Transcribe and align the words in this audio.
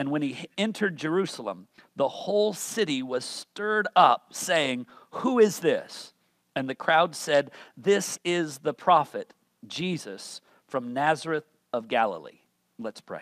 And 0.00 0.10
when 0.10 0.22
he 0.22 0.46
entered 0.56 0.96
Jerusalem, 0.96 1.68
the 1.94 2.08
whole 2.08 2.54
city 2.54 3.02
was 3.02 3.22
stirred 3.22 3.86
up, 3.94 4.28
saying, 4.32 4.86
Who 5.10 5.38
is 5.38 5.58
this? 5.58 6.14
And 6.56 6.70
the 6.70 6.74
crowd 6.74 7.14
said, 7.14 7.50
This 7.76 8.18
is 8.24 8.60
the 8.60 8.72
prophet, 8.72 9.34
Jesus 9.66 10.40
from 10.66 10.94
Nazareth 10.94 11.44
of 11.74 11.86
Galilee. 11.86 12.38
Let's 12.78 13.02
pray. 13.02 13.20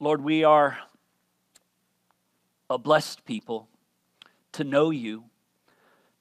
Lord, 0.00 0.20
we 0.20 0.42
are 0.42 0.78
a 2.68 2.76
blessed 2.76 3.24
people 3.24 3.68
to 4.50 4.64
know 4.64 4.90
you, 4.90 5.26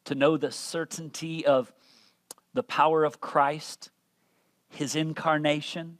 to 0.05 0.13
know 0.13 0.37
the 0.37 0.51
certainty 0.51 1.43
of 1.43 1.73
the 2.53 2.61
power 2.61 3.03
of 3.03 3.19
Christ, 3.19 3.89
his 4.69 4.95
incarnation, 4.95 5.97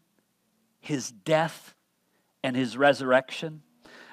his 0.80 1.12
death, 1.12 1.76
and 2.44 2.56
his 2.56 2.78
resurrection. 2.78 3.62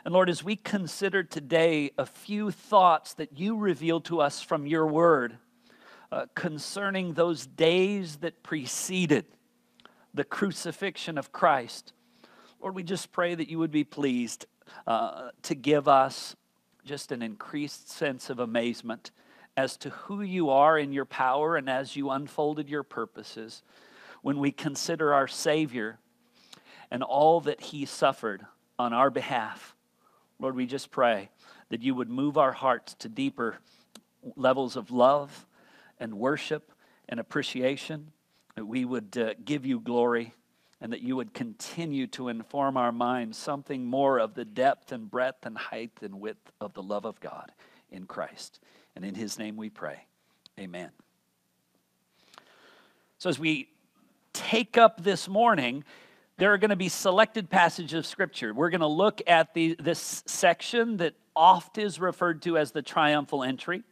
And 0.05 0.13
Lord, 0.13 0.29
as 0.29 0.43
we 0.43 0.57
consider 0.57 1.23
today 1.23 1.91
a 1.97 2.05
few 2.05 2.51
thoughts 2.51 3.15
that 3.15 3.39
you 3.39 3.57
reveal 3.57 4.01
to 4.03 4.21
us 4.21 4.43
from 4.43 4.67
your 4.67 4.87
word 4.87 5.39
uh, 6.11 6.27
concerning 6.35 7.15
those 7.15 7.47
days 7.47 8.17
that 8.17 8.43
preceded 8.43 9.27
the 10.13 10.25
crucifixion 10.25 11.17
of 11.17 11.33
Christ, 11.33 11.93
Lord, 12.61 12.75
we 12.75 12.83
just 12.83 13.13
pray 13.13 13.35
that 13.35 13.49
you 13.49 13.59
would 13.59 13.71
be 13.71 13.85
pleased 13.85 14.47
uh, 14.87 15.31
to 15.43 15.55
give 15.55 15.87
us 15.89 16.35
just 16.85 17.13
an 17.13 17.23
increased 17.23 17.91
sense 17.91 18.31
of 18.31 18.41
amazement 18.41 19.11
as 19.57 19.77
to 19.79 19.91
who 19.91 20.23
you 20.23 20.51
are 20.51 20.79
in 20.79 20.93
your 20.93 21.05
power 21.05 21.57
and 21.57 21.71
as 21.71 21.95
you 21.97 22.11
unfolded 22.11 22.69
your 22.69 22.83
purposes 22.83 23.63
when 24.23 24.39
we 24.39 24.51
consider 24.51 25.15
our 25.15 25.29
Savior 25.29 25.99
and 26.95 27.03
all 27.03 27.41
that 27.41 27.61
He 27.61 27.87
suffered 27.87 28.47
on 28.79 28.93
our 28.93 29.11
behalf. 29.11 29.75
Lord, 30.39 30.55
we 30.55 30.65
just 30.65 30.93
pray 30.93 31.29
that 31.71 31.83
you 31.83 31.93
would 31.93 32.09
move 32.09 32.39
our 32.39 32.53
hearts 32.53 32.95
to 33.01 33.09
deeper 33.09 33.59
levels 34.37 34.77
of 34.77 34.93
love 34.93 35.45
and 35.99 36.15
worship 36.15 36.71
and 37.09 37.19
appreciation, 37.19 38.13
that 38.55 38.65
we 38.65 38.85
would 38.85 39.19
uh, 39.19 39.35
give 39.45 39.67
you 39.67 39.81
glory 39.81 40.35
and 40.81 40.93
that 40.93 41.01
you 41.01 41.17
would 41.17 41.35
continue 41.35 42.07
to 42.07 42.29
inform 42.29 42.77
our 42.77 42.93
minds 42.93 43.37
something 43.37 43.85
more 43.85 44.21
of 44.21 44.35
the 44.35 44.45
depth 44.45 44.93
and 44.93 45.11
breadth 45.11 45.47
and 45.47 45.59
height 45.59 45.99
and 46.01 46.21
width 46.21 46.53
of 46.61 46.75
the 46.75 46.83
love 46.83 47.05
of 47.05 47.19
God 47.19 47.51
in 47.91 48.05
Christ. 48.05 48.61
And 48.95 49.05
in 49.05 49.17
his 49.17 49.37
name 49.37 49.57
we 49.57 49.69
pray. 49.69 50.07
Amen. 50.61 50.91
So 53.19 53.29
as 53.29 53.41
we 53.41 53.71
take 54.33 54.79
up 54.79 55.03
this 55.03 55.29
morning, 55.29 55.83
there 56.37 56.53
are 56.53 56.59
going 56.59 56.71
to 56.71 56.77
be 56.77 56.89
selected 56.89 57.49
passages 57.49 57.93
of 57.99 58.07
scripture. 58.07 58.53
We're 58.53 58.71
going 58.71 58.81
to 58.81 58.87
look 58.87 59.23
at 59.27 59.55
the, 59.55 59.77
this 59.79 60.23
section 60.27 60.97
that 60.97 61.15
oft 61.37 61.79
is 61.79 62.01
referred 62.01 62.43
to 62.43 62.59
as 62.59 62.73
the 62.73 62.83
triumphal 62.83 63.45
entry. 63.45 63.83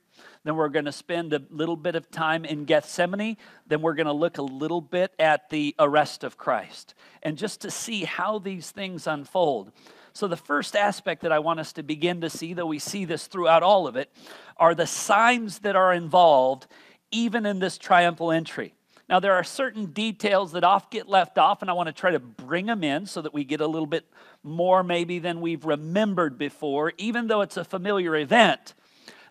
Then 0.44 0.56
we're 0.56 0.68
going 0.68 0.86
to 0.86 0.92
spend 0.92 1.32
a 1.32 1.42
little 1.50 1.76
bit 1.76 1.94
of 1.94 2.10
time 2.10 2.44
in 2.44 2.64
Gethsemane. 2.64 3.36
Then 3.66 3.80
we're 3.80 3.94
going 3.94 4.06
to 4.06 4.12
look 4.12 4.38
a 4.38 4.42
little 4.42 4.80
bit 4.80 5.12
at 5.18 5.50
the 5.50 5.74
arrest 5.78 6.24
of 6.24 6.36
Christ 6.36 6.94
and 7.22 7.38
just 7.38 7.60
to 7.60 7.70
see 7.70 8.04
how 8.04 8.38
these 8.38 8.70
things 8.70 9.06
unfold. 9.06 9.70
So, 10.14 10.28
the 10.28 10.36
first 10.36 10.76
aspect 10.76 11.22
that 11.22 11.32
I 11.32 11.38
want 11.38 11.60
us 11.60 11.72
to 11.74 11.82
begin 11.82 12.20
to 12.20 12.28
see, 12.28 12.52
though 12.52 12.66
we 12.66 12.78
see 12.78 13.06
this 13.06 13.26
throughout 13.28 13.62
all 13.62 13.86
of 13.86 13.96
it, 13.96 14.12
are 14.58 14.74
the 14.74 14.86
signs 14.86 15.60
that 15.60 15.74
are 15.74 15.94
involved 15.94 16.66
even 17.10 17.46
in 17.46 17.60
this 17.60 17.78
triumphal 17.78 18.30
entry. 18.30 18.74
Now, 19.12 19.20
there 19.20 19.34
are 19.34 19.44
certain 19.44 19.92
details 19.92 20.52
that 20.52 20.64
oft 20.64 20.90
get 20.90 21.06
left 21.06 21.36
off, 21.36 21.60
and 21.60 21.70
I 21.70 21.74
want 21.74 21.88
to 21.88 21.92
try 21.92 22.12
to 22.12 22.18
bring 22.18 22.64
them 22.64 22.82
in 22.82 23.04
so 23.04 23.20
that 23.20 23.34
we 23.34 23.44
get 23.44 23.60
a 23.60 23.66
little 23.66 23.84
bit 23.84 24.06
more 24.42 24.82
maybe 24.82 25.18
than 25.18 25.42
we've 25.42 25.66
remembered 25.66 26.38
before, 26.38 26.94
even 26.96 27.26
though 27.26 27.42
it's 27.42 27.58
a 27.58 27.64
familiar 27.64 28.16
event 28.16 28.72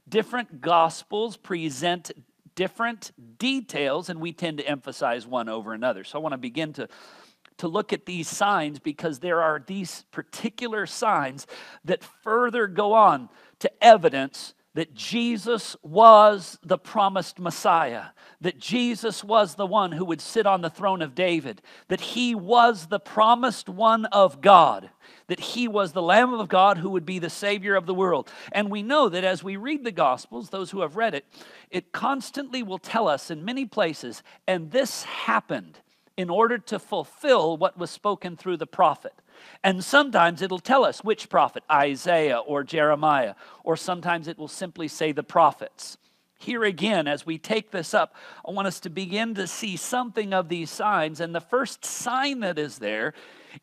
different 0.07 0.61
gospels 0.61 1.35
present 1.35 2.11
different 2.53 3.11
details, 3.39 4.09
and 4.09 4.21
we 4.21 4.31
tend 4.31 4.59
to 4.59 4.67
emphasize 4.67 5.25
one 5.25 5.49
over 5.49 5.73
another. 5.73 6.03
So 6.03 6.19
I 6.19 6.21
want 6.21 6.33
to 6.33 6.37
begin 6.37 6.73
to, 6.73 6.87
to 7.57 7.67
look 7.67 7.91
at 7.91 8.05
these 8.05 8.27
signs 8.27 8.77
because 8.77 9.17
there 9.17 9.41
are 9.41 9.63
these 9.65 10.05
particular 10.11 10.85
signs 10.85 11.47
that 11.85 12.03
further 12.03 12.67
go 12.67 12.93
on 12.93 13.29
to 13.57 13.83
evidence 13.83 14.53
that 14.73 14.93
Jesus 14.93 15.75
was 15.81 16.57
the 16.63 16.77
promised 16.77 17.39
Messiah, 17.39 18.05
that 18.39 18.57
Jesus 18.57 19.23
was 19.23 19.55
the 19.55 19.65
one 19.65 19.91
who 19.91 20.05
would 20.05 20.21
sit 20.21 20.45
on 20.45 20.61
the 20.61 20.69
throne 20.69 21.01
of 21.01 21.13
David, 21.13 21.61
that 21.89 21.99
he 22.01 22.33
was 22.33 22.87
the 22.87 22.99
promised 22.99 23.67
one 23.67 24.05
of 24.05 24.39
God, 24.39 24.89
that 25.27 25.41
he 25.41 25.67
was 25.67 25.91
the 25.91 26.01
Lamb 26.01 26.33
of 26.33 26.47
God 26.47 26.77
who 26.77 26.89
would 26.89 27.05
be 27.05 27.19
the 27.19 27.29
Savior 27.29 27.75
of 27.75 27.85
the 27.85 27.93
world. 27.93 28.31
And 28.53 28.71
we 28.71 28.81
know 28.81 29.09
that 29.09 29.25
as 29.25 29.43
we 29.43 29.57
read 29.57 29.83
the 29.83 29.91
Gospels, 29.91 30.49
those 30.49 30.71
who 30.71 30.81
have 30.81 30.95
read 30.95 31.15
it, 31.15 31.25
it 31.69 31.91
constantly 31.91 32.63
will 32.63 32.77
tell 32.77 33.09
us 33.09 33.29
in 33.29 33.43
many 33.43 33.65
places, 33.65 34.23
and 34.47 34.71
this 34.71 35.03
happened 35.03 35.79
in 36.15 36.29
order 36.29 36.57
to 36.57 36.79
fulfill 36.79 37.57
what 37.57 37.77
was 37.77 37.89
spoken 37.89 38.37
through 38.37 38.57
the 38.57 38.67
prophet. 38.67 39.13
And 39.63 39.83
sometimes 39.83 40.41
it'll 40.41 40.59
tell 40.59 40.83
us 40.83 41.03
which 41.03 41.29
prophet, 41.29 41.63
Isaiah 41.71 42.39
or 42.39 42.63
Jeremiah, 42.63 43.35
or 43.63 43.77
sometimes 43.77 44.27
it 44.27 44.37
will 44.37 44.47
simply 44.47 44.87
say 44.87 45.11
the 45.11 45.23
prophets. 45.23 45.97
Here 46.39 46.63
again, 46.63 47.07
as 47.07 47.25
we 47.25 47.37
take 47.37 47.69
this 47.69 47.93
up, 47.93 48.15
I 48.45 48.51
want 48.51 48.67
us 48.67 48.79
to 48.81 48.89
begin 48.89 49.35
to 49.35 49.45
see 49.45 49.77
something 49.77 50.33
of 50.33 50.49
these 50.49 50.71
signs. 50.71 51.19
And 51.19 51.35
the 51.35 51.41
first 51.41 51.85
sign 51.85 52.39
that 52.39 52.57
is 52.57 52.79
there 52.79 53.13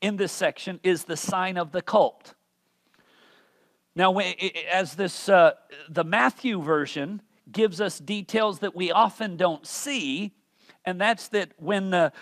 in 0.00 0.16
this 0.16 0.32
section 0.32 0.78
is 0.82 1.04
the 1.04 1.16
sign 1.16 1.56
of 1.56 1.72
the 1.72 1.82
cult. 1.82 2.34
Now, 3.96 4.16
as 4.70 4.94
this, 4.94 5.28
uh, 5.28 5.54
the 5.88 6.04
Matthew 6.04 6.62
version 6.62 7.20
gives 7.50 7.80
us 7.80 7.98
details 7.98 8.60
that 8.60 8.76
we 8.76 8.92
often 8.92 9.36
don't 9.36 9.66
see, 9.66 10.34
and 10.84 11.00
that's 11.00 11.28
that 11.28 11.50
when 11.56 11.90
the, 11.90 12.12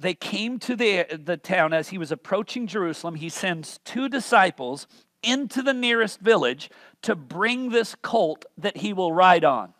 they 0.00 0.14
came 0.14 0.58
to 0.60 0.74
the, 0.74 1.06
the 1.22 1.36
town 1.36 1.74
as 1.74 1.90
he 1.90 1.98
was 1.98 2.10
approaching 2.10 2.66
Jerusalem. 2.66 3.16
He 3.16 3.28
sends 3.28 3.78
two 3.84 4.08
disciples 4.08 4.86
into 5.22 5.60
the 5.60 5.74
nearest 5.74 6.20
village 6.20 6.70
to 7.02 7.14
bring 7.14 7.68
this 7.68 7.94
colt 7.96 8.46
that 8.56 8.78
he 8.78 8.94
will 8.94 9.12
ride 9.12 9.44
on. 9.44 9.74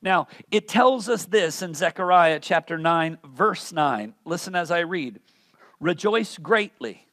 Now, 0.00 0.28
it 0.52 0.68
tells 0.68 1.08
us 1.08 1.24
this 1.26 1.62
in 1.62 1.74
Zechariah 1.74 2.38
chapter 2.38 2.78
9, 2.78 3.18
verse 3.24 3.72
9. 3.72 4.14
Listen 4.24 4.54
as 4.54 4.70
I 4.70 4.80
read 4.80 5.18
Rejoice 5.80 6.38
greatly, 6.38 7.08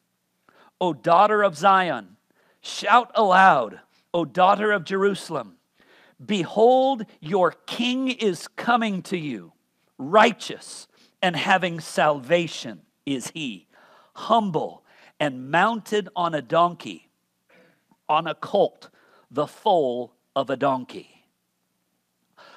O 0.80 0.94
daughter 0.94 1.42
of 1.42 1.58
Zion. 1.58 2.18
Shout 2.62 3.10
aloud, 3.16 3.80
O 4.14 4.26
daughter 4.26 4.72
of 4.72 4.84
Jerusalem. 4.84 5.56
Behold, 6.24 7.04
your 7.20 7.54
king 7.66 8.10
is 8.10 8.48
coming 8.50 9.02
to 9.04 9.18
you, 9.18 9.54
righteous 9.98 10.88
and 11.22 11.36
having 11.36 11.80
salvation 11.80 12.82
is 13.06 13.32
he, 13.34 13.68
humble 14.14 14.84
and 15.20 15.52
mounted 15.52 16.10
on 16.16 16.34
a 16.34 16.42
donkey, 16.42 17.10
on 18.10 18.28
a 18.28 18.36
colt, 18.36 18.90
the 19.30 19.48
foal 19.48 20.14
of 20.36 20.50
a 20.50 20.58
donkey. 20.58 21.10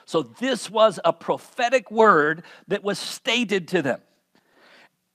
So, 0.06 0.22
this 0.22 0.70
was 0.70 1.00
a 1.04 1.12
prophetic 1.12 1.90
word 1.90 2.42
that 2.68 2.84
was 2.84 2.98
stated 2.98 3.68
to 3.68 3.82
them. 3.82 4.00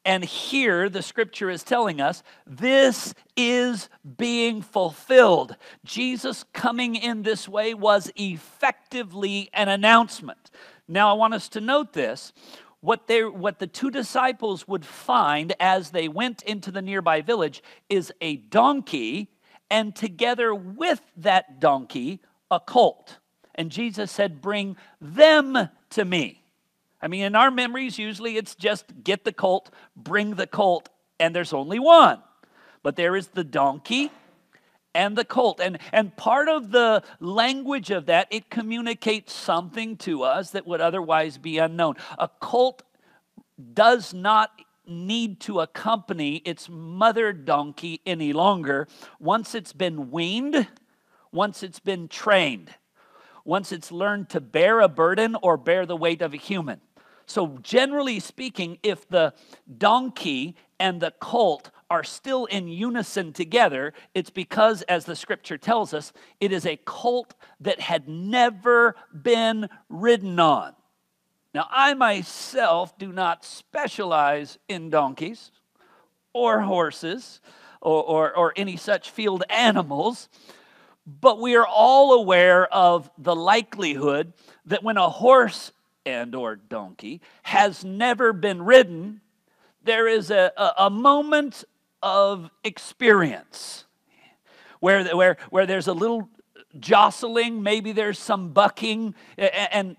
And 0.06 0.24
here 0.24 0.90
the 0.90 1.02
scripture 1.02 1.50
is 1.50 1.64
telling 1.64 2.02
us 2.02 2.24
this 2.48 3.14
is 3.36 3.90
being 4.18 4.62
fulfilled. 4.62 5.56
Jesus 5.84 6.46
coming 6.54 6.96
in 6.96 7.22
this 7.22 7.48
way 7.48 7.74
was 7.74 8.12
effectively 8.16 9.50
an 9.54 9.68
announcement. 9.68 10.50
Now, 10.88 11.12
I 11.12 11.14
want 11.14 11.36
us 11.36 11.50
to 11.50 11.62
note 11.62 11.94
this 11.94 12.34
what, 12.82 13.08
they, 13.08 13.24
what 13.24 13.60
the 13.60 13.68
two 13.68 13.92
disciples 13.92 14.68
would 14.68 14.86
find 14.86 15.54
as 15.60 15.92
they 15.92 16.08
went 16.08 16.42
into 16.44 16.72
the 16.72 16.82
nearby 16.82 17.22
village 17.22 17.62
is 17.90 18.12
a 18.22 18.38
donkey, 18.38 19.30
and 19.70 19.96
together 19.96 20.56
with 20.56 21.02
that 21.18 21.60
donkey, 21.60 22.22
a 22.50 22.60
colt. 22.60 23.18
And 23.56 23.70
Jesus 23.70 24.12
said, 24.12 24.42
Bring 24.42 24.78
them 25.02 25.70
to 25.92 26.06
me. 26.06 26.42
I 27.02 27.08
mean, 27.08 27.24
in 27.24 27.36
our 27.36 27.52
memories, 27.52 27.98
usually 27.98 28.38
it's 28.38 28.56
just 28.56 28.86
get 29.04 29.24
the 29.24 29.34
colt, 29.34 29.70
bring 29.96 30.36
the 30.36 30.48
colt, 30.48 30.90
and 31.20 31.36
there's 31.36 31.54
only 31.54 31.80
one. 31.80 32.20
But 32.84 32.96
there 32.96 33.16
is 33.16 33.28
the 33.28 33.44
donkey 33.44 34.12
and 34.94 35.18
the 35.18 35.26
colt. 35.26 35.60
And, 35.60 35.80
and 35.92 36.16
part 36.16 36.50
of 36.50 36.72
the 36.72 37.04
language 37.20 37.92
of 37.92 38.08
that, 38.08 38.28
it 38.32 38.50
communicates 38.50 39.34
something 39.34 39.98
to 39.98 40.24
us 40.24 40.52
that 40.52 40.68
would 40.68 40.82
otherwise 40.82 41.38
be 41.38 41.58
unknown. 41.58 41.96
A 42.18 42.28
colt 42.28 42.84
does 43.74 44.14
not 44.14 44.52
need 44.86 45.40
to 45.42 45.60
accompany 45.60 46.38
its 46.38 46.68
mother 46.70 47.32
donkey 47.32 48.02
any 48.06 48.34
longer 48.34 48.88
once 49.20 49.54
it's 49.54 49.74
been 49.74 50.10
weaned, 50.10 50.68
once 51.32 51.62
it's 51.62 51.80
been 51.80 52.08
trained, 52.08 52.74
once 53.46 53.72
it's 53.72 53.92
learned 53.92 54.30
to 54.30 54.42
bear 54.42 54.80
a 54.80 54.88
burden 54.88 55.36
or 55.44 55.58
bear 55.58 55.86
the 55.86 55.96
weight 55.96 56.22
of 56.22 56.34
a 56.34 56.38
human. 56.38 56.82
So, 57.28 57.60
generally 57.62 58.20
speaking, 58.20 58.80
if 58.82 59.08
the 59.08 59.36
donkey 59.78 60.56
and 60.80 61.00
the 61.00 61.12
colt 61.20 61.70
are 61.90 62.04
still 62.04 62.46
in 62.46 62.68
unison 62.68 63.34
together, 63.34 63.94
it's 64.14 64.30
because, 64.30 64.84
as 64.84 65.06
the 65.06 65.16
scripture 65.16 65.58
tells 65.58 65.94
us, 65.94 66.14
it 66.40 66.52
is 66.52 66.66
a 66.66 66.78
colt 66.78 67.34
that 67.60 67.80
had 67.80 68.08
never 68.08 68.96
been 69.22 69.68
ridden 69.90 70.40
on. 70.40 70.74
Now, 71.54 71.68
I 71.72 71.96
myself 71.96 72.98
do 72.98 73.12
not 73.12 73.44
specialize 73.44 74.60
in 74.68 74.90
donkeys 74.92 75.52
or 76.32 76.62
horses 76.62 77.42
or, 77.82 78.04
or, 78.04 78.36
or 78.36 78.54
any 78.56 78.78
such 78.78 79.10
field 79.10 79.44
animals, 79.50 80.30
but 81.08 81.40
we 81.40 81.56
are 81.56 81.66
all 81.66 82.14
aware 82.14 82.72
of 82.72 83.10
the 83.18 83.36
likelihood 83.36 84.34
that 84.66 84.84
when 84.84 84.98
a 84.98 85.10
horse 85.10 85.72
and 86.06 86.36
or 86.36 86.56
donkey 86.56 87.22
has 87.44 87.84
never 87.84 88.32
been 88.32 88.62
ridden, 88.62 89.22
there 89.84 90.08
is 90.08 90.30
a, 90.30 90.52
a, 90.56 90.74
a 90.86 90.90
moment 90.90 91.64
of 92.02 92.50
experience 92.64 93.86
where, 94.80 95.04
where, 95.16 95.38
where 95.50 95.66
there's 95.66 95.88
a 95.88 95.94
little 95.94 96.30
jostling, 96.80 97.64
maybe 97.64 97.92
there's 97.92 98.20
some 98.20 98.50
bucking, 98.54 99.16
and 99.38 99.98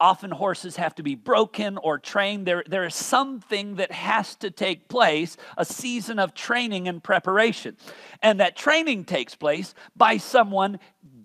often 0.00 0.30
horses 0.30 0.76
have 0.76 0.94
to 0.96 1.02
be 1.02 1.14
broken 1.14 1.78
or 1.78 1.98
trained. 1.98 2.46
There, 2.46 2.64
there 2.66 2.84
is 2.84 2.94
something 2.94 3.76
that 3.76 3.92
has 3.92 4.34
to 4.36 4.50
take 4.50 4.88
place, 4.88 5.36
a 5.56 5.64
season 5.64 6.18
of 6.18 6.34
training 6.34 6.88
and 6.88 7.02
preparation. 7.02 7.76
And 8.22 8.40
that 8.40 8.56
training 8.56 9.04
takes 9.04 9.34
place 9.34 9.74
by 9.96 10.16
someone 10.16 10.78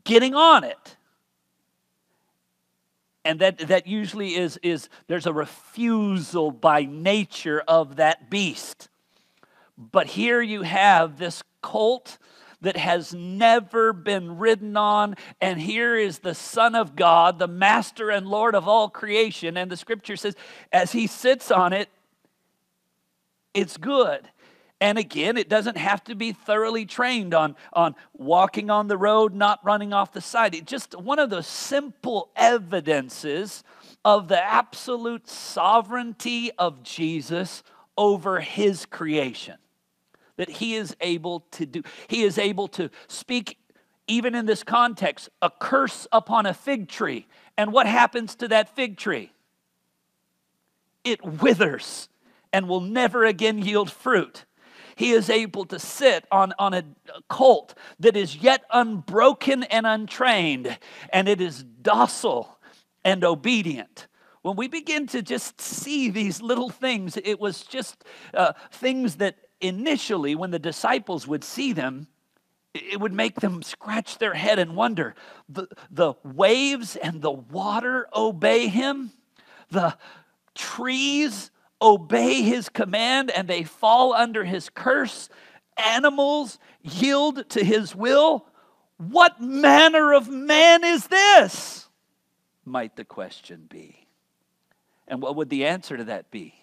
getting 0.03 0.35
on 0.35 0.63
it. 0.63 0.97
And 3.25 3.39
that, 3.39 3.57
that 3.69 3.87
usually 3.87 4.35
is, 4.35 4.59
is 4.61 4.89
there's 5.07 5.25
a 5.25 5.33
refusal 5.33 6.51
by 6.51 6.83
nature 6.83 7.63
of 7.67 7.95
that 7.95 8.29
beast. 8.29 8.89
But 9.77 10.07
here 10.07 10.41
you 10.41 10.61
have 10.61 11.17
this 11.17 11.43
colt 11.61 12.17
that 12.61 12.77
has 12.77 13.13
never 13.13 13.91
been 13.93 14.37
ridden 14.37 14.77
on. 14.77 15.15
And 15.41 15.59
here 15.59 15.95
is 15.95 16.19
the 16.19 16.33
Son 16.33 16.75
of 16.75 16.95
God, 16.95 17.37
the 17.37 17.47
Master 17.47 18.09
and 18.09 18.27
Lord 18.27 18.55
of 18.55 18.67
all 18.67 18.89
creation. 18.89 19.57
And 19.57 19.69
the 19.69 19.77
scripture 19.77 20.15
says, 20.15 20.35
as 20.71 20.91
he 20.93 21.05
sits 21.07 21.51
on 21.51 21.73
it, 21.73 21.89
it's 23.53 23.77
good. 23.77 24.29
And 24.79 24.97
again, 24.97 25.37
it 25.37 25.49
doesn't 25.49 25.77
have 25.77 26.03
to 26.05 26.15
be 26.15 26.31
thoroughly 26.31 26.85
trained 26.85 27.33
on, 27.33 27.55
on 27.71 27.95
walking 28.13 28.69
on 28.69 28.87
the 28.87 28.97
road, 28.97 29.33
not 29.33 29.63
running 29.63 29.93
off 29.93 30.11
the 30.11 30.21
side. 30.21 30.55
It's 30.55 30.69
just 30.69 30.97
one 30.97 31.19
of 31.19 31.29
those 31.29 31.47
simple 31.47 32.31
evidences 32.35 33.63
of 34.03 34.27
the 34.27 34.43
absolute 34.43 35.27
sovereignty 35.27 36.51
of 36.57 36.83
Jesus 36.83 37.63
over 37.97 38.39
his 38.39 38.85
creation 38.85 39.55
that 40.37 40.49
he 40.49 40.75
is 40.75 40.95
able 41.01 41.41
to 41.51 41.65
do. 41.65 41.83
He 42.07 42.23
is 42.23 42.37
able 42.37 42.67
to 42.69 42.89
speak, 43.07 43.57
even 44.07 44.35
in 44.35 44.45
this 44.45 44.63
context, 44.63 45.29
a 45.41 45.49
curse 45.49 46.07
upon 46.11 46.45
a 46.45 46.53
fig 46.53 46.87
tree. 46.87 47.27
And 47.57 47.71
what 47.71 47.87
happens 47.87 48.35
to 48.35 48.47
that 48.49 48.75
fig 48.75 48.97
tree? 48.97 49.31
It 51.03 51.23
withers 51.23 52.09
and 52.51 52.67
will 52.67 52.81
never 52.81 53.25
again 53.25 53.59
yield 53.59 53.91
fruit. 53.91 54.45
He 54.95 55.11
is 55.11 55.29
able 55.29 55.65
to 55.65 55.79
sit 55.79 56.25
on, 56.31 56.53
on 56.59 56.73
a 56.73 56.83
colt 57.27 57.75
that 57.99 58.15
is 58.15 58.35
yet 58.35 58.63
unbroken 58.71 59.63
and 59.63 59.87
untrained, 59.87 60.77
and 61.11 61.27
it 61.27 61.41
is 61.41 61.63
docile 61.63 62.59
and 63.03 63.23
obedient 63.23 64.07
when 64.43 64.57
we 64.57 64.67
begin 64.67 65.07
to 65.07 65.21
just 65.21 65.59
see 65.59 66.09
these 66.09 66.41
little 66.41 66.69
things, 66.69 67.17
it 67.23 67.39
was 67.39 67.63
just 67.63 68.03
uh, 68.33 68.51
things 68.71 69.15
that 69.15 69.37
initially, 69.63 70.35
when 70.35 70.51
the 70.51 70.59
disciples 70.59 71.27
would 71.27 71.43
see 71.43 71.73
them, 71.73 72.07
it 72.73 72.99
would 72.99 73.13
make 73.13 73.39
them 73.39 73.63
scratch 73.63 74.17
their 74.17 74.33
head 74.33 74.59
and 74.59 74.75
wonder 74.75 75.15
the, 75.47 75.67
the 75.89 76.13
waves 76.23 76.95
and 76.95 77.21
the 77.21 77.31
water 77.31 78.07
obey 78.13 78.67
him, 78.67 79.11
the 79.69 79.95
trees 80.55 81.51
obey 81.81 82.41
his 82.41 82.69
command 82.69 83.29
and 83.31 83.47
they 83.47 83.63
fall 83.63 84.13
under 84.13 84.43
his 84.43 84.69
curse, 84.69 85.29
animals 85.77 86.59
yield 86.81 87.47
to 87.49 87.63
his 87.63 87.95
will. 87.95 88.47
What 88.97 89.41
manner 89.41 90.13
of 90.13 90.29
man 90.29 90.83
is 90.83 91.07
this? 91.07 91.87
Might 92.65 92.95
the 92.95 93.05
question 93.05 93.67
be. 93.69 94.07
And 95.07 95.21
what 95.21 95.35
would 95.35 95.49
the 95.49 95.65
answer 95.65 95.97
to 95.97 96.05
that 96.05 96.31
be? 96.31 96.55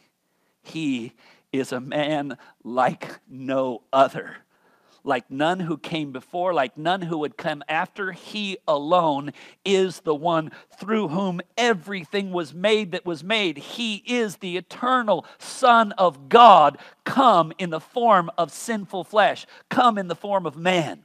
He 0.63 1.13
is 1.53 1.73
a 1.73 1.81
man 1.81 2.37
like 2.63 3.21
no 3.29 3.83
other, 3.93 4.37
like 5.03 5.31
none 5.31 5.61
who 5.61 5.79
came 5.79 6.13
before, 6.13 6.53
like 6.53 6.77
none 6.77 7.03
who 7.03 7.19
would 7.19 7.37
come 7.37 7.63
after. 7.69 8.13
He 8.13 8.59
alone 8.69 9.33
is 9.65 10.01
the 10.01 10.15
one 10.15 10.53
through 10.79 11.09
whom 11.09 11.41
everything 11.57 12.33
was 12.33 12.53
made 12.53 12.93
that 12.93 13.07
was 13.07 13.25
made. 13.25 13.57
He 13.59 13.97
is 14.07 14.37
the 14.37 14.57
eternal 14.57 15.25
Son 15.39 15.93
of 15.93 16.29
God, 16.29 16.79
come 17.05 17.53
in 17.59 17.71
the 17.71 17.81
form 17.81 18.31
of 18.37 18.53
sinful 18.53 19.05
flesh, 19.05 19.47
come 19.69 19.97
in 19.99 20.09
the 20.09 20.15
form 20.15 20.47
of 20.47 20.57
man 20.57 21.05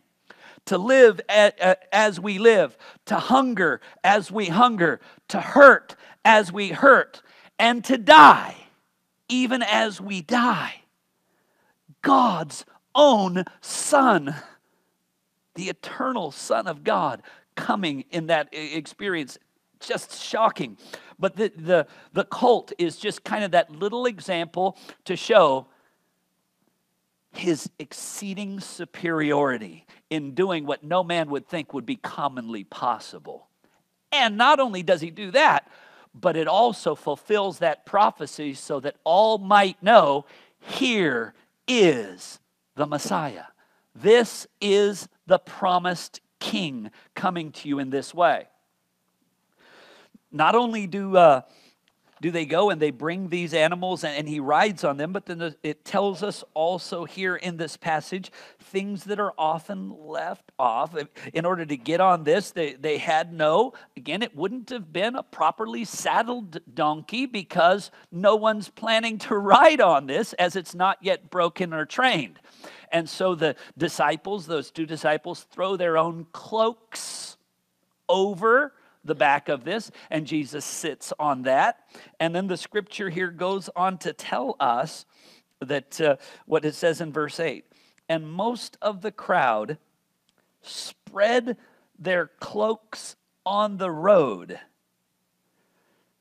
to 0.66 0.78
live 0.80 1.22
as 1.30 2.20
we 2.20 2.40
live, 2.40 2.76
to 3.06 3.16
hunger 3.16 3.80
as 4.04 4.32
we 4.32 4.48
hunger, 4.48 5.00
to 5.28 5.40
hurt 5.40 5.96
as 6.26 6.52
we 6.52 6.70
hurt, 6.70 7.22
and 7.60 7.84
to 7.86 7.98
die 8.00 8.56
even 9.30 9.62
as 9.64 10.00
we 10.00 10.22
die. 10.22 10.82
God's 12.02 12.66
own 12.94 13.44
Son, 13.62 14.36
the 15.56 15.70
eternal 15.70 16.32
Son 16.32 16.68
of 16.68 16.84
God, 16.84 17.22
coming 17.56 18.06
in 18.12 18.28
that 18.28 18.50
experience. 18.52 19.38
Just 19.80 20.22
shocking. 20.22 20.78
But 21.20 21.36
the, 21.36 21.52
the, 21.56 21.88
the 22.14 22.24
cult 22.24 22.72
is 22.78 22.98
just 22.98 23.24
kind 23.24 23.44
of 23.44 23.52
that 23.52 23.72
little 23.72 24.06
example 24.06 24.78
to 25.06 25.16
show 25.16 25.68
his 27.32 27.70
exceeding 27.80 28.60
superiority 28.60 29.86
in 30.10 30.34
doing 30.34 30.66
what 30.66 30.84
no 30.84 31.04
man 31.04 31.30
would 31.30 31.48
think 31.48 31.74
would 31.74 31.86
be 31.86 31.98
commonly 31.98 32.64
possible. 32.64 33.48
And 34.12 34.38
not 34.38 34.60
only 34.60 34.84
does 34.84 35.02
he 35.02 35.12
do 35.12 35.32
that, 35.32 35.68
but 36.20 36.38
it 36.38 36.48
also 36.48 36.96
fulfills 36.96 37.60
that 37.60 37.86
prophecy 37.86 38.54
so 38.54 38.80
that 38.80 38.96
all 39.04 39.38
might 39.38 39.82
know 39.84 40.26
here 40.60 41.34
is 41.68 42.40
the 42.76 42.88
Messiah. 42.88 43.46
This 43.94 44.48
is 44.62 45.08
the 45.28 45.40
promised 45.40 46.22
king 46.40 46.90
coming 47.16 47.52
to 47.52 47.68
you 47.68 47.80
in 47.80 47.90
this 47.90 48.14
way. 48.14 48.48
Not 50.32 50.56
only 50.56 50.88
do 50.88 51.18
uh, 51.18 51.42
do 52.22 52.32
they 52.32 52.46
go 52.46 52.70
and 52.70 52.82
they 52.82 52.92
bring 52.92 53.30
these 53.30 53.54
animals 53.54 54.04
and, 54.04 54.16
and 54.16 54.28
he 54.28 54.40
rides 54.40 54.84
on 54.84 54.98
them 54.98 55.12
but 55.12 55.26
then 55.26 55.38
the, 55.38 55.56
it 55.64 55.84
tells 55.86 56.24
us 56.24 56.44
also 56.54 57.06
here 57.06 57.36
in 57.36 57.58
this 57.58 57.78
passage 57.78 58.32
things 58.60 59.04
that 59.06 59.20
are 59.20 59.34
often 59.38 59.94
left 60.06 60.52
off. 60.58 60.96
In 61.34 61.46
order 61.46 61.66
to 61.66 61.78
get 61.78 62.02
on 62.02 62.24
this 62.24 62.52
they, 62.52 62.74
they 62.74 62.98
had 62.98 63.34
no 63.34 63.74
again 63.96 64.22
it 64.22 64.36
wouldn't 64.36 64.70
have 64.70 64.92
been 64.92 65.16
a 65.16 65.24
properly 65.24 65.86
saddled 65.86 66.60
donkey 66.74 67.26
because 67.26 67.92
no 68.12 68.36
one's 68.36 68.70
planning 68.70 69.18
to 69.20 69.36
ride 69.36 69.82
on 69.82 70.08
this 70.08 70.34
as 70.34 70.56
it's 70.56 70.76
not 70.76 70.98
yet 71.02 71.30
broken 71.30 71.74
or 71.74 71.86
trained. 71.86 72.40
And 72.92 73.10
so 73.10 73.36
the 73.36 73.56
disciples 73.78 74.46
those 74.46 74.72
two 74.72 74.86
disciples 74.86 75.42
throw 75.52 75.76
their 75.76 75.98
own 75.98 76.28
cloaks 76.32 77.38
over 78.08 78.74
the 79.06 79.16
back 79.16 79.48
of 79.48 79.64
this, 79.64 79.92
and 80.10 80.28
Jesus 80.28 80.66
sits 80.66 81.14
on 81.20 81.44
that. 81.44 81.88
And 82.20 82.36
then 82.36 82.48
the 82.48 82.58
scripture 82.58 83.10
here 83.10 83.30
goes 83.30 83.70
on 83.76 83.98
to 84.00 84.12
tell 84.12 84.56
us 84.60 85.06
that 85.62 86.02
uh, 86.02 86.18
what 86.46 86.66
it 86.66 86.76
says 86.76 87.00
in 87.00 87.14
verse 87.14 87.40
8 87.40 87.66
and 88.10 88.30
most 88.30 88.78
of 88.82 89.02
the 89.02 89.12
crowd 89.12 89.78
spread 90.62 91.58
their 91.98 92.28
cloaks 92.40 93.16
on 93.46 93.78
the 93.78 93.92
road. 93.92 94.60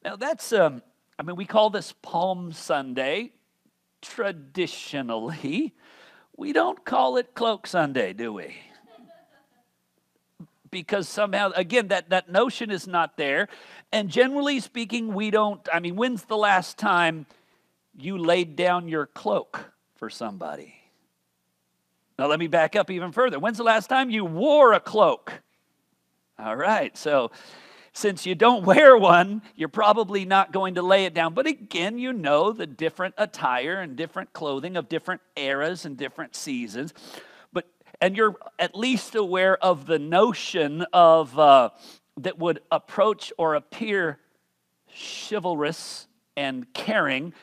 Now, 0.05 0.17
that's, 0.17 0.53
um, 0.53 0.83
I 1.19 1.23
mean, 1.23 1.37
we 1.37 1.47
call 1.47 1.71
this 1.71 1.95
Palm 2.03 2.53
Sunday 2.53 3.33
traditionally. 4.03 5.75
We 6.37 6.53
don't 6.53 6.85
call 6.85 7.17
it 7.17 7.35
Cloak 7.35 7.67
Sunday, 7.67 8.12
do 8.12 8.33
we? 8.33 8.55
Because 10.75 11.09
somehow, 11.09 11.52
again, 11.54 11.87
that, 11.88 12.11
that 12.11 12.28
notion 12.28 12.69
is 12.69 12.88
not 12.88 13.16
there. 13.16 13.47
And 13.93 14.11
generally 14.11 14.59
speaking, 14.59 15.14
we 15.14 15.31
don't, 15.31 15.61
I 15.73 15.78
mean, 15.78 15.95
when's 15.95 16.25
the 16.25 16.37
last 16.37 16.78
time 16.78 17.26
you 17.97 18.19
laid 18.19 18.57
down 18.57 18.88
your 18.88 19.07
cloak 19.07 19.66
for 19.95 20.11
somebody? 20.11 20.75
Now, 22.19 22.26
let 22.26 22.40
me 22.40 22.49
back 22.49 22.75
up 22.75 22.90
even 22.90 23.12
further. 23.12 23.38
When's 23.38 23.57
the 23.57 23.62
last 23.62 23.87
time 23.87 24.11
you 24.11 24.25
wore 24.25 24.73
a 24.73 24.81
cloak? 24.81 25.33
All 26.40 26.57
right, 26.57 26.99
so 26.99 27.31
since 27.93 28.26
you 28.26 28.35
don't 28.35 28.64
wear 28.66 28.99
one, 28.99 29.43
you're 29.54 29.69
probably 29.69 30.25
not 30.25 30.50
going 30.50 30.75
to 30.75 30.83
lay 30.83 31.04
it 31.04 31.14
down. 31.14 31.35
But 31.35 31.47
again, 31.47 31.99
you 31.99 32.12
know 32.12 32.50
the 32.50 32.66
different 32.66 33.14
attire 33.16 33.81
and 33.81 33.95
different 33.95 34.33
clothing 34.33 34.76
of 34.76 34.88
different 34.88 35.21
eras 35.37 35.85
and 35.85 35.97
different 35.97 36.35
seasons. 36.35 36.93
And 38.01 38.17
you're 38.17 38.37
at 38.59 38.75
least 38.75 39.15
aware 39.15 39.57
of 39.57 39.87
the 39.87 39.99
notion 39.99 40.85
of 40.93 41.39
uh, 41.39 41.71
that 42.19 42.39
would 42.39 42.61
approach 42.71 43.33
or 43.39 43.55
appear 43.55 44.19
chivalrous 44.89 46.07
and 46.37 46.73
caring. 46.73 47.35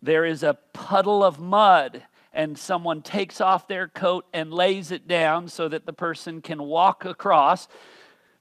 There 0.00 0.24
is 0.24 0.42
a 0.42 0.58
puddle 0.72 1.24
of 1.24 1.38
mud 1.38 2.02
and 2.32 2.58
someone 2.58 3.02
takes 3.02 3.40
off 3.40 3.66
their 3.68 3.88
coat 3.88 4.26
and 4.32 4.52
lays 4.52 4.90
it 4.90 5.08
down 5.08 5.48
so 5.48 5.68
that 5.68 5.86
the 5.86 5.92
person 5.92 6.40
can 6.40 6.62
walk 6.62 7.04
across. 7.04 7.68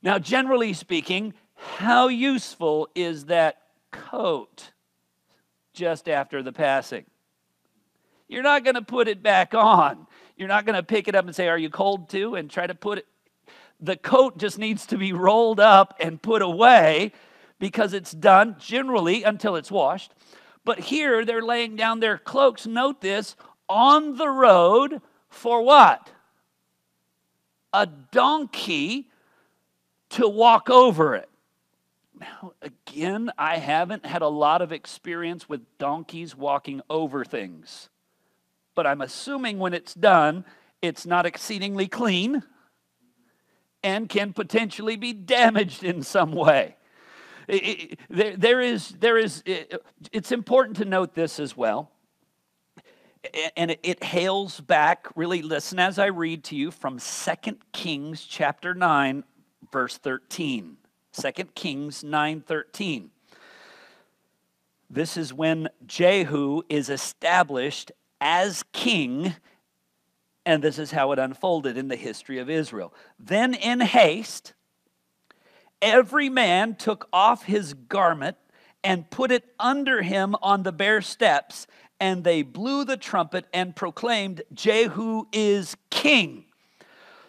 Now, 0.03 0.19
generally 0.19 0.73
speaking, 0.73 1.33
how 1.55 2.07
useful 2.07 2.89
is 2.93 3.25
that 3.25 3.61
coat 3.91 4.71
just 5.73 6.07
after 6.07 6.43
the 6.43 6.51
passing? 6.51 7.05
You're 8.27 8.43
not 8.43 8.63
going 8.63 8.75
to 8.75 8.81
put 8.81 9.07
it 9.07 9.23
back 9.23 9.55
on. 9.55 10.05
You're 10.37 10.47
not 10.47 10.65
going 10.65 10.75
to 10.75 10.83
pick 10.83 11.07
it 11.07 11.15
up 11.15 11.25
and 11.25 11.35
say, 11.35 11.47
Are 11.47 11.57
you 11.57 11.69
cold 11.69 12.09
too? 12.09 12.35
and 12.35 12.49
try 12.49 12.67
to 12.67 12.75
put 12.75 12.99
it. 12.99 13.07
The 13.79 13.97
coat 13.97 14.37
just 14.37 14.57
needs 14.57 14.85
to 14.87 14.97
be 14.97 15.13
rolled 15.13 15.59
up 15.59 15.95
and 15.99 16.21
put 16.21 16.41
away 16.41 17.11
because 17.59 17.93
it's 17.93 18.11
done 18.11 18.55
generally 18.59 19.23
until 19.23 19.55
it's 19.55 19.71
washed. 19.71 20.13
But 20.63 20.79
here 20.79 21.25
they're 21.25 21.43
laying 21.43 21.75
down 21.75 21.99
their 21.99 22.17
cloaks. 22.17 22.65
Note 22.65 23.01
this 23.01 23.35
on 23.69 24.17
the 24.17 24.29
road 24.29 25.01
for 25.29 25.61
what? 25.61 26.11
A 27.73 27.85
donkey 27.85 29.09
to 30.09 30.27
walk 30.27 30.69
over 30.69 31.15
it. 31.15 31.29
Now, 32.19 32.53
again, 32.61 33.31
I 33.37 33.57
haven't 33.57 34.05
had 34.05 34.23
a 34.23 34.27
lot 34.27 34.61
of 34.61 34.71
experience 34.71 35.47
with 35.47 35.61
donkeys 35.77 36.35
walking 36.35 36.81
over 36.89 37.23
things. 37.23 37.89
But 38.77 38.85
I'm 38.85 39.01
assuming 39.01 39.57
when 39.57 39.73
it's 39.73 39.95
done, 39.95 40.45
it's 40.83 41.07
not 41.07 41.25
exceedingly 41.25 41.87
clean 41.87 42.43
and 43.81 44.07
can 44.07 44.33
potentially 44.33 44.95
be 44.95 45.13
damaged 45.13 45.83
in 45.83 46.03
some 46.03 46.31
way. 46.31 46.75
It, 47.47 47.55
it, 47.55 47.99
there, 48.07 48.37
there 48.37 48.61
is, 48.61 48.89
there 48.99 49.17
is, 49.17 49.41
it, 49.47 49.81
it's 50.11 50.31
important 50.31 50.77
to 50.77 50.85
note 50.85 51.15
this 51.15 51.39
as 51.39 51.57
well. 51.57 51.89
And 53.55 53.75
it 53.81 54.03
hails 54.03 54.61
back, 54.61 55.07
really 55.15 55.41
listen 55.41 55.79
as 55.79 55.97
I 55.97 56.05
read 56.05 56.43
to 56.43 56.55
you 56.55 56.69
from 56.69 56.99
2 56.99 57.57
Kings 57.73 58.25
chapter 58.25 58.75
9, 58.75 59.23
verse 59.71 59.97
13. 59.97 60.77
2 61.19 61.31
Kings 61.55 62.03
9:13. 62.03 63.09
This 64.89 65.17
is 65.17 65.33
when 65.33 65.67
Jehu 65.85 66.61
is 66.69 66.89
established 66.89 67.91
as 68.21 68.63
king 68.73 69.35
and 70.45 70.63
this 70.63 70.79
is 70.79 70.91
how 70.91 71.11
it 71.11 71.19
unfolded 71.19 71.77
in 71.77 71.89
the 71.89 71.97
history 71.97 72.39
of 72.39 72.49
Israel. 72.49 72.93
Then 73.19 73.53
in 73.53 73.81
haste 73.81 74.53
every 75.81 76.29
man 76.29 76.75
took 76.75 77.07
off 77.11 77.43
his 77.43 77.73
garment 77.73 78.37
and 78.83 79.09
put 79.09 79.31
it 79.31 79.43
under 79.59 80.01
him 80.01 80.35
on 80.41 80.63
the 80.63 80.71
bare 80.71 81.01
steps 81.01 81.67
and 81.99 82.23
they 82.23 82.43
blew 82.43 82.85
the 82.85 82.97
trumpet 82.97 83.45
and 83.53 83.75
proclaimed 83.75 84.41
Jehu 84.53 85.25
is 85.33 85.75
king. 85.89 86.45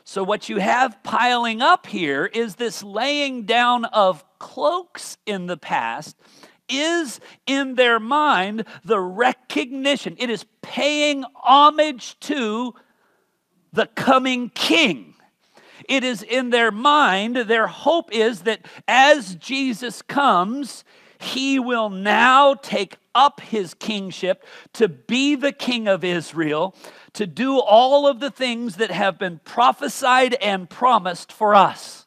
So, 0.05 0.23
what 0.23 0.49
you 0.49 0.59
have 0.59 1.03
piling 1.03 1.61
up 1.61 1.87
here 1.87 2.25
is 2.25 2.55
this 2.55 2.83
laying 2.83 3.45
down 3.45 3.85
of 3.87 4.25
cloaks 4.39 5.19
in 5.27 5.47
the 5.47 5.57
past 5.57 6.17
is 6.69 7.21
in 7.47 7.75
their 7.75 7.99
mind 8.01 8.65
the 8.85 9.01
recognition. 9.01 10.17
It 10.19 10.31
is 10.31 10.45
paying 10.63 11.25
homage 11.35 12.19
to 12.21 12.75
the 13.73 13.87
coming 13.87 14.51
king. 14.51 15.15
It 15.89 16.05
is 16.05 16.23
in 16.23 16.51
their 16.51 16.71
mind, 16.71 17.37
their 17.37 17.67
hope 17.67 18.13
is 18.13 18.43
that 18.43 18.67
as 18.87 19.35
Jesus 19.37 20.03
comes, 20.03 20.85
he 21.19 21.59
will 21.59 21.91
now 21.91 22.55
take 22.55 22.97
up 23.15 23.41
his 23.41 23.75
kingship 23.75 24.45
to 24.75 24.89
be 24.89 25.35
the 25.35 25.53
king 25.53 25.89
of 25.89 26.05
Israel, 26.05 26.77
to 27.15 27.27
do 27.27 27.59
all 27.59 28.07
of 28.07 28.21
the 28.21 28.31
things 28.31 28.77
that 28.77 28.91
have 28.91 29.19
been 29.19 29.41
prophesied 29.45 30.35
and 30.35 30.71
promised 30.71 31.33
for 31.33 31.55
us. 31.55 32.07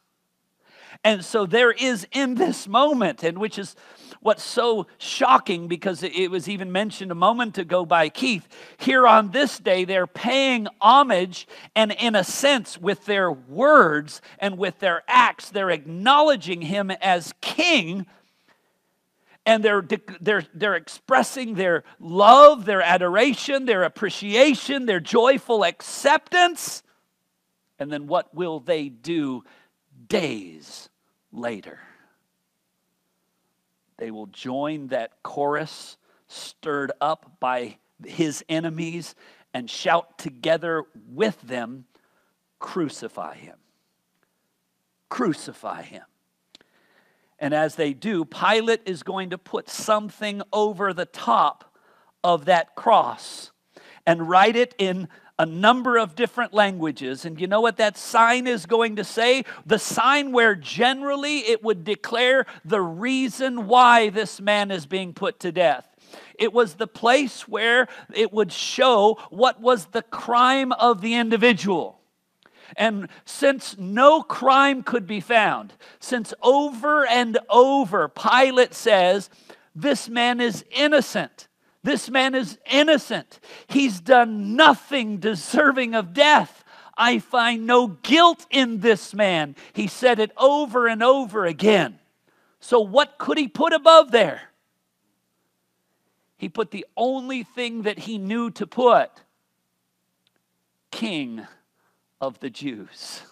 And 1.04 1.24
so 1.24 1.46
there 1.46 1.72
is 1.72 2.06
in 2.12 2.36
this 2.36 2.68
moment, 2.68 3.22
and 3.24 3.38
which 3.38 3.58
is 3.58 3.74
what's 4.22 4.42
so 4.42 4.86
shocking 4.98 5.68
because 5.68 6.02
it 6.02 6.30
was 6.30 6.48
even 6.48 6.72
mentioned 6.72 7.10
a 7.10 7.16
moment 7.16 7.58
ago 7.58 7.84
by 7.84 8.08
Keith. 8.08 8.48
Here 8.78 9.06
on 9.06 9.30
this 9.30 9.58
day, 9.58 9.84
they're 9.84 10.06
paying 10.06 10.68
homage, 10.80 11.46
and 11.74 11.92
in 11.92 12.14
a 12.14 12.24
sense, 12.24 12.78
with 12.78 13.04
their 13.04 13.30
words 13.30 14.22
and 14.38 14.56
with 14.56 14.78
their 14.78 15.02
acts, 15.06 15.50
they're 15.50 15.70
acknowledging 15.70 16.62
him 16.62 16.90
as 16.90 17.34
king 17.40 18.06
and 19.44 19.64
they're, 19.64 19.84
they're, 20.20 20.44
they're 20.54 20.76
expressing 20.76 21.54
their 21.54 21.82
love, 21.98 22.64
their 22.64 22.80
adoration, 22.80 23.64
their 23.64 23.82
appreciation, 23.82 24.86
their 24.86 25.00
joyful 25.00 25.64
acceptance. 25.64 26.82
And 27.78 27.90
then 27.90 28.06
what 28.06 28.32
will 28.34 28.60
they 28.60 28.88
do 28.88 29.42
days 30.06 30.88
later? 31.32 31.80
They 34.02 34.10
will 34.10 34.26
join 34.26 34.88
that 34.88 35.22
chorus 35.22 35.96
stirred 36.26 36.90
up 37.00 37.36
by 37.38 37.76
his 38.04 38.44
enemies 38.48 39.14
and 39.54 39.70
shout 39.70 40.18
together 40.18 40.82
with 41.08 41.40
them, 41.42 41.84
Crucify 42.58 43.36
him! 43.36 43.58
Crucify 45.08 45.82
him! 45.82 46.02
And 47.38 47.54
as 47.54 47.76
they 47.76 47.92
do, 47.92 48.24
Pilate 48.24 48.80
is 48.86 49.04
going 49.04 49.30
to 49.30 49.38
put 49.38 49.68
something 49.70 50.42
over 50.52 50.92
the 50.92 51.06
top 51.06 51.72
of 52.24 52.46
that 52.46 52.74
cross 52.74 53.52
and 54.04 54.28
write 54.28 54.56
it 54.56 54.74
in 54.78 55.08
a 55.38 55.46
number 55.46 55.96
of 55.96 56.14
different 56.14 56.52
languages. 56.52 57.24
And 57.24 57.40
you 57.40 57.46
know 57.46 57.60
what 57.60 57.78
that 57.78 57.96
sign 57.96 58.46
is 58.46 58.66
going 58.66 58.96
to 58.96 59.04
say? 59.04 59.44
The 59.66 59.78
sign 59.78 60.32
where 60.32 60.54
generally 60.54 61.38
it 61.38 61.62
would 61.62 61.84
declare 61.84 62.46
the 62.64 62.80
reason 62.80 63.66
why 63.66 64.10
this 64.10 64.40
man 64.40 64.70
is 64.70 64.86
being 64.86 65.12
put 65.14 65.40
to 65.40 65.52
death. 65.52 65.88
It 66.38 66.52
was 66.52 66.74
the 66.74 66.86
place 66.86 67.48
where 67.48 67.88
it 68.14 68.32
would 68.32 68.52
show 68.52 69.18
what 69.30 69.60
was 69.60 69.86
the 69.86 70.02
crime 70.02 70.72
of 70.72 71.00
the 71.00 71.14
individual. 71.14 72.00
And 72.76 73.08
since 73.24 73.76
no 73.78 74.22
crime 74.22 74.82
could 74.82 75.06
be 75.06 75.20
found, 75.20 75.74
since 76.00 76.32
over 76.42 77.06
and 77.06 77.38
over 77.48 78.08
Pilate 78.08 78.74
says, 78.74 79.30
This 79.74 80.08
man 80.08 80.40
is 80.40 80.64
innocent. 80.70 81.48
This 81.82 82.08
man 82.08 82.34
is 82.34 82.58
innocent. 82.70 83.40
He's 83.66 84.00
done 84.00 84.54
nothing 84.54 85.18
deserving 85.18 85.94
of 85.94 86.14
death. 86.14 86.62
I 86.96 87.18
find 87.18 87.66
no 87.66 87.88
guilt 87.88 88.46
in 88.50 88.80
this 88.80 89.14
man. 89.14 89.56
He 89.72 89.86
said 89.88 90.18
it 90.18 90.30
over 90.36 90.86
and 90.86 91.02
over 91.02 91.44
again. 91.44 91.98
So, 92.60 92.80
what 92.80 93.18
could 93.18 93.38
he 93.38 93.48
put 93.48 93.72
above 93.72 94.12
there? 94.12 94.42
He 96.36 96.48
put 96.48 96.70
the 96.70 96.86
only 96.96 97.42
thing 97.42 97.82
that 97.82 98.00
he 98.00 98.18
knew 98.18 98.50
to 98.52 98.66
put 98.66 99.10
King 100.90 101.46
of 102.20 102.38
the 102.38 102.50
Jews. 102.50 103.22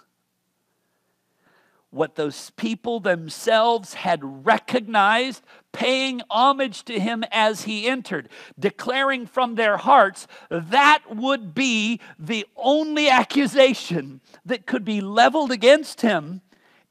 What 1.90 2.14
those 2.14 2.50
people 2.50 3.00
themselves 3.00 3.94
had 3.94 4.20
recognized, 4.46 5.42
paying 5.72 6.22
homage 6.30 6.84
to 6.84 7.00
him 7.00 7.24
as 7.32 7.62
he 7.62 7.88
entered, 7.88 8.28
declaring 8.58 9.26
from 9.26 9.56
their 9.56 9.76
hearts 9.76 10.28
that 10.50 11.02
would 11.10 11.52
be 11.52 12.00
the 12.16 12.46
only 12.56 13.08
accusation 13.08 14.20
that 14.44 14.66
could 14.66 14.84
be 14.84 15.00
leveled 15.00 15.50
against 15.50 16.02
him 16.02 16.42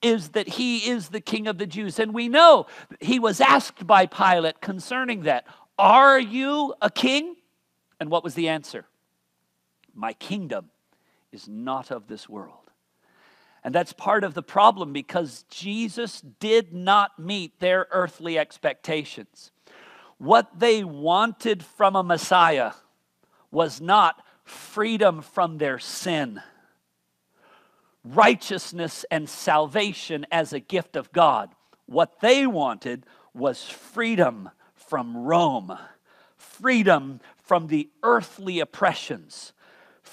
is 0.01 0.29
that 0.29 0.50
he 0.50 0.89
is 0.89 1.10
the 1.10 1.22
king 1.22 1.48
of 1.48 1.58
the 1.58 1.65
Jews. 1.65 2.00
And 2.00 2.13
we 2.13 2.27
know 2.27 2.68
he 3.00 3.20
was 3.20 3.41
asked 3.41 3.86
by 3.86 4.06
Pilate 4.06 4.62
concerning 4.62 5.24
that 5.24 5.46
Are 5.77 6.20
you 6.20 6.74
a 6.82 6.89
king? 6.89 7.36
And 8.00 8.10
what 8.10 8.24
was 8.24 8.34
the 8.34 8.50
answer? 8.50 8.86
My 9.94 10.13
kingdom 10.13 10.72
is 11.32 11.48
not 11.48 11.91
of 11.91 12.08
this 12.08 12.27
world. 12.27 12.59
And 13.63 13.75
that's 13.75 13.94
part 13.94 14.24
of 14.24 14.34
the 14.34 14.44
problem 14.44 14.94
because 14.94 15.44
Jesus 15.50 16.22
did 16.22 16.74
not 16.74 17.20
meet 17.20 17.60
their 17.60 17.88
earthly 17.92 18.38
expectations. 18.39 19.51
What 20.18 20.60
they 20.60 20.84
wanted 20.84 21.63
from 21.63 21.96
a 21.96 22.04
Messiah 22.04 22.74
was 23.51 23.82
not 23.82 24.22
freedom 24.44 25.22
from 25.22 25.58
their 25.58 25.80
sin, 25.80 26.42
righteousness 28.04 29.06
and 29.12 29.30
salvation 29.30 30.25
as 30.32 30.54
a 30.54 30.60
gift 30.60 30.96
of 30.96 31.12
God 31.12 31.50
What 31.89 32.20
they 32.20 32.46
wanted 32.46 33.08
was 33.34 33.63
freedom 33.63 34.51
from 34.75 35.18
Rome, 35.18 35.75
freedom 36.38 37.20
from 37.42 37.66
the 37.66 37.89
earthly 38.04 38.60
oppressions. 38.60 39.54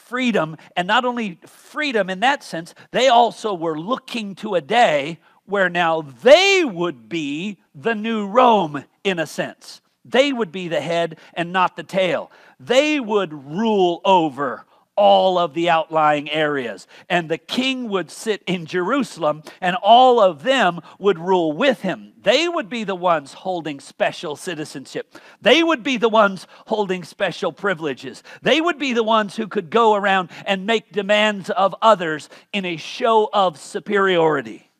Freedom, 0.06 0.56
and 0.76 0.86
not 0.86 1.04
only 1.04 1.40
freedom 1.46 2.08
in 2.08 2.20
that 2.20 2.44
sense, 2.44 2.74
they 2.92 3.08
also 3.08 3.52
were 3.52 3.76
looking 3.76 4.36
to 4.36 4.54
a 4.54 4.60
day 4.60 5.18
where 5.46 5.68
now 5.68 6.02
they 6.02 6.64
would 6.64 7.08
be 7.08 7.58
the 7.74 7.94
new 7.94 8.24
Rome 8.24 8.84
in 9.02 9.18
a 9.18 9.26
sense. 9.26 9.80
They 10.04 10.32
would 10.32 10.52
be 10.52 10.68
the 10.68 10.80
head 10.80 11.18
and 11.34 11.52
not 11.52 11.76
the 11.76 11.82
tail. 11.82 12.30
They 12.60 13.00
would 13.00 13.32
rule 13.32 14.00
over 14.04 14.64
all 14.96 15.38
of 15.38 15.54
the 15.54 15.70
outlying 15.70 16.30
areas. 16.30 16.86
And 17.08 17.28
the 17.28 17.38
king 17.38 17.88
would 17.90 18.10
sit 18.10 18.42
in 18.46 18.66
Jerusalem, 18.66 19.42
and 19.60 19.76
all 19.82 20.20
of 20.20 20.42
them 20.42 20.80
would 20.98 21.18
rule 21.18 21.52
with 21.52 21.82
him. 21.82 22.14
They 22.22 22.48
would 22.48 22.68
be 22.68 22.82
the 22.84 22.96
ones 22.96 23.32
holding 23.32 23.78
special 23.78 24.34
citizenship. 24.34 25.16
They 25.40 25.62
would 25.62 25.82
be 25.82 25.96
the 25.96 26.08
ones 26.08 26.46
holding 26.66 27.04
special 27.04 27.52
privileges. 27.52 28.22
They 28.42 28.60
would 28.60 28.78
be 28.78 28.92
the 28.92 29.04
ones 29.04 29.36
who 29.36 29.46
could 29.46 29.70
go 29.70 29.94
around 29.94 30.30
and 30.44 30.66
make 30.66 30.90
demands 30.90 31.50
of 31.50 31.74
others 31.80 32.28
in 32.52 32.64
a 32.64 32.76
show 32.76 33.30
of 33.32 33.58
superiority. 33.58 34.70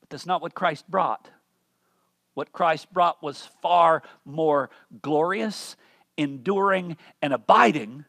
But 0.00 0.10
that's 0.10 0.26
not 0.26 0.40
what 0.40 0.54
Christ 0.54 0.90
brought. 0.90 1.28
What 2.34 2.52
Christ 2.52 2.90
brought 2.92 3.22
was 3.22 3.50
far 3.60 4.02
more 4.24 4.70
glorious, 5.02 5.76
enduring, 6.16 6.96
and 7.20 7.34
abiding, 7.34 8.06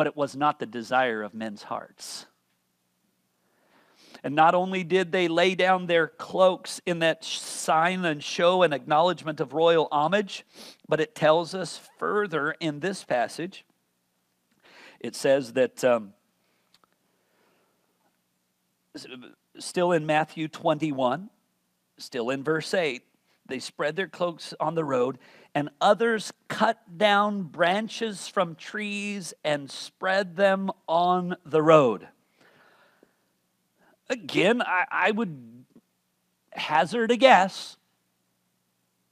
but 0.00 0.06
it 0.06 0.16
was 0.16 0.34
not 0.34 0.58
the 0.58 0.64
desire 0.64 1.22
of 1.22 1.34
men's 1.34 1.62
hearts. 1.62 2.24
And 4.24 4.34
not 4.34 4.54
only 4.54 4.82
did 4.82 5.12
they 5.12 5.28
lay 5.28 5.54
down 5.54 5.84
their 5.84 6.08
cloaks 6.08 6.80
in 6.86 7.00
that 7.00 7.22
sign 7.22 8.02
and 8.06 8.24
show 8.24 8.62
and 8.62 8.72
acknowledgement 8.72 9.40
of 9.40 9.52
royal 9.52 9.88
homage, 9.92 10.46
but 10.88 11.02
it 11.02 11.14
tells 11.14 11.54
us 11.54 11.78
further 11.98 12.52
in 12.60 12.80
this 12.80 13.04
passage. 13.04 13.66
It 15.00 15.14
says 15.14 15.52
that, 15.52 15.84
um, 15.84 16.14
still 19.58 19.92
in 19.92 20.06
Matthew 20.06 20.48
21, 20.48 21.28
Still 22.00 22.30
in 22.30 22.42
verse 22.42 22.72
8, 22.72 23.02
they 23.46 23.58
spread 23.58 23.94
their 23.94 24.08
cloaks 24.08 24.54
on 24.58 24.74
the 24.74 24.84
road, 24.84 25.18
and 25.54 25.70
others 25.80 26.32
cut 26.48 26.98
down 26.98 27.42
branches 27.42 28.28
from 28.28 28.54
trees 28.54 29.34
and 29.44 29.70
spread 29.70 30.36
them 30.36 30.70
on 30.88 31.36
the 31.44 31.62
road. 31.62 32.08
Again, 34.08 34.62
I, 34.62 34.84
I 34.90 35.10
would 35.10 35.64
hazard 36.52 37.10
a 37.10 37.16
guess 37.16 37.76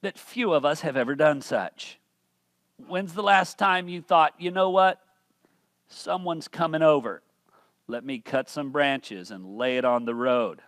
that 0.02 0.18
few 0.18 0.52
of 0.52 0.64
us 0.64 0.80
have 0.82 0.96
ever 0.96 1.14
done 1.14 1.40
such. 1.40 1.98
When's 2.86 3.14
the 3.14 3.22
last 3.22 3.58
time 3.58 3.88
you 3.88 4.00
thought, 4.00 4.34
you 4.38 4.50
know 4.50 4.70
what? 4.70 5.00
Someone's 5.88 6.48
coming 6.48 6.82
over. 6.82 7.22
Let 7.86 8.04
me 8.04 8.18
cut 8.18 8.48
some 8.48 8.70
branches 8.70 9.30
and 9.30 9.56
lay 9.56 9.78
it 9.78 9.84
on 9.84 10.04
the 10.04 10.14
road. 10.14 10.60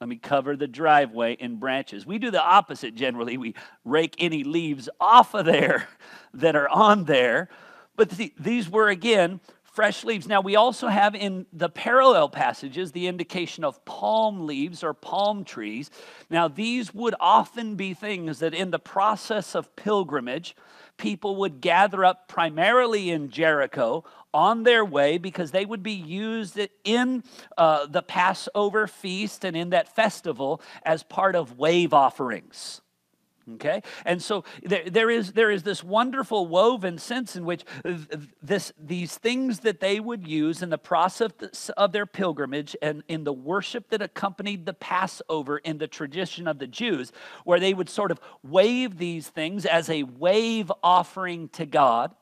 Let 0.00 0.08
me 0.08 0.16
cover 0.16 0.56
the 0.56 0.66
driveway 0.66 1.34
in 1.34 1.56
branches. 1.56 2.06
We 2.06 2.18
do 2.18 2.30
the 2.30 2.42
opposite 2.42 2.94
generally. 2.94 3.36
We 3.36 3.54
rake 3.84 4.16
any 4.18 4.44
leaves 4.44 4.88
off 4.98 5.34
of 5.34 5.44
there 5.44 5.88
that 6.34 6.56
are 6.56 6.68
on 6.70 7.04
there. 7.04 7.50
But 7.96 8.10
th- 8.10 8.32
these 8.38 8.70
were, 8.70 8.88
again, 8.88 9.40
fresh 9.62 10.02
leaves. 10.02 10.26
Now, 10.26 10.40
we 10.40 10.56
also 10.56 10.88
have 10.88 11.14
in 11.14 11.44
the 11.52 11.68
parallel 11.68 12.30
passages 12.30 12.92
the 12.92 13.08
indication 13.08 13.62
of 13.62 13.84
palm 13.84 14.46
leaves 14.46 14.82
or 14.82 14.94
palm 14.94 15.44
trees. 15.44 15.90
Now, 16.30 16.48
these 16.48 16.94
would 16.94 17.14
often 17.20 17.76
be 17.76 17.92
things 17.92 18.38
that 18.38 18.54
in 18.54 18.70
the 18.70 18.78
process 18.78 19.54
of 19.54 19.76
pilgrimage, 19.76 20.56
people 21.00 21.36
would 21.36 21.60
gather 21.60 22.04
up 22.04 22.28
primarily 22.28 23.10
in 23.10 23.30
Jericho 23.30 24.04
on 24.32 24.62
their 24.62 24.84
way 24.84 25.18
because 25.18 25.50
they 25.50 25.64
would 25.64 25.82
be 25.82 25.92
used 25.92 26.60
in 26.84 27.24
uh, 27.58 27.86
the 27.86 28.02
Passover 28.02 28.86
feast 28.86 29.44
and 29.44 29.56
in 29.56 29.70
that 29.70 29.96
festival 29.96 30.60
as 30.84 31.02
part 31.02 31.34
of 31.34 31.58
wave 31.58 31.92
offerings. 31.94 32.82
Okay? 33.54 33.82
And 34.04 34.22
so 34.22 34.44
there, 34.62 34.88
there, 34.88 35.10
is, 35.10 35.32
there 35.32 35.50
is 35.50 35.62
this 35.62 35.82
wonderful 35.84 36.46
woven 36.46 36.98
sense 36.98 37.36
in 37.36 37.44
which 37.44 37.64
this, 38.42 38.72
these 38.78 39.16
things 39.16 39.60
that 39.60 39.80
they 39.80 40.00
would 40.00 40.26
use 40.26 40.62
in 40.62 40.70
the 40.70 40.78
process 40.78 41.70
of 41.76 41.92
their 41.92 42.06
pilgrimage 42.06 42.76
and 42.82 43.02
in 43.08 43.24
the 43.24 43.32
worship 43.32 43.90
that 43.90 44.02
accompanied 44.02 44.66
the 44.66 44.74
Passover 44.74 45.58
in 45.58 45.78
the 45.78 45.86
tradition 45.86 46.46
of 46.46 46.58
the 46.58 46.66
Jews, 46.66 47.12
where 47.44 47.60
they 47.60 47.74
would 47.74 47.88
sort 47.88 48.10
of 48.10 48.20
wave 48.42 48.98
these 48.98 49.28
things 49.28 49.66
as 49.66 49.88
a 49.90 50.02
wave 50.02 50.72
offering 50.82 51.48
to 51.50 51.66
God. 51.66 52.14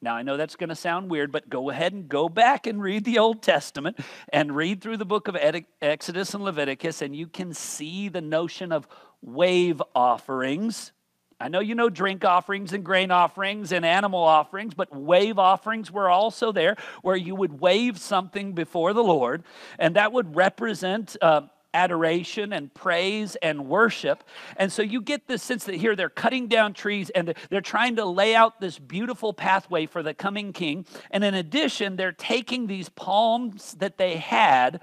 Now, 0.00 0.14
I 0.14 0.22
know 0.22 0.36
that's 0.36 0.54
going 0.54 0.68
to 0.68 0.76
sound 0.76 1.10
weird, 1.10 1.32
but 1.32 1.50
go 1.50 1.70
ahead 1.70 1.92
and 1.92 2.08
go 2.08 2.28
back 2.28 2.68
and 2.68 2.80
read 2.80 3.04
the 3.04 3.18
Old 3.18 3.42
Testament 3.42 3.98
and 4.32 4.54
read 4.54 4.80
through 4.80 4.96
the 4.96 5.04
book 5.04 5.26
of 5.26 5.36
Exodus 5.82 6.34
and 6.34 6.44
Leviticus, 6.44 7.02
and 7.02 7.16
you 7.16 7.26
can 7.26 7.52
see 7.52 8.08
the 8.08 8.20
notion 8.20 8.70
of 8.70 8.86
wave 9.22 9.82
offerings. 9.96 10.92
I 11.40 11.48
know 11.48 11.58
you 11.58 11.74
know 11.74 11.88
drink 11.88 12.24
offerings 12.24 12.72
and 12.72 12.84
grain 12.84 13.10
offerings 13.10 13.72
and 13.72 13.84
animal 13.84 14.22
offerings, 14.22 14.74
but 14.74 14.94
wave 14.94 15.38
offerings 15.38 15.90
were 15.90 16.08
also 16.08 16.52
there 16.52 16.76
where 17.02 17.16
you 17.16 17.34
would 17.34 17.60
wave 17.60 17.98
something 17.98 18.52
before 18.52 18.92
the 18.92 19.04
Lord, 19.04 19.42
and 19.80 19.96
that 19.96 20.12
would 20.12 20.36
represent. 20.36 21.16
Uh, 21.20 21.42
adoration 21.74 22.52
and 22.52 22.72
praise 22.72 23.36
and 23.36 23.66
worship. 23.66 24.24
And 24.56 24.72
so 24.72 24.82
you 24.82 25.00
get 25.00 25.26
this 25.26 25.42
sense 25.42 25.64
that 25.64 25.74
here 25.74 25.94
they're 25.94 26.08
cutting 26.08 26.48
down 26.48 26.72
trees 26.72 27.10
and 27.10 27.34
they're 27.50 27.60
trying 27.60 27.96
to 27.96 28.04
lay 28.04 28.34
out 28.34 28.60
this 28.60 28.78
beautiful 28.78 29.32
pathway 29.32 29.86
for 29.86 30.02
the 30.02 30.14
coming 30.14 30.52
king. 30.52 30.86
And 31.10 31.24
in 31.24 31.34
addition, 31.34 31.96
they're 31.96 32.12
taking 32.12 32.66
these 32.66 32.88
palms 32.88 33.74
that 33.78 33.98
they 33.98 34.16
had 34.16 34.80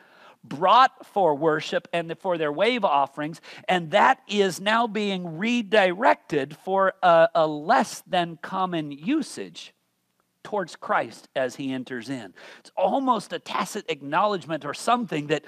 brought 0.47 1.05
for 1.07 1.35
worship 1.35 1.87
and 1.91 2.15
for 2.19 2.37
their 2.37 2.51
wave 2.51 2.85
offerings, 2.85 3.41
and 3.67 3.91
that 3.91 4.19
is 4.27 4.61
now 4.61 4.87
being 4.87 5.37
redirected 5.37 6.55
for 6.57 6.93
a, 7.01 7.27
a, 7.33 7.47
less 7.47 8.03
than 8.07 8.37
common 8.41 8.91
usage 8.91 9.73
towards 10.43 10.75
Christ 10.75 11.27
as 11.35 11.55
he 11.55 11.73
enters 11.73 12.09
in. 12.09 12.33
It's 12.59 12.71
almost 12.77 13.33
a 13.33 13.39
tacit 13.39 13.85
acknowledgement 13.89 14.63
or 14.63 14.73
something 14.73 15.27
that 15.27 15.43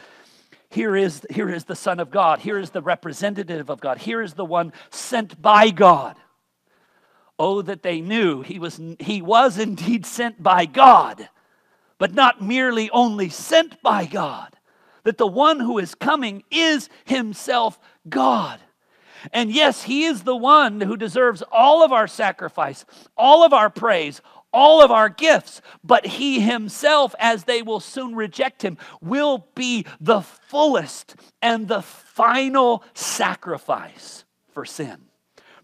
here 0.69 0.95
is, 0.95 1.25
here 1.29 1.49
is 1.49 1.65
the 1.65 1.75
Son 1.75 1.99
of 1.99 2.11
God. 2.11 2.39
Here 2.39 2.59
is 2.59 2.71
the 2.71 2.81
representative 2.81 3.69
of 3.69 3.79
God. 3.79 3.99
Here 3.99 4.21
is 4.21 4.33
the 4.33 4.45
one 4.45 4.73
sent 4.89 5.41
by 5.41 5.69
God. 5.69 6.17
Oh, 7.39 7.61
that 7.61 7.83
they 7.83 8.01
knew 8.01 8.41
he 8.41 8.59
was, 8.59 8.81
he 8.99 9.21
was 9.21 9.57
indeed 9.57 10.05
sent 10.05 10.41
by 10.41 10.65
God, 10.65 11.29
but 11.97 12.13
not 12.13 12.41
merely 12.41 12.89
only 12.89 13.29
sent 13.29 13.81
by 13.81 14.05
God, 14.05 14.55
that 15.03 15.17
the 15.17 15.27
one 15.27 15.59
who 15.59 15.77
is 15.77 15.95
coming 15.95 16.43
is 16.51 16.89
himself 17.05 17.79
God. 18.09 18.59
And 19.31 19.51
yes, 19.51 19.83
he 19.83 20.05
is 20.05 20.23
the 20.23 20.35
one 20.35 20.81
who 20.81 20.97
deserves 20.97 21.43
all 21.51 21.83
of 21.83 21.91
our 21.91 22.07
sacrifice, 22.07 22.85
all 23.15 23.43
of 23.43 23.53
our 23.53 23.69
praise, 23.69 24.21
all 24.53 24.81
of 24.81 24.91
our 24.91 25.09
gifts, 25.09 25.61
but 25.83 26.05
he 26.05 26.39
himself, 26.39 27.13
as 27.19 27.43
they 27.43 27.61
will 27.61 27.79
soon 27.79 28.15
reject 28.15 28.61
him, 28.61 28.77
will 29.01 29.47
be 29.55 29.85
the 29.99 30.21
fullest 30.21 31.15
and 31.41 31.67
the 31.67 31.81
final 31.81 32.83
sacrifice 32.93 34.25
for 34.53 34.65
sin. 34.65 35.03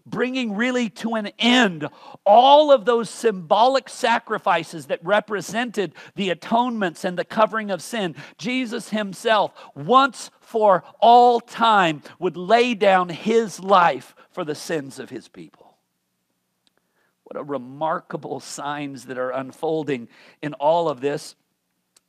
Bringing 0.06 0.54
really 0.54 0.90
to 0.90 1.14
an 1.14 1.28
end 1.38 1.88
all 2.26 2.70
of 2.70 2.84
those 2.84 3.08
symbolic 3.08 3.88
sacrifices 3.88 4.86
that 4.86 5.02
represented 5.02 5.94
the 6.14 6.28
atonements 6.28 7.04
and 7.04 7.18
the 7.18 7.24
covering 7.24 7.70
of 7.70 7.80
sin. 7.80 8.14
Jesus 8.36 8.90
himself, 8.90 9.52
once 9.74 10.30
for 10.40 10.84
all 11.00 11.40
time, 11.40 12.02
would 12.18 12.36
lay 12.36 12.74
down 12.74 13.08
his 13.08 13.60
life 13.60 14.14
for 14.30 14.44
the 14.44 14.54
sins 14.54 14.98
of 14.98 15.08
his 15.08 15.26
people. 15.26 15.63
What 17.34 17.40
a 17.40 17.44
remarkable 17.44 18.38
signs 18.38 19.06
that 19.06 19.18
are 19.18 19.30
unfolding 19.30 20.08
in 20.40 20.54
all 20.54 20.88
of 20.88 21.00
this. 21.00 21.34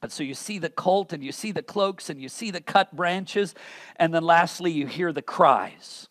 And 0.03 0.11
so 0.11 0.21
you 0.21 0.35
see 0.35 0.59
the 0.59 0.69
colt 0.69 1.13
and 1.13 1.23
you 1.23 1.31
see 1.31 1.51
the 1.51 1.63
cloaks 1.63 2.11
and 2.11 2.21
you 2.21 2.29
see 2.29 2.51
the 2.51 2.61
cut 2.61 2.95
branches. 2.95 3.55
And 3.95 4.13
then 4.13 4.23
lastly, 4.23 4.71
you 4.71 4.85
hear 4.85 5.11
the 5.11 5.23
cries. 5.23 6.09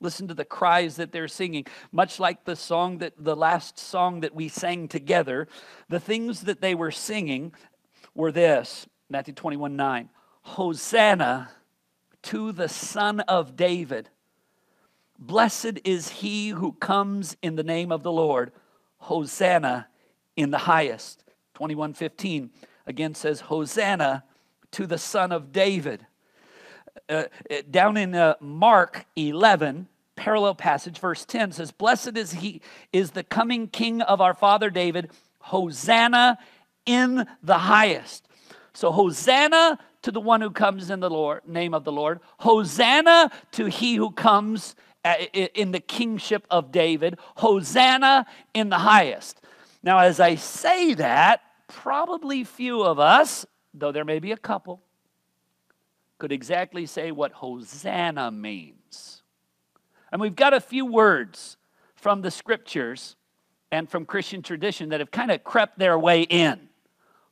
Listen 0.00 0.26
to 0.26 0.34
the 0.34 0.44
cries 0.44 0.96
that 0.96 1.12
they're 1.12 1.28
singing, 1.28 1.66
much 1.92 2.18
like 2.18 2.44
the 2.44 2.56
song 2.56 2.98
that 2.98 3.12
the 3.16 3.36
last 3.36 3.78
song 3.78 4.20
that 4.20 4.34
we 4.34 4.48
sang 4.48 4.88
together. 4.88 5.46
The 5.88 6.00
things 6.00 6.40
that 6.42 6.60
they 6.60 6.74
were 6.74 6.90
singing 6.90 7.54
were 8.12 8.32
this 8.32 8.88
Matthew 9.08 9.34
21 9.34 9.76
9. 9.76 10.08
Hosanna 10.42 11.50
to 12.22 12.50
the 12.50 12.68
Son 12.68 13.20
of 13.20 13.54
David. 13.54 14.10
Blessed 15.18 15.80
is 15.84 16.08
he 16.08 16.50
who 16.50 16.72
comes 16.72 17.36
in 17.42 17.56
the 17.56 17.62
name 17.62 17.90
of 17.92 18.02
the 18.02 18.12
Lord. 18.12 18.52
Hosanna 18.98 19.88
in 20.36 20.50
the 20.50 20.58
highest. 20.58 21.24
21:15 21.54 22.50
again 22.86 23.14
says 23.14 23.40
Hosanna 23.40 24.24
to 24.72 24.86
the 24.86 24.98
son 24.98 25.32
of 25.32 25.52
David. 25.52 26.06
uh, 27.08 27.24
down 27.70 27.96
in 27.96 28.14
uh, 28.14 28.34
Mark 28.40 29.06
11, 29.16 29.86
parallel 30.16 30.54
passage, 30.54 30.98
verse 30.98 31.24
10 31.24 31.52
says, 31.52 31.70
Blessed 31.70 32.16
is 32.16 32.32
he, 32.32 32.60
is 32.92 33.12
the 33.12 33.22
coming 33.22 33.68
king 33.68 34.02
of 34.02 34.20
our 34.20 34.34
father 34.34 34.70
David, 34.70 35.10
Hosanna 35.40 36.38
in 36.84 37.26
the 37.42 37.58
highest. 37.58 38.26
So, 38.72 38.90
Hosanna 38.90 39.78
to 40.02 40.10
the 40.10 40.20
one 40.20 40.40
who 40.40 40.50
comes 40.50 40.90
in 40.90 41.00
the 41.00 41.10
Lord, 41.10 41.46
name 41.46 41.74
of 41.74 41.84
the 41.84 41.92
Lord. 41.92 42.20
Hosanna 42.38 43.30
to 43.52 43.66
he 43.66 43.96
who 43.96 44.10
comes 44.10 44.74
uh, 44.74 44.95
Uh, 45.06 45.14
in 45.54 45.70
the 45.70 45.78
kingship 45.78 46.44
of 46.50 46.72
David. 46.72 47.16
Hosanna 47.36 48.26
in 48.54 48.70
the 48.70 48.78
highest. 48.78 49.40
Now, 49.80 50.00
as 50.00 50.18
I 50.18 50.34
say 50.34 50.94
that, 50.94 51.42
probably 51.68 52.42
few 52.42 52.82
of 52.82 52.98
us, 52.98 53.46
though 53.72 53.92
there 53.92 54.04
may 54.04 54.18
be 54.18 54.32
a 54.32 54.36
couple, 54.36 54.82
could 56.18 56.32
exactly 56.32 56.86
say 56.86 57.12
what 57.12 57.30
Hosanna 57.30 58.32
means. 58.32 59.22
And 60.10 60.20
we've 60.20 60.34
got 60.34 60.52
a 60.52 60.60
few 60.60 60.84
words 60.84 61.56
from 61.94 62.22
the 62.22 62.30
scriptures 62.32 63.14
and 63.70 63.88
from 63.88 64.06
Christian 64.06 64.42
tradition 64.42 64.88
that 64.88 64.98
have 64.98 65.12
kind 65.12 65.30
of 65.30 65.44
crept 65.44 65.78
their 65.78 65.96
way 65.96 66.22
in 66.22 66.68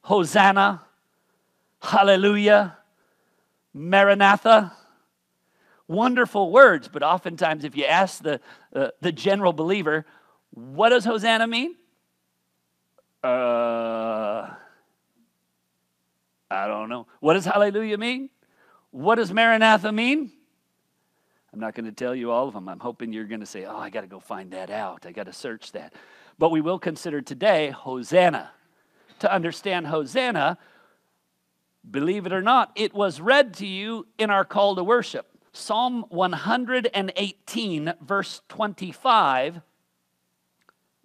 Hosanna, 0.03 0.83
Hallelujah, 1.83 2.79
Maranatha. 3.73 4.73
Wonderful 5.87 6.51
words, 6.51 6.89
but 6.89 7.03
oftentimes, 7.03 7.65
if 7.65 7.77
you 7.77 7.85
ask 7.85 8.23
the, 8.23 8.41
uh, 8.75 8.89
the 9.01 9.13
general 9.13 9.53
believer, 9.53 10.07
what 10.51 10.91
does 10.91 11.05
Hosanna 11.05 11.47
mean? 11.47 11.75
Uh, 13.23 14.49
I 16.51 16.67
don't 16.67 16.89
know. 16.89 17.07
What 17.21 17.35
does 17.35 17.45
hallelujah 17.45 17.99
mean? 17.99 18.31
What 18.91 19.17
does 19.17 19.33
Maranatha 19.33 19.93
mean? 19.93 20.31
I'm 21.53 21.61
not 21.61 21.75
going 21.75 21.87
to 21.87 21.93
tell 21.93 22.15
you 22.15 22.31
all 22.31 22.49
of 22.49 22.55
them. 22.55 22.69
I'm 22.69 22.81
hoping 22.81 23.13
you're 23.13 23.25
going 23.25 23.41
to 23.41 23.47
say, 23.47 23.65
oh, 23.65 23.77
I 23.77 23.91
got 23.91 24.01
to 24.01 24.07
go 24.07 24.21
find 24.21 24.51
that 24.53 24.71
out. 24.71 25.07
I 25.07 25.13
got 25.13 25.27
to 25.27 25.33
search 25.33 25.73
that. 25.73 25.93
But 26.39 26.51
we 26.51 26.61
will 26.61 26.79
consider 26.79 27.21
today 27.21 27.71
Hosanna. 27.71 28.51
To 29.21 29.33
understand 29.33 29.87
Hosanna, 29.87 30.59
believe 31.89 32.27
it 32.27 32.33
or 32.33 32.43
not, 32.43 32.73
it 32.75 32.93
was 32.93 33.21
read 33.21 33.55
to 33.55 33.67
you 33.67 34.07
in 34.19 34.31
our 34.31 34.45
call 34.45 34.75
to 34.77 34.85
worship. 34.85 35.27
Psalm 35.57 36.05
118, 36.09 37.95
verse 38.03 38.43
25, 38.49 39.61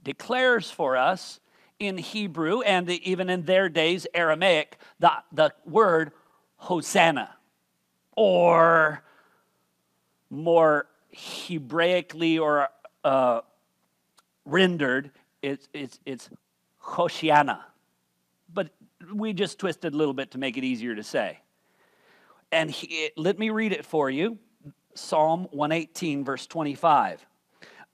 declares 0.02 0.72
for 0.72 0.98
us 0.98 1.40
in 1.78 2.00
Hebrew 2.00 2.62
and 2.62 2.90
even 2.90 3.30
in 3.30 3.44
their 3.44 3.70
days, 3.70 4.08
Aramaic, 4.12 4.80
the, 5.00 5.12
the 5.32 5.54
word 5.66 6.14
Hosanna 6.58 7.30
or 8.16 9.04
more 10.32 10.88
Hebraically 11.14 12.40
or 12.40 12.70
uh, 13.04 13.42
rendered, 14.46 15.12
it's, 15.44 15.70
it's, 15.74 16.00
it's 16.08 16.28
Hoshiana. 16.84 17.60
But 18.52 18.72
we 19.14 19.32
just 19.34 19.60
twisted 19.60 19.94
a 19.94 19.98
little 19.98 20.16
bit 20.16 20.32
to 20.32 20.40
make 20.40 20.58
it 20.58 20.64
easier 20.64 20.96
to 20.96 21.04
say. 21.04 21.40
And 22.52 22.72
he, 22.72 23.12
let 23.16 23.38
me 23.38 23.50
read 23.50 23.72
it 23.72 23.86
for 23.86 24.10
you 24.10 24.38
Psalm 24.96 25.48
118, 25.52 26.24
verse 26.24 26.46
25. 26.48 27.26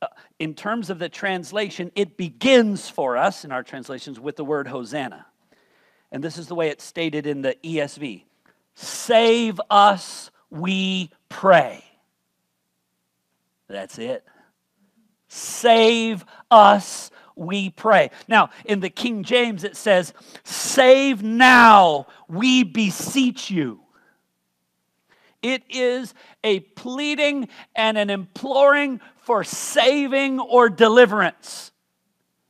Uh, 0.01 0.07
in 0.39 0.53
terms 0.53 0.89
of 0.89 0.99
the 0.99 1.09
translation, 1.09 1.91
it 1.95 2.17
begins 2.17 2.89
for 2.89 3.17
us 3.17 3.45
in 3.45 3.51
our 3.51 3.63
translations 3.63 4.19
with 4.19 4.35
the 4.35 4.45
word 4.45 4.67
Hosanna. 4.67 5.25
And 6.11 6.23
this 6.23 6.37
is 6.37 6.47
the 6.47 6.55
way 6.55 6.69
it's 6.69 6.83
stated 6.83 7.25
in 7.25 7.41
the 7.41 7.55
ESV 7.63 8.23
Save 8.75 9.61
us, 9.69 10.31
we 10.49 11.09
pray. 11.29 11.83
That's 13.67 13.97
it. 13.97 14.25
Save 15.27 16.25
us, 16.51 17.09
we 17.35 17.69
pray. 17.69 18.11
Now, 18.27 18.49
in 18.65 18.79
the 18.79 18.89
King 18.89 19.23
James, 19.23 19.63
it 19.63 19.75
says, 19.75 20.13
Save 20.43 21.23
now, 21.23 22.07
we 22.27 22.63
beseech 22.63 23.49
you. 23.49 23.84
It 25.45 25.61
is 25.69 26.15
a 26.43 26.61
pleading 26.61 27.49
and 27.75 27.99
an 27.99 28.09
imploring 28.09 28.99
for 29.17 29.43
saving 29.43 30.39
or 30.39 30.69
deliverance. 30.69 31.71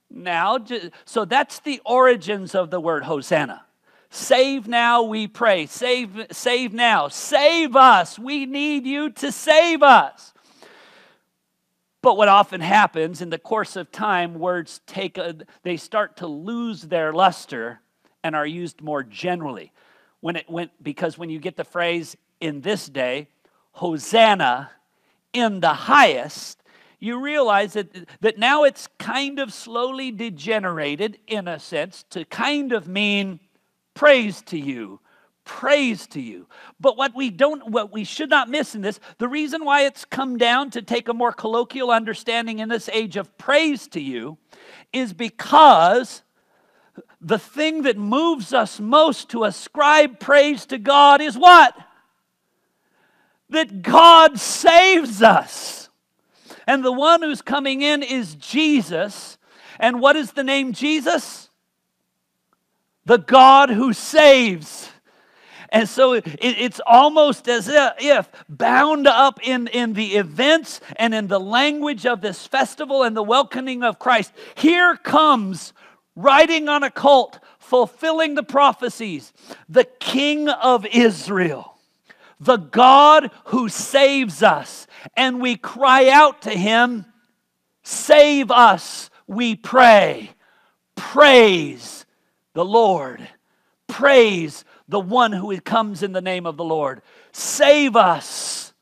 Now, 0.09 0.65
so 1.03 1.25
that's 1.25 1.59
the 1.59 1.81
origins 1.85 2.55
of 2.55 2.71
the 2.71 2.79
word 2.79 3.03
Hosanna. 3.03 3.65
Save 4.09 4.69
now, 4.69 5.03
we 5.03 5.27
pray. 5.27 5.65
Save, 5.65 6.27
save 6.31 6.71
now. 6.71 7.09
Save 7.09 7.75
us. 7.75 8.17
We 8.17 8.45
need 8.45 8.85
you 8.85 9.09
to 9.09 9.29
save 9.29 9.83
us. 9.83 10.33
But 12.01 12.15
what 12.15 12.29
often 12.29 12.61
happens 12.61 13.21
in 13.21 13.29
the 13.29 13.37
course 13.37 13.75
of 13.75 13.91
time, 13.91 14.35
words 14.35 14.79
take 14.87 15.17
a, 15.17 15.35
they 15.63 15.75
start 15.75 16.15
to 16.17 16.27
lose 16.27 16.83
their 16.83 17.11
luster 17.11 17.81
and 18.23 18.37
are 18.37 18.47
used 18.47 18.79
more 18.79 19.03
generally. 19.03 19.73
When 20.21 20.37
it 20.37 20.49
went 20.49 20.71
because 20.81 21.17
when 21.17 21.29
you 21.29 21.39
get 21.39 21.57
the 21.57 21.65
phrase 21.65 22.15
in 22.39 22.61
this 22.61 22.87
day, 22.87 23.27
Hosanna 23.73 24.71
in 25.33 25.59
the 25.59 25.73
highest, 25.73 26.61
you 26.99 27.21
realize 27.21 27.73
that, 27.73 28.07
that 28.21 28.37
now 28.37 28.63
it's 28.63 28.87
kind 28.97 29.39
of 29.39 29.53
slowly 29.53 30.11
degenerated 30.11 31.19
in 31.27 31.47
a 31.47 31.59
sense 31.59 32.05
to 32.11 32.23
kind 32.25 32.71
of 32.71 32.87
mean 32.87 33.39
praise 33.93 34.41
to 34.43 34.57
you 34.57 34.99
praise 35.45 36.07
to 36.07 36.19
you. 36.19 36.47
But 36.79 36.97
what 36.97 37.15
we 37.15 37.29
don't 37.29 37.69
what 37.69 37.93
we 37.93 38.03
should 38.03 38.29
not 38.29 38.49
miss 38.49 38.75
in 38.75 38.81
this 38.81 38.99
the 39.19 39.27
reason 39.27 39.63
why 39.63 39.83
it's 39.83 40.03
come 40.03 40.37
down 40.37 40.71
to 40.71 40.81
take 40.81 41.07
a 41.07 41.13
more 41.13 41.31
colloquial 41.31 41.91
understanding 41.91 42.59
in 42.59 42.67
this 42.67 42.89
age 42.89 43.15
of 43.15 43.37
praise 43.37 43.87
to 43.89 44.01
you 44.01 44.37
is 44.91 45.13
because 45.13 46.23
the 47.21 47.39
thing 47.39 47.83
that 47.83 47.97
moves 47.97 48.53
us 48.53 48.79
most 48.79 49.29
to 49.29 49.43
ascribe 49.43 50.19
praise 50.19 50.65
to 50.65 50.77
God 50.77 51.21
is 51.21 51.37
what 51.37 51.75
that 53.49 53.81
God 53.81 54.39
saves 54.39 55.21
us. 55.21 55.89
And 56.67 56.83
the 56.83 56.91
one 56.91 57.21
who's 57.21 57.41
coming 57.41 57.81
in 57.81 58.01
is 58.03 58.35
Jesus. 58.35 59.37
And 59.79 60.01
what 60.01 60.15
is 60.15 60.31
the 60.31 60.43
name 60.43 60.73
Jesus? 60.73 61.49
The 63.05 63.17
God 63.17 63.69
who 63.69 63.93
saves. 63.93 64.89
And 65.69 65.89
so 65.89 66.13
it, 66.13 66.23
it's 66.39 66.79
almost 66.85 67.47
as 67.47 67.69
if 67.69 68.29
bound 68.47 69.07
up 69.07 69.39
in, 69.43 69.67
in 69.67 69.93
the 69.93 70.15
events 70.15 70.79
and 70.95 71.13
in 71.13 71.27
the 71.27 71.39
language 71.39 72.05
of 72.05 72.21
this 72.21 72.47
festival 72.47 73.03
and 73.03 73.15
the 73.15 73.23
welcoming 73.23 73.83
of 73.83 73.99
Christ. 73.99 74.31
Here 74.55 74.95
comes 74.95 75.73
riding 76.15 76.69
on 76.69 76.83
a 76.83 76.89
colt, 76.89 77.39
fulfilling 77.59 78.35
the 78.35 78.43
prophecies, 78.43 79.33
the 79.67 79.83
King 79.83 80.49
of 80.49 80.85
Israel, 80.85 81.74
the 82.39 82.57
God 82.57 83.31
who 83.45 83.69
saves 83.69 84.43
us. 84.43 84.87
And 85.15 85.41
we 85.41 85.55
cry 85.55 86.09
out 86.09 86.43
to 86.43 86.51
him, 86.51 87.05
Save 87.83 88.49
us, 88.49 89.09
we 89.27 89.55
pray. 89.55 90.31
Praise 90.95 92.05
the 92.53 92.65
Lord. 92.65 93.27
Praise 93.87 94.65
the 94.87 94.99
one 94.99 95.31
who 95.31 95.59
comes 95.61 96.01
in 96.01 96.11
the 96.11 96.21
name 96.21 96.45
of 96.45 96.57
the 96.57 96.63
Lord. 96.63 97.01
Save 97.31 97.95
us 97.95 98.73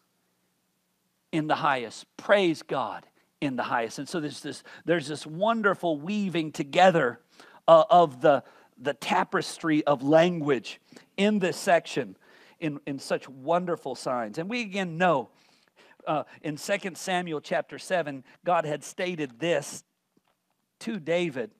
in 1.32 1.48
the 1.48 1.56
highest. 1.56 2.06
Praise 2.16 2.62
God 2.62 3.06
in 3.42 3.58
the 3.58 3.63
highest. 3.63 4.00
And 4.00 4.08
so 4.08 4.20
there's 4.20 4.39
this, 4.39 4.63
there's 4.86 5.08
this 5.08 5.26
wonderful 5.28 5.98
weaving 6.00 6.54
together 6.54 7.20
uh, 7.68 7.84
of 7.89 8.22
the, 8.22 8.44
the 8.78 8.94
tapestry 8.94 9.84
of 9.84 10.04
language 10.04 10.80
in 11.18 11.39
this 11.39 11.58
section 11.58 12.16
in, 12.63 12.80
in 12.88 12.97
such 12.97 13.30
wonderful 13.30 13.93
signs. 13.93 14.39
And 14.39 14.49
we 14.49 14.62
again 14.62 14.97
know 14.97 15.30
uh, 16.08 16.23
in 16.41 16.56
2 16.56 16.78
Samuel 16.95 17.41
chapter 17.41 17.78
7, 17.78 18.23
God 18.43 18.65
had 18.65 18.84
stated 18.84 19.39
this 19.39 19.84
to 20.80 20.99
David 20.99 21.52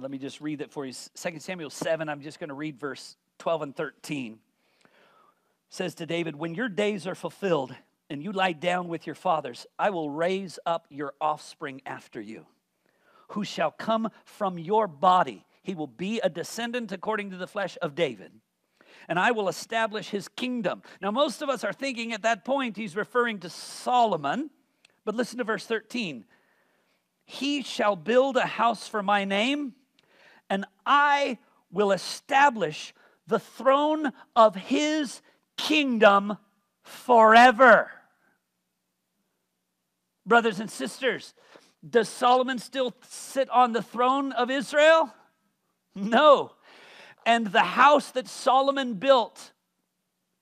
Let 0.00 0.10
me 0.10 0.18
just 0.18 0.40
read 0.40 0.60
that 0.60 0.72
for 0.72 0.86
you. 0.86 0.92
2 0.92 1.40
Samuel 1.40 1.68
7, 1.68 2.08
I'm 2.08 2.22
just 2.22 2.40
going 2.40 2.48
to 2.48 2.54
read 2.54 2.78
verse 2.78 3.16
12 3.38 3.62
and 3.62 3.76
13. 3.76 4.32
It 4.32 4.38
says 5.68 5.94
to 5.96 6.06
David, 6.06 6.36
When 6.36 6.54
your 6.54 6.70
days 6.70 7.06
are 7.06 7.14
fulfilled 7.14 7.74
and 8.08 8.22
you 8.22 8.32
lie 8.32 8.52
down 8.52 8.88
with 8.88 9.06
your 9.06 9.14
fathers, 9.14 9.66
I 9.78 9.90
will 9.90 10.08
raise 10.08 10.58
up 10.64 10.86
your 10.88 11.12
offspring 11.20 11.82
after 11.84 12.18
you, 12.18 12.46
who 13.28 13.44
shall 13.44 13.70
come 13.70 14.08
from 14.24 14.58
your 14.58 14.86
body. 14.86 15.44
He 15.70 15.76
will 15.76 15.86
be 15.86 16.18
a 16.18 16.28
descendant 16.28 16.90
according 16.90 17.30
to 17.30 17.36
the 17.36 17.46
flesh 17.46 17.78
of 17.80 17.94
David 17.94 18.32
and 19.08 19.20
I 19.20 19.30
will 19.30 19.48
establish 19.48 20.08
his 20.08 20.26
kingdom. 20.26 20.82
Now, 21.00 21.12
most 21.12 21.42
of 21.42 21.48
us 21.48 21.62
are 21.62 21.72
thinking 21.72 22.12
at 22.12 22.22
that 22.22 22.44
point 22.44 22.76
he's 22.76 22.96
referring 22.96 23.38
to 23.40 23.48
Solomon, 23.48 24.50
but 25.04 25.14
listen 25.14 25.38
to 25.38 25.44
verse 25.44 25.64
13. 25.64 26.24
He 27.24 27.62
shall 27.62 27.94
build 27.94 28.36
a 28.36 28.46
house 28.46 28.88
for 28.88 29.00
my 29.00 29.24
name, 29.24 29.74
and 30.48 30.64
I 30.84 31.38
will 31.70 31.92
establish 31.92 32.92
the 33.28 33.38
throne 33.38 34.12
of 34.34 34.56
his 34.56 35.22
kingdom 35.56 36.36
forever. 36.82 37.92
Brothers 40.26 40.58
and 40.58 40.68
sisters, 40.68 41.32
does 41.88 42.08
Solomon 42.08 42.58
still 42.58 42.92
sit 43.08 43.48
on 43.50 43.72
the 43.72 43.82
throne 43.82 44.32
of 44.32 44.50
Israel? 44.50 45.14
No. 45.94 46.52
And 47.26 47.46
the 47.46 47.60
house 47.60 48.10
that 48.12 48.28
Solomon 48.28 48.94
built 48.94 49.52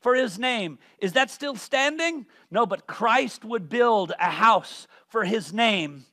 for 0.01 0.15
his 0.15 0.39
name, 0.39 0.79
is 0.99 1.15
that 1.15 1.31
still 1.31 1.57
standing? 1.57 2.27
No, 2.51 2.67
but 2.67 2.87
Christ 2.87 3.45
would 3.45 3.69
build 3.69 4.13
a 4.21 4.31
house 4.31 4.87
for 5.09 5.25
his 5.25 5.53
name 5.53 6.05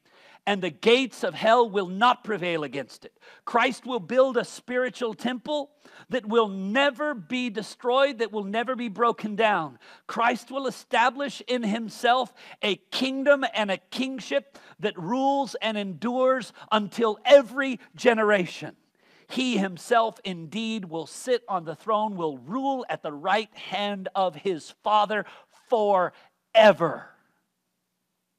and 0.48 0.62
the 0.62 0.70
gates 0.70 1.24
of 1.24 1.34
hell 1.34 1.70
will 1.70 1.88
not 1.88 2.24
prevail 2.24 2.64
against 2.64 3.06
it. 3.06 3.18
Christ 3.46 3.86
will 3.86 4.00
build 4.00 4.38
a 4.38 4.46
spiritual 4.46 5.14
temple 5.14 5.72
that 6.10 6.26
will 6.26 6.48
never 6.48 7.16
be 7.16 7.50
destroyed, 7.50 8.20
that 8.20 8.32
will 8.32 8.44
never 8.44 8.76
be 8.76 8.90
broken 8.90 9.36
down. 9.36 9.80
Christ 10.08 10.52
will 10.52 10.68
establish 10.68 11.42
in 11.48 11.64
himself 11.64 12.32
a 12.62 12.76
kingdom 12.92 13.44
and 13.54 13.72
a 13.72 13.78
kingship 13.78 14.60
that 14.80 14.98
rules 15.00 15.56
and 15.62 15.78
endures 15.78 16.54
until 16.72 17.18
every 17.26 17.80
generation. 17.96 18.76
He 19.30 19.58
himself 19.58 20.20
indeed 20.24 20.86
will 20.86 21.08
sit 21.08 21.44
on 21.48 21.66
the 21.66 21.76
throne, 21.76 22.16
will 22.16 22.38
rule 22.38 22.86
at 22.90 23.04
the 23.04 23.12
right 23.14 23.54
hand 23.56 24.10
of 24.16 24.36
his 24.36 24.74
Father 24.84 25.26
forever. 25.70 27.10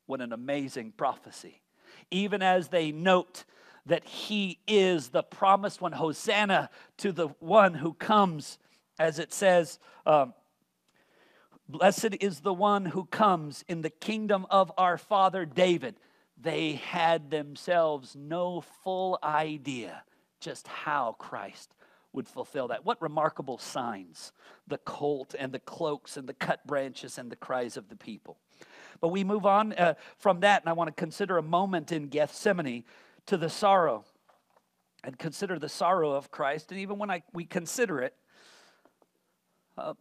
What 0.07 0.21
an 0.21 0.33
amazing 0.33 0.93
prophecy 0.93 1.63
even 2.11 2.43
as 2.43 2.69
they 2.69 2.93
note 2.93 3.45
that 3.87 4.05
he 4.05 4.59
is 4.67 5.09
the 5.09 5.23
promised 5.23 5.81
one. 5.81 5.93
Hosanna 5.93 6.71
to 6.99 7.13
the 7.13 7.29
one 7.39 7.75
who 7.75 7.93
comes, 7.95 8.59
as 8.99 9.19
it 9.19 9.33
says, 9.33 9.79
um, 10.05 10.35
Blessed 11.69 12.17
is 12.21 12.41
the 12.41 12.55
one 12.55 12.87
who 12.87 13.07
comes 13.07 13.65
in 13.67 13.83
the 13.83 13.91
kingdom 13.91 14.47
of 14.51 14.71
our 14.79 14.97
father 14.97 15.45
David. 15.45 15.97
They 16.41 16.75
had 16.75 17.31
themselves 17.31 18.15
no 18.15 18.61
full 18.85 19.19
idea 19.23 20.05
just 20.47 20.69
how 20.69 21.17
Christ 21.19 21.75
would 22.13 22.29
fulfill 22.29 22.69
that. 22.69 22.85
What 22.85 23.03
remarkable 23.03 23.59
signs 23.59 24.31
the 24.69 24.79
colt 24.79 25.35
and 25.37 25.51
the 25.51 25.59
cloaks 25.59 26.17
and 26.17 26.29
the 26.29 26.35
cut 26.35 26.65
branches 26.65 27.19
and 27.19 27.33
the 27.33 27.37
cries 27.37 27.77
of 27.77 27.89
the 27.89 27.97
people. 27.97 28.39
But 29.01 29.09
we 29.09 29.25
move 29.25 29.45
on 29.45 29.73
uh, 29.73 29.95
from 30.19 30.39
that, 30.41 30.63
and 30.63 30.69
I 30.69 30.73
want 30.73 30.87
to 30.87 30.95
consider 30.95 31.37
a 31.37 31.43
moment 31.43 31.91
in 31.91 32.07
Gethsemane 32.07 32.85
to 33.27 33.37
the 33.37 33.51
sorrow 33.51 34.05
and 35.03 35.19
consider 35.19 35.59
the 35.59 35.69
sorrow 35.69 36.13
of 36.13 36.31
Christ. 36.31 36.71
And 36.71 36.79
even 36.79 36.97
when 36.97 37.11
I, 37.11 37.25
we 37.33 37.45
consider 37.45 38.01
it, 38.01 38.15
uh, 39.77 39.95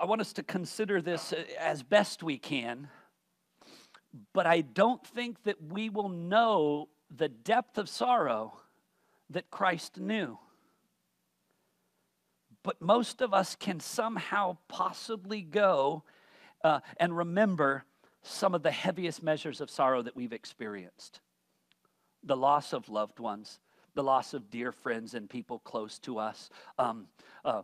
I 0.00 0.06
want 0.06 0.22
us 0.22 0.32
to 0.32 0.42
consider 0.42 1.02
this 1.02 1.34
uh, 1.34 1.44
as 1.60 1.82
best 1.82 2.22
we 2.22 2.38
can, 2.38 2.88
but 4.32 4.46
I 4.46 4.62
don't 4.62 5.06
think 5.06 5.42
that 5.42 5.62
we 5.62 5.90
will 5.90 6.08
know 6.08 6.88
the 7.14 7.28
depth 7.28 7.76
of 7.76 7.90
sorrow 7.90 8.54
that 9.30 9.50
Christ 9.50 9.98
knew. 9.98 10.38
But 12.62 12.80
most 12.80 13.20
of 13.20 13.32
us 13.32 13.54
can 13.54 13.80
somehow 13.80 14.56
possibly 14.68 15.42
go 15.42 16.02
uh, 16.64 16.80
and 16.98 17.16
remember 17.16 17.84
some 18.22 18.54
of 18.54 18.62
the 18.62 18.72
heaviest 18.72 19.22
measures 19.22 19.60
of 19.60 19.70
sorrow 19.70 20.02
that 20.02 20.16
we've 20.16 20.32
experienced 20.32 21.20
the 22.26 22.36
loss 22.36 22.72
of 22.72 22.88
loved 22.88 23.20
ones, 23.20 23.60
the 23.94 24.02
loss 24.02 24.34
of 24.34 24.50
dear 24.50 24.72
friends 24.72 25.14
and 25.14 25.30
people 25.30 25.60
close 25.60 25.98
to 26.00 26.18
us. 26.18 26.50
Um, 26.78 27.06
uh, 27.44 27.62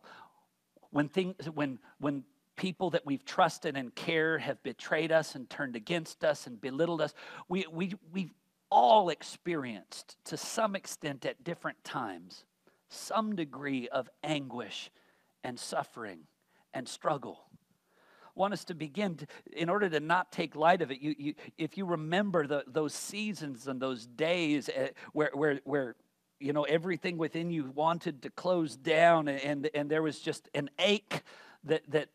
when, 0.90 1.08
things, 1.08 1.34
when, 1.52 1.78
when 1.98 2.22
people 2.56 2.90
that 2.90 3.04
we've 3.04 3.24
trusted 3.24 3.76
and 3.76 3.94
cared 3.94 4.40
have 4.40 4.62
betrayed 4.62 5.10
us 5.10 5.34
and 5.34 5.50
turned 5.50 5.74
against 5.74 6.24
us 6.24 6.46
and 6.46 6.60
belittled 6.60 7.00
us, 7.00 7.12
we, 7.48 7.66
we, 7.72 7.94
we've 8.12 8.32
all 8.72 9.10
experienced 9.10 10.16
to 10.24 10.36
some 10.38 10.74
extent 10.74 11.26
at 11.26 11.44
different 11.44 11.84
times 11.84 12.44
some 12.88 13.36
degree 13.36 13.86
of 13.88 14.08
anguish 14.24 14.90
and 15.44 15.58
suffering 15.60 16.20
and 16.72 16.88
struggle 16.88 17.44
want 18.34 18.54
us 18.54 18.64
to 18.64 18.74
begin 18.74 19.14
to, 19.14 19.26
in 19.54 19.68
order 19.68 19.90
to 19.90 20.00
not 20.00 20.32
take 20.32 20.56
light 20.56 20.80
of 20.80 20.90
it. 20.90 21.02
You, 21.02 21.14
you, 21.18 21.34
if 21.58 21.76
you 21.76 21.84
remember 21.84 22.46
the, 22.46 22.64
those 22.66 22.94
seasons 22.94 23.66
and 23.68 23.78
those 23.78 24.06
days 24.06 24.70
uh, 24.70 24.88
where, 25.12 25.30
where, 25.34 25.60
where 25.64 25.96
you 26.40 26.54
know 26.54 26.62
everything 26.62 27.18
within 27.18 27.50
you 27.50 27.70
wanted 27.74 28.22
to 28.22 28.30
close 28.30 28.74
down 28.74 29.28
and, 29.28 29.68
and 29.74 29.90
there 29.90 30.02
was 30.02 30.18
just 30.18 30.48
an 30.54 30.70
ache 30.78 31.22
that, 31.64 31.82
that 31.88 32.08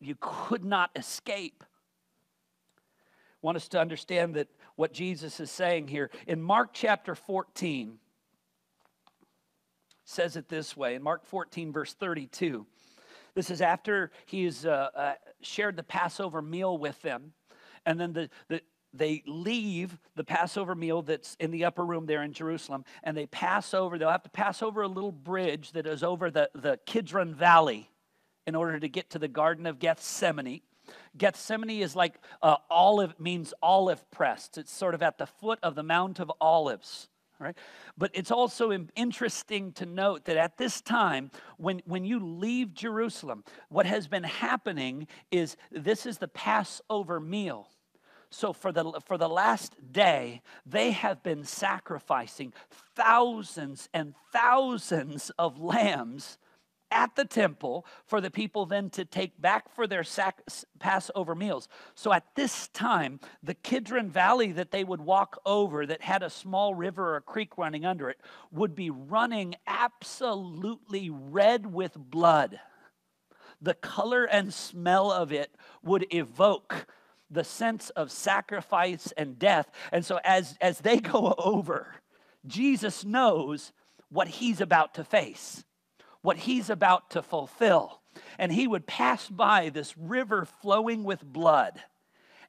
you 0.00 0.16
could 0.20 0.64
not 0.64 0.90
escape 0.94 1.64
want 3.42 3.56
us 3.56 3.68
to 3.68 3.78
understand 3.78 4.34
that 4.34 4.48
what 4.76 4.92
jesus 4.92 5.40
is 5.40 5.50
saying 5.50 5.88
here 5.88 6.10
in 6.26 6.40
mark 6.40 6.70
chapter 6.72 7.14
14 7.14 7.98
says 10.04 10.36
it 10.36 10.48
this 10.48 10.76
way 10.76 10.94
in 10.94 11.02
mark 11.02 11.26
14 11.26 11.72
verse 11.72 11.92
32 11.94 12.66
this 13.34 13.50
is 13.50 13.60
after 13.60 14.10
he's 14.26 14.66
uh, 14.66 14.88
uh, 14.94 15.14
shared 15.40 15.76
the 15.76 15.82
Passover 15.82 16.42
meal 16.42 16.76
with 16.76 17.00
them. 17.02 17.32
And 17.86 17.98
then 17.98 18.12
the, 18.12 18.30
the, 18.48 18.60
they 18.92 19.22
leave 19.26 19.98
the 20.16 20.24
Passover 20.24 20.74
meal 20.74 21.02
that's 21.02 21.36
in 21.40 21.50
the 21.50 21.64
upper 21.64 21.84
room 21.84 22.06
there 22.06 22.22
in 22.22 22.32
Jerusalem, 22.32 22.84
and 23.02 23.16
they 23.16 23.26
pass 23.26 23.72
over, 23.72 23.98
they'll 23.98 24.10
have 24.10 24.22
to 24.24 24.30
pass 24.30 24.62
over 24.62 24.82
a 24.82 24.88
little 24.88 25.12
bridge 25.12 25.72
that 25.72 25.86
is 25.86 26.02
over 26.02 26.30
the, 26.30 26.50
the 26.54 26.78
Kidron 26.84 27.34
Valley 27.34 27.88
in 28.46 28.54
order 28.54 28.78
to 28.78 28.88
get 28.88 29.10
to 29.10 29.18
the 29.18 29.28
Garden 29.28 29.66
of 29.66 29.78
Gethsemane. 29.78 30.60
Gethsemane 31.16 31.82
is 31.82 31.96
like 31.96 32.14
uh, 32.42 32.56
olive, 32.70 33.18
means 33.18 33.54
olive 33.62 34.08
pressed. 34.10 34.58
It's 34.58 34.72
sort 34.72 34.94
of 34.94 35.02
at 35.02 35.18
the 35.18 35.26
foot 35.26 35.58
of 35.62 35.74
the 35.74 35.82
Mount 35.82 36.20
of 36.20 36.30
Olives. 36.40 37.08
Right? 37.38 37.56
But 37.98 38.12
it's 38.14 38.30
also 38.30 38.70
interesting 38.94 39.72
to 39.72 39.84
note 39.84 40.26
that 40.26 40.36
at 40.36 40.58
this 40.58 40.80
time, 40.80 41.32
when, 41.56 41.82
when 41.86 42.04
you 42.04 42.20
leave 42.20 42.72
Jerusalem, 42.72 43.42
what 43.68 43.84
has 43.84 44.06
been 44.06 44.22
happening 44.22 45.08
is 45.32 45.56
this 45.72 46.06
is 46.06 46.18
the 46.18 46.28
Passover 46.28 47.18
meal. 47.18 47.68
So 48.30 48.52
for 48.52 48.72
the, 48.72 48.98
for 49.04 49.18
the 49.18 49.28
last 49.28 49.74
day, 49.92 50.40
they 50.64 50.92
have 50.92 51.22
been 51.22 51.44
sacrificing 51.44 52.54
thousands 52.94 53.88
and 53.92 54.14
thousands 54.32 55.30
of 55.38 55.60
lambs 55.60 56.38
at 56.92 57.16
the 57.16 57.24
temple 57.24 57.86
for 58.04 58.20
the 58.20 58.30
people 58.30 58.66
then 58.66 58.90
to 58.90 59.04
take 59.04 59.40
back 59.40 59.74
for 59.74 59.86
their 59.86 60.04
sac- 60.04 60.42
Passover 60.78 61.34
meals. 61.34 61.68
So 61.94 62.12
at 62.12 62.26
this 62.36 62.68
time, 62.68 63.18
the 63.42 63.54
Kidron 63.54 64.10
Valley 64.10 64.52
that 64.52 64.70
they 64.70 64.84
would 64.84 65.00
walk 65.00 65.40
over, 65.44 65.86
that 65.86 66.02
had 66.02 66.22
a 66.22 66.30
small 66.30 66.74
river 66.74 67.16
or 67.16 67.20
creek 67.20 67.56
running 67.56 67.84
under 67.84 68.10
it, 68.10 68.20
would 68.50 68.74
be 68.74 68.90
running 68.90 69.56
absolutely 69.66 71.10
red 71.10 71.72
with 71.72 71.96
blood. 71.96 72.60
The 73.60 73.74
color 73.74 74.24
and 74.24 74.52
smell 74.52 75.10
of 75.10 75.32
it 75.32 75.54
would 75.82 76.06
evoke 76.12 76.86
the 77.30 77.44
sense 77.44 77.90
of 77.90 78.12
sacrifice 78.12 79.12
and 79.16 79.38
death. 79.38 79.70
And 79.90 80.04
so 80.04 80.20
as, 80.22 80.58
as 80.60 80.80
they 80.80 80.98
go 81.00 81.34
over, 81.38 81.94
Jesus 82.46 83.04
knows 83.04 83.72
what 84.10 84.28
he's 84.28 84.60
about 84.60 84.94
to 84.94 85.04
face 85.04 85.64
what 86.22 86.38
he's 86.38 86.70
about 86.70 87.10
to 87.10 87.22
fulfill. 87.22 88.00
And 88.38 88.52
he 88.52 88.66
would 88.66 88.86
pass 88.86 89.28
by 89.28 89.68
this 89.68 89.96
river 89.96 90.44
flowing 90.44 91.04
with 91.04 91.22
blood 91.24 91.82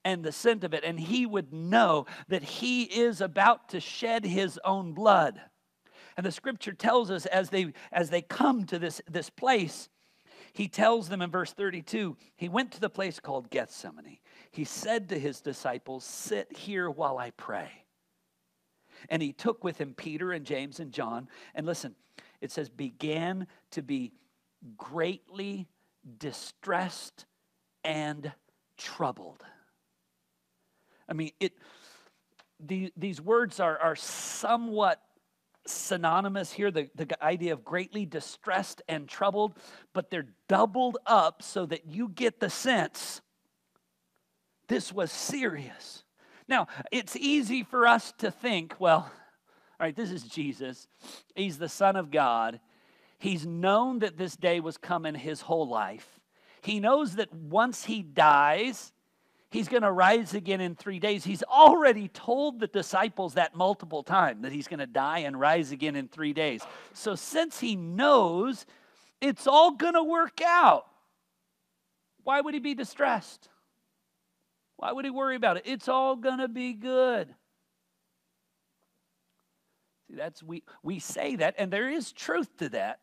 and 0.06 0.24
the 0.24 0.32
scent 0.32 0.64
of 0.64 0.74
it, 0.74 0.84
and 0.84 1.00
he 1.00 1.26
would 1.26 1.54
know 1.54 2.06
that 2.28 2.44
he 2.44 2.84
is 2.84 3.22
about 3.22 3.70
to 3.70 3.80
shed 3.80 4.26
his 4.26 4.60
own 4.66 4.94
blood. 4.94 5.40
And 6.18 6.26
the 6.26 6.32
scripture 6.32 6.74
tells 6.74 7.10
us 7.10 7.26
as 7.26 7.50
they 7.50 7.74
as 7.92 8.10
they 8.10 8.22
come 8.22 8.66
to 8.66 8.78
this, 8.78 9.02
this 9.10 9.30
place, 9.30 9.90
he 10.54 10.68
tells 10.68 11.10
them 11.10 11.22
in 11.22 11.32
verse 11.32 11.52
32, 11.52 12.16
he 12.36 12.48
went 12.48 12.72
to 12.74 12.80
the 12.80 12.90
place 12.90 13.20
called 13.20 13.50
Gethsemane. 13.50 14.20
He 14.52 14.66
said 14.66 15.10
to 15.10 15.20
his 15.20 15.42
disciples, 15.42 16.04
Sit 16.04 16.56
here 16.56 16.90
while 16.90 17.18
I 17.18 17.32
pray. 17.32 17.70
And 19.10 19.22
he 19.22 19.34
took 19.34 19.64
with 19.64 19.80
him 19.80 19.96
Peter 19.96 20.32
and 20.32 20.46
James 20.46 20.80
and 20.80 20.92
John. 20.92 21.28
And 21.56 21.66
listen, 21.66 21.96
it 22.44 22.52
says, 22.52 22.70
began 22.70 23.48
to 23.72 23.82
be 23.82 24.12
greatly 24.78 25.66
distressed 26.18 27.26
and 27.86 28.34
troubled. 28.78 29.42
I 31.08 31.14
mean, 31.14 31.32
it, 31.40 31.54
the, 32.60 32.92
these 32.98 33.22
words 33.22 33.62
are, 33.62 33.78
are 33.78 33.96
somewhat 33.96 35.02
synonymous 35.66 36.52
here 36.52 36.70
the, 36.70 36.90
the 36.96 37.24
idea 37.24 37.54
of 37.54 37.64
greatly 37.64 38.06
distressed 38.06 38.82
and 38.90 39.08
troubled, 39.08 39.58
but 39.94 40.12
they're 40.12 40.28
doubled 40.50 40.98
up 41.06 41.42
so 41.42 41.66
that 41.66 41.86
you 41.86 42.10
get 42.10 42.42
the 42.42 42.50
sense 42.50 43.22
this 44.68 44.92
was 44.92 45.14
serious. 45.14 46.04
Now, 46.50 46.68
it's 46.92 47.16
easy 47.16 47.64
for 47.64 47.88
us 47.88 48.14
to 48.18 48.32
think, 48.32 48.76
well, 48.80 49.10
all 49.80 49.88
right, 49.88 49.96
this 49.96 50.12
is 50.12 50.24
Jesus. 50.24 50.88
He's 51.36 51.58
the 51.58 51.70
Son 51.70 51.96
of 51.96 52.12
God. 52.12 52.60
He's 53.18 53.46
known 53.46 54.00
that 54.00 54.18
this 54.18 54.36
day 54.36 54.60
was 54.60 54.78
coming 54.78 55.16
his 55.16 55.42
whole 55.42 55.68
life. 55.68 56.20
He 56.62 56.80
knows 56.80 57.16
that 57.16 57.34
once 57.34 57.84
he 57.84 58.02
dies, 58.02 58.94
he's 59.50 59.68
going 59.68 59.84
to 59.84 59.92
rise 59.92 60.34
again 60.34 60.62
in 60.62 60.76
three 60.76 61.00
days. 61.00 61.24
He's 61.24 61.44
already 61.44 62.08
told 62.08 62.60
the 62.60 62.68
disciples 62.68 63.34
that 63.34 63.56
multiple 63.56 64.04
times 64.04 64.44
that 64.44 64.52
he's 64.52 64.68
going 64.68 64.80
to 64.80 64.86
die 64.86 65.20
and 65.20 65.40
rise 65.40 65.72
again 65.72 65.96
in 65.96 66.08
three 66.08 66.34
days. 66.34 66.62
So, 66.94 67.16
since 67.16 67.60
he 67.60 67.76
knows 67.76 68.66
it's 69.22 69.48
all 69.48 69.72
going 69.72 69.94
to 69.94 70.04
work 70.04 70.42
out, 70.46 70.86
why 72.24 72.40
would 72.42 72.54
he 72.54 72.60
be 72.60 72.76
distressed? 72.76 73.50
Why 74.78 74.92
would 74.92 75.06
he 75.06 75.12
worry 75.12 75.36
about 75.36 75.58
it? 75.58 75.64
It's 75.66 75.88
all 75.88 76.16
going 76.16 76.40
to 76.40 76.48
be 76.48 76.74
good. 76.74 77.34
That's 80.16 80.44
we 80.44 80.64
we 80.82 81.00
say 81.00 81.36
that 81.38 81.56
and 81.58 81.72
there 81.72 81.90
is 81.90 82.12
truth 82.12 82.56
to 82.58 82.70
that. 82.70 83.00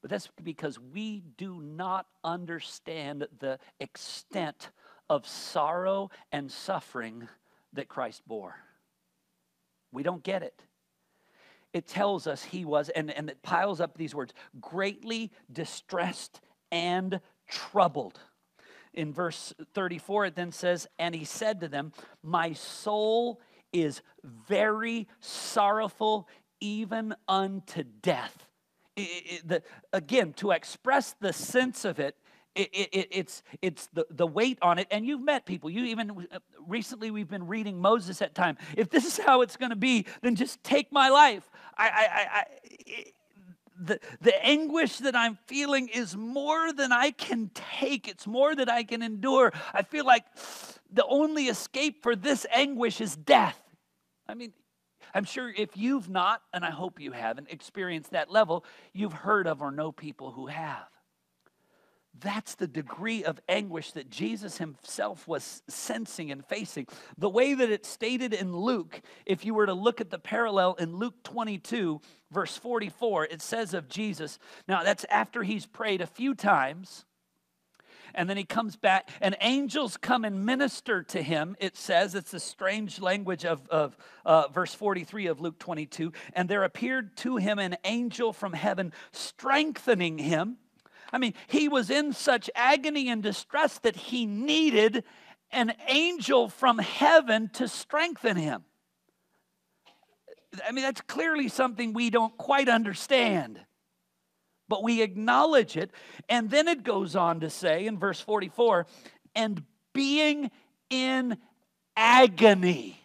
But 0.00 0.10
that's 0.10 0.28
because 0.42 0.78
we 0.78 1.24
do 1.36 1.60
not 1.60 2.06
understand 2.22 3.26
the 3.40 3.58
extent 3.80 4.70
of 5.10 5.26
sorrow 5.26 6.10
and 6.30 6.50
suffering 6.50 7.28
that 7.72 7.88
Christ 7.88 8.22
bore. 8.26 8.56
We 9.90 10.02
don't 10.02 10.22
get 10.22 10.42
it. 10.42 10.62
It 11.72 11.86
tells 11.86 12.26
us 12.26 12.44
he 12.44 12.64
was, 12.64 12.88
and, 12.90 13.10
and 13.10 13.28
it 13.28 13.42
piles 13.42 13.80
up 13.80 13.96
these 13.96 14.14
words 14.14 14.32
greatly 14.60 15.30
distressed 15.52 16.40
and 16.70 17.20
troubled. 17.48 18.20
In 18.94 19.12
verse 19.12 19.52
34, 19.74 20.26
it 20.26 20.34
then 20.34 20.52
says, 20.52 20.86
And 20.98 21.14
he 21.14 21.24
said 21.24 21.60
to 21.60 21.68
them, 21.68 21.92
My 22.22 22.52
soul 22.54 23.40
is 23.72 24.02
very 24.24 25.08
sorrowful, 25.20 26.28
even 26.60 27.14
unto 27.26 27.84
death. 28.02 28.46
It, 28.96 29.00
it, 29.00 29.48
the, 29.48 29.62
again, 29.92 30.32
to 30.34 30.50
express 30.50 31.14
the 31.20 31.32
sense 31.32 31.84
of 31.84 32.00
it, 32.00 32.16
it, 32.58 32.70
it, 32.72 33.08
it's 33.10 33.42
it's 33.62 33.86
the, 33.92 34.04
the 34.10 34.26
weight 34.26 34.58
on 34.62 34.78
it. 34.78 34.88
And 34.90 35.06
you've 35.06 35.22
met 35.22 35.46
people. 35.46 35.70
You 35.70 35.84
even 35.84 36.26
uh, 36.32 36.38
recently 36.66 37.10
we've 37.10 37.28
been 37.28 37.46
reading 37.46 37.80
moses 37.80 38.20
at 38.20 38.34
time. 38.34 38.56
If 38.76 38.90
this 38.90 39.04
is 39.04 39.18
how 39.18 39.42
it's 39.42 39.56
going 39.56 39.70
to 39.70 39.76
be 39.76 40.06
then 40.22 40.34
just 40.34 40.62
take 40.64 40.90
my 40.90 41.08
life. 41.08 41.48
I 41.76 41.88
i, 41.88 42.38
I 42.40 43.04
the, 43.78 44.00
the 44.20 44.44
anguish 44.44 44.98
that 44.98 45.14
i'm 45.16 45.38
feeling 45.46 45.88
is 45.88 46.16
more 46.16 46.72
than 46.72 46.92
i 46.92 47.10
can 47.10 47.50
take. 47.54 48.08
It's 48.08 48.26
more 48.26 48.54
than 48.54 48.68
i 48.68 48.82
can 48.82 49.02
endure. 49.02 49.52
I 49.72 49.82
feel 49.82 50.04
like 50.04 50.24
the 50.90 51.04
only 51.06 51.44
escape 51.44 52.02
for 52.02 52.16
this 52.16 52.46
anguish 52.52 53.00
is 53.00 53.16
death. 53.16 53.60
I 54.28 54.34
mean 54.34 54.52
I'm 55.14 55.24
sure 55.24 55.52
if 55.56 55.76
you've 55.76 56.08
not, 56.08 56.42
and 56.52 56.64
I 56.64 56.70
hope 56.70 57.00
you 57.00 57.12
haven't, 57.12 57.48
experienced 57.50 58.10
that 58.10 58.30
level, 58.30 58.64
you've 58.92 59.12
heard 59.12 59.46
of 59.46 59.62
or 59.62 59.70
know 59.70 59.90
people 59.90 60.32
who 60.32 60.46
have. 60.46 60.86
That's 62.20 62.54
the 62.54 62.66
degree 62.66 63.24
of 63.24 63.40
anguish 63.48 63.92
that 63.92 64.10
Jesus 64.10 64.58
himself 64.58 65.26
was 65.28 65.62
sensing 65.68 66.30
and 66.30 66.44
facing. 66.44 66.86
The 67.16 67.28
way 67.28 67.54
that 67.54 67.70
it's 67.70 67.88
stated 67.88 68.34
in 68.34 68.56
Luke, 68.56 69.00
if 69.26 69.44
you 69.44 69.54
were 69.54 69.66
to 69.66 69.74
look 69.74 70.00
at 70.00 70.10
the 70.10 70.18
parallel 70.18 70.74
in 70.74 70.96
Luke 70.96 71.22
22, 71.22 72.00
verse 72.30 72.56
44, 72.56 73.26
it 73.26 73.42
says 73.42 73.74
of 73.74 73.88
Jesus, 73.88 74.38
now 74.66 74.82
that's 74.82 75.04
after 75.10 75.42
he's 75.42 75.66
prayed 75.66 76.00
a 76.00 76.06
few 76.06 76.34
times 76.34 77.04
and 78.14 78.28
then 78.28 78.36
he 78.36 78.44
comes 78.44 78.76
back, 78.76 79.10
and 79.20 79.36
angels 79.40 79.96
come 79.96 80.24
and 80.24 80.44
minister 80.44 81.02
to 81.04 81.22
him. 81.22 81.56
It 81.60 81.76
says, 81.76 82.14
it's 82.14 82.30
the 82.30 82.40
strange 82.40 83.00
language 83.00 83.44
of, 83.44 83.68
of 83.68 83.96
uh, 84.24 84.48
verse 84.48 84.74
43 84.74 85.26
of 85.26 85.40
Luke 85.40 85.58
22. 85.58 86.12
And 86.32 86.48
there 86.48 86.64
appeared 86.64 87.16
to 87.18 87.36
him 87.36 87.58
an 87.58 87.76
angel 87.84 88.32
from 88.32 88.52
heaven, 88.52 88.92
strengthening 89.12 90.18
him. 90.18 90.56
I 91.12 91.18
mean, 91.18 91.34
he 91.46 91.68
was 91.68 91.90
in 91.90 92.12
such 92.12 92.50
agony 92.54 93.08
and 93.08 93.22
distress 93.22 93.78
that 93.80 93.96
he 93.96 94.26
needed 94.26 95.04
an 95.50 95.72
angel 95.88 96.48
from 96.48 96.78
heaven 96.78 97.48
to 97.54 97.68
strengthen 97.68 98.36
him. 98.36 98.64
I 100.66 100.72
mean, 100.72 100.82
that's 100.84 101.00
clearly 101.00 101.48
something 101.48 101.92
we 101.92 102.10
don't 102.10 102.36
quite 102.36 102.68
understand 102.68 103.60
but 104.68 104.82
we 104.82 105.02
acknowledge 105.02 105.76
it. 105.76 105.90
And 106.28 106.50
then 106.50 106.68
it 106.68 106.84
goes 106.84 107.16
on 107.16 107.40
to 107.40 107.50
say 107.50 107.86
in 107.86 107.98
verse 107.98 108.20
44 108.20 108.86
and 109.34 109.62
being 109.94 110.50
in 110.90 111.38
agony. 111.96 113.00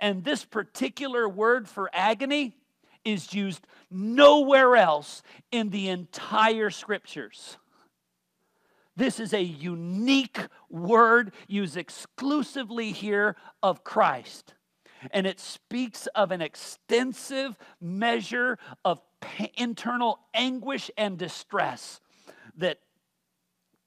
And 0.00 0.24
this 0.24 0.44
particular 0.44 1.28
word 1.28 1.68
for 1.68 1.90
agony 1.92 2.56
is 3.04 3.32
used 3.32 3.66
nowhere 3.90 4.76
else 4.76 5.22
in 5.52 5.70
the 5.70 5.88
entire 5.88 6.70
scriptures. 6.70 7.58
This 8.96 9.18
is 9.18 9.32
a 9.32 9.42
unique 9.42 10.38
word 10.70 11.32
used 11.48 11.76
exclusively 11.76 12.92
here 12.92 13.36
of 13.62 13.82
Christ. 13.82 14.54
And 15.10 15.26
it 15.26 15.40
speaks 15.40 16.06
of 16.08 16.30
an 16.30 16.40
extensive 16.40 17.56
measure 17.80 18.58
of 18.84 19.00
internal 19.56 20.20
anguish 20.32 20.90
and 20.96 21.18
distress 21.18 22.00
that 22.56 22.78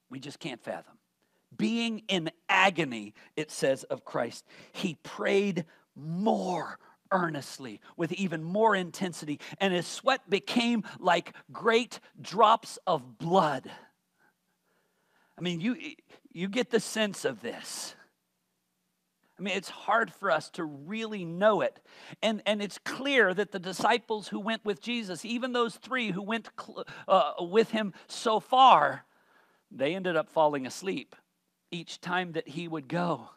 we 0.09 0.19
just 0.19 0.39
can't 0.39 0.61
fathom. 0.61 0.97
Being 1.55 2.03
in 2.07 2.29
agony, 2.49 3.13
it 3.35 3.49
says 3.49 3.83
of 3.85 4.03
Christ, 4.05 4.45
he 4.73 4.95
prayed 4.95 5.65
more 5.95 6.77
earnestly 7.11 7.81
with 7.95 8.11
even 8.13 8.43
more 8.43 8.75
intensity, 8.75 9.39
and 9.59 9.73
his 9.73 9.87
sweat 9.87 10.29
became 10.29 10.83
like 10.99 11.33
great 11.51 11.99
drops 12.21 12.77
of 12.87 13.17
blood. 13.17 13.69
I 15.37 15.41
mean, 15.41 15.61
you, 15.61 15.77
you 16.31 16.47
get 16.47 16.71
the 16.71 16.79
sense 16.79 17.25
of 17.25 17.41
this. 17.41 17.95
I 19.39 19.43
mean, 19.43 19.55
it's 19.55 19.69
hard 19.69 20.11
for 20.11 20.31
us 20.31 20.49
to 20.51 20.63
really 20.63 21.23
know 21.23 21.61
it. 21.61 21.79
And, 22.23 22.41
and 22.47 22.61
it's 22.61 22.79
clear 22.79 23.33
that 23.35 23.51
the 23.51 23.59
disciples 23.59 24.29
who 24.29 24.39
went 24.39 24.65
with 24.65 24.81
Jesus, 24.81 25.23
even 25.25 25.53
those 25.53 25.75
three 25.75 26.11
who 26.11 26.23
went 26.23 26.49
cl- 26.59 26.85
uh, 27.07 27.33
with 27.41 27.69
him 27.69 27.93
so 28.07 28.39
far, 28.39 29.05
they 29.69 29.93
ended 29.93 30.15
up 30.15 30.29
falling 30.29 30.65
asleep 30.65 31.15
each 31.69 32.01
time 32.01 32.31
that 32.31 32.47
he 32.47 32.67
would 32.67 32.87
go. 32.87 33.29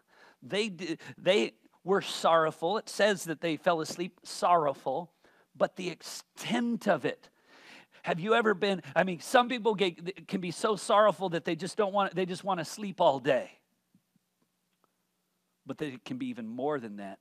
They, 0.42 0.72
they 1.18 1.52
were 1.84 2.02
sorrowful. 2.02 2.78
It 2.78 2.88
says 2.88 3.24
that 3.24 3.40
they 3.40 3.56
fell 3.56 3.80
asleep 3.80 4.20
sorrowful, 4.22 5.10
but 5.56 5.76
the 5.76 5.88
extent 5.90 6.86
of 6.86 7.04
it, 7.04 7.28
have 8.02 8.20
you 8.20 8.34
ever 8.34 8.54
been? 8.54 8.82
I 8.96 9.04
mean, 9.04 9.20
some 9.20 9.48
people 9.48 9.74
get, 9.74 10.26
can 10.26 10.40
be 10.40 10.50
so 10.50 10.76
sorrowful 10.76 11.30
that 11.30 11.44
they 11.44 11.54
just 11.54 11.76
don't 11.76 11.92
want, 11.92 12.14
they 12.14 12.26
just 12.26 12.44
want 12.44 12.60
to 12.60 12.64
sleep 12.64 13.00
all 13.00 13.18
day 13.18 13.50
but 15.70 15.78
that 15.78 15.86
it 15.86 16.04
can 16.04 16.16
be 16.16 16.26
even 16.26 16.48
more 16.48 16.80
than 16.80 16.96
that. 16.96 17.20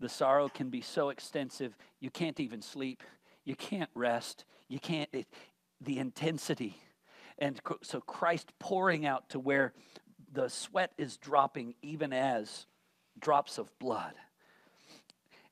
The 0.00 0.08
sorrow 0.08 0.48
can 0.48 0.68
be 0.68 0.80
so 0.80 1.10
extensive, 1.10 1.76
you 2.00 2.10
can't 2.10 2.40
even 2.40 2.60
sleep, 2.60 3.04
you 3.44 3.54
can't 3.54 3.90
rest, 3.94 4.44
you 4.68 4.80
can't, 4.80 5.08
it, 5.12 5.28
the 5.80 6.00
intensity. 6.00 6.76
And 7.38 7.60
so 7.82 8.00
Christ 8.00 8.52
pouring 8.58 9.06
out 9.06 9.28
to 9.30 9.38
where 9.38 9.74
the 10.32 10.48
sweat 10.48 10.90
is 10.98 11.16
dropping, 11.16 11.74
even 11.82 12.12
as 12.12 12.66
drops 13.18 13.58
of 13.58 13.76
blood. 13.78 14.14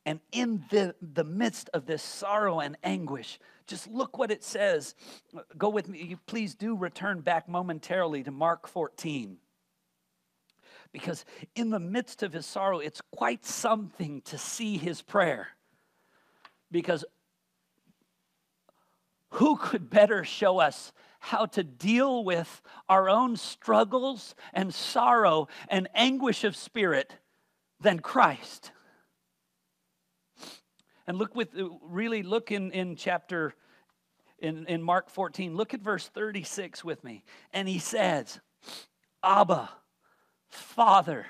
And 0.05 0.21
in 0.33 0.65
the, 0.71 0.95
the 1.01 1.25
midst 1.25 1.71
of 1.73 1.87
this 1.87 2.03
sorrow 2.03 2.61
and 2.61 2.77
anguish, 2.83 3.39
just 3.67 3.89
look 3.89 4.19
what 4.19 4.33
it 4.33 4.43
says. 4.43 4.95
Go 5.57 5.69
with 5.69 5.89
me. 5.89 6.17
Please 6.27 6.55
do 6.55 6.77
return 6.77 7.21
back 7.21 7.49
momentarily 7.49 8.25
to 8.25 8.33
Mark 8.33 8.67
14 8.67 9.39
because 10.93 11.25
in 11.57 11.71
the 11.71 11.81
midst 11.81 12.23
of 12.23 12.33
his 12.33 12.47
sorrow, 12.47 12.79
it's 12.79 13.01
quite 13.11 13.45
something 13.45 14.21
to 14.23 14.39
see 14.39 14.77
his 14.77 15.01
prayer. 15.01 15.49
Because 16.71 17.05
who 19.31 19.57
could 19.57 19.89
better 19.89 20.25
show 20.25 20.59
us 20.59 20.93
how 21.19 21.47
to 21.47 21.65
deal 21.65 22.25
with 22.25 22.61
our 22.89 23.09
own 23.09 23.37
struggles 23.37 24.35
and 24.53 24.75
sorrow 24.75 25.49
and 25.69 25.89
anguish 25.95 26.45
of 26.45 26.55
spirit 26.55 27.15
than 27.83 27.99
Christ? 28.01 28.73
And 31.07 31.19
look 31.19 31.35
with 31.35 31.49
really 31.83 32.23
look 32.23 32.53
in, 32.53 32.71
in 32.71 32.97
chapter 32.97 33.55
in, 34.43 34.67
in 34.67 34.83
Mark 34.83 35.09
14, 35.09 35.57
look 35.57 35.73
at 35.73 35.81
verse 35.81 36.09
36 36.09 36.85
with 36.85 37.03
me. 37.05 37.23
And 37.53 37.69
he 37.69 37.79
says, 37.79 38.41
Abba, 39.23 39.71
Father. 40.49 41.27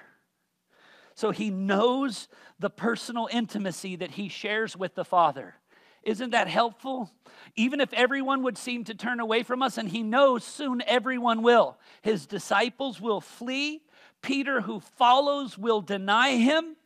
So 1.14 1.30
he 1.30 1.50
knows 1.50 2.26
the 2.58 2.70
personal 2.70 3.28
intimacy 3.30 3.96
that 3.96 4.12
he 4.12 4.28
shares 4.28 4.76
with 4.76 4.94
the 4.94 5.04
Father. 5.04 5.54
Isn't 6.02 6.30
that 6.30 6.48
helpful? 6.48 7.10
Even 7.54 7.80
if 7.80 7.92
everyone 7.92 8.42
would 8.42 8.56
seem 8.56 8.84
to 8.84 8.94
turn 8.94 9.20
away 9.20 9.42
from 9.42 9.62
us, 9.62 9.76
and 9.78 9.88
he 9.88 10.02
knows 10.02 10.42
soon 10.42 10.82
everyone 10.86 11.42
will. 11.42 11.78
His 12.00 12.26
disciples 12.26 13.00
will 13.00 13.20
flee. 13.20 13.82
Peter, 14.22 14.62
who 14.62 14.80
follows, 14.80 15.58
will 15.58 15.80
deny 15.80 16.36
him. 16.36 16.76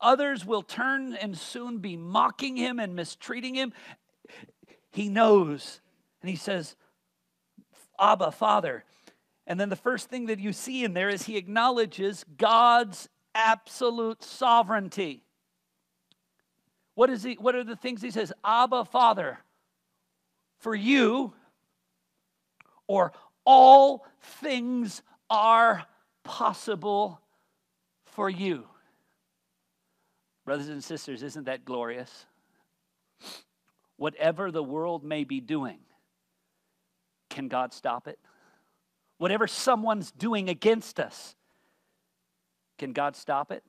Others 0.00 0.46
will 0.46 0.62
turn 0.62 1.14
and 1.14 1.36
soon 1.36 1.78
be 1.78 1.96
mocking 1.96 2.56
him 2.56 2.78
and 2.78 2.94
mistreating 2.94 3.54
him. 3.54 3.72
He 4.92 5.08
knows. 5.08 5.80
And 6.22 6.30
he 6.30 6.36
says, 6.36 6.76
Abba, 7.98 8.30
Father. 8.30 8.84
And 9.46 9.58
then 9.58 9.68
the 9.68 9.76
first 9.76 10.08
thing 10.08 10.26
that 10.26 10.38
you 10.38 10.52
see 10.52 10.84
in 10.84 10.94
there 10.94 11.08
is 11.08 11.24
he 11.24 11.36
acknowledges 11.36 12.24
God's 12.36 13.08
absolute 13.34 14.22
sovereignty. 14.22 15.24
What, 16.94 17.10
is 17.10 17.22
he, 17.22 17.34
what 17.34 17.54
are 17.54 17.64
the 17.64 17.76
things 17.76 18.02
he 18.02 18.10
says? 18.10 18.32
Abba, 18.44 18.84
Father, 18.84 19.38
for 20.58 20.74
you, 20.74 21.32
or 22.86 23.12
all 23.44 24.04
things 24.20 25.02
are 25.30 25.84
possible 26.28 27.22
for 28.04 28.28
you. 28.28 28.64
Brothers 30.44 30.68
and 30.68 30.84
sisters, 30.84 31.22
isn't 31.22 31.46
that 31.46 31.64
glorious? 31.64 32.26
Whatever 33.96 34.50
the 34.50 34.62
world 34.62 35.02
may 35.02 35.24
be 35.24 35.40
doing, 35.40 35.78
can 37.30 37.48
God 37.48 37.72
stop 37.72 38.06
it? 38.06 38.18
Whatever 39.16 39.46
someone's 39.46 40.10
doing 40.10 40.50
against 40.50 41.00
us, 41.00 41.34
can 42.76 42.92
God 42.92 43.16
stop 43.16 43.50
it? 43.50 43.64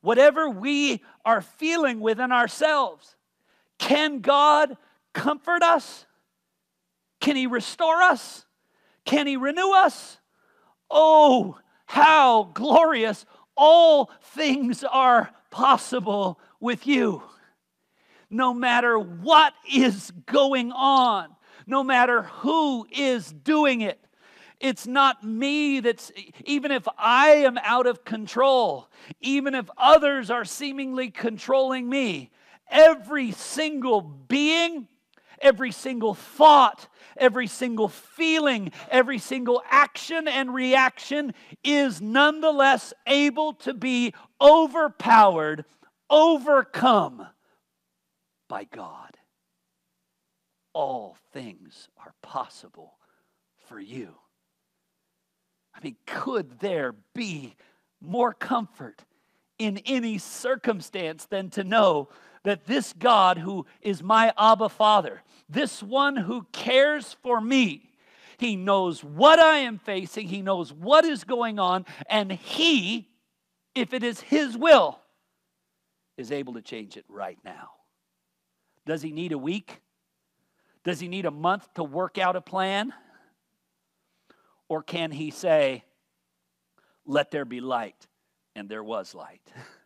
Whatever 0.00 0.48
we 0.48 1.02
are 1.22 1.42
feeling 1.42 2.00
within 2.00 2.32
ourselves, 2.32 3.14
can 3.78 4.20
God 4.20 4.78
comfort 5.12 5.62
us? 5.62 6.06
Can 7.20 7.36
He 7.36 7.46
restore 7.46 8.00
us? 8.00 8.46
Can 9.04 9.26
He 9.26 9.36
renew 9.36 9.70
us? 9.72 10.16
Oh, 10.92 11.58
how 11.86 12.50
glorious! 12.54 13.24
All 13.56 14.10
things 14.20 14.84
are 14.84 15.30
possible 15.50 16.38
with 16.60 16.86
you. 16.86 17.22
No 18.30 18.52
matter 18.54 18.98
what 18.98 19.54
is 19.72 20.10
going 20.26 20.70
on, 20.72 21.34
no 21.66 21.82
matter 21.82 22.22
who 22.22 22.86
is 22.90 23.32
doing 23.32 23.80
it, 23.80 23.98
it's 24.60 24.86
not 24.86 25.24
me 25.24 25.80
that's, 25.80 26.12
even 26.44 26.70
if 26.70 26.86
I 26.96 27.28
am 27.30 27.58
out 27.58 27.86
of 27.86 28.04
control, 28.04 28.88
even 29.20 29.54
if 29.54 29.68
others 29.76 30.30
are 30.30 30.44
seemingly 30.44 31.10
controlling 31.10 31.88
me, 31.88 32.30
every 32.70 33.32
single 33.32 34.00
being, 34.00 34.88
every 35.42 35.72
single 35.72 36.14
thought, 36.14 36.88
every 37.16 37.46
single 37.46 37.88
feeling, 37.88 38.72
every 38.90 39.18
single 39.18 39.62
action 39.68 40.28
and 40.28 40.54
reaction 40.54 41.34
is 41.62 42.00
nonetheless 42.00 42.94
able 43.06 43.54
to 43.54 43.74
be 43.74 44.14
overpowered, 44.40 45.64
overcome 46.08 47.26
by 48.48 48.64
God. 48.64 49.16
All 50.72 51.16
things 51.32 51.88
are 51.98 52.14
possible 52.22 52.94
for 53.68 53.78
you. 53.78 54.14
I 55.74 55.80
mean, 55.82 55.96
could 56.06 56.60
there 56.60 56.94
be 57.14 57.56
more 58.00 58.32
comfort 58.32 59.04
in 59.58 59.78
any 59.78 60.18
circumstance 60.18 61.26
than 61.26 61.50
to 61.50 61.64
know 61.64 62.08
that 62.44 62.66
this 62.66 62.92
God 62.92 63.38
who 63.38 63.66
is 63.80 64.02
my 64.02 64.32
Abba 64.36 64.68
Father, 64.68 65.22
this 65.48 65.82
one 65.82 66.16
who 66.16 66.46
cares 66.52 67.16
for 67.22 67.40
me, 67.40 67.90
he 68.38 68.56
knows 68.56 69.04
what 69.04 69.38
I 69.38 69.58
am 69.58 69.78
facing, 69.78 70.26
he 70.26 70.42
knows 70.42 70.72
what 70.72 71.04
is 71.04 71.24
going 71.24 71.58
on, 71.58 71.86
and 72.08 72.32
he, 72.32 73.08
if 73.74 73.92
it 73.92 74.02
is 74.02 74.20
his 74.20 74.56
will, 74.56 74.98
is 76.16 76.32
able 76.32 76.54
to 76.54 76.62
change 76.62 76.96
it 76.96 77.04
right 77.08 77.38
now. 77.44 77.70
Does 78.84 79.02
he 79.02 79.12
need 79.12 79.32
a 79.32 79.38
week? 79.38 79.80
Does 80.84 80.98
he 80.98 81.06
need 81.06 81.26
a 81.26 81.30
month 81.30 81.72
to 81.74 81.84
work 81.84 82.18
out 82.18 82.34
a 82.34 82.40
plan? 82.40 82.92
Or 84.68 84.82
can 84.82 85.12
he 85.12 85.30
say, 85.30 85.84
Let 87.06 87.30
there 87.30 87.44
be 87.44 87.60
light, 87.60 88.08
and 88.56 88.68
there 88.68 88.82
was 88.82 89.14
light? 89.14 89.42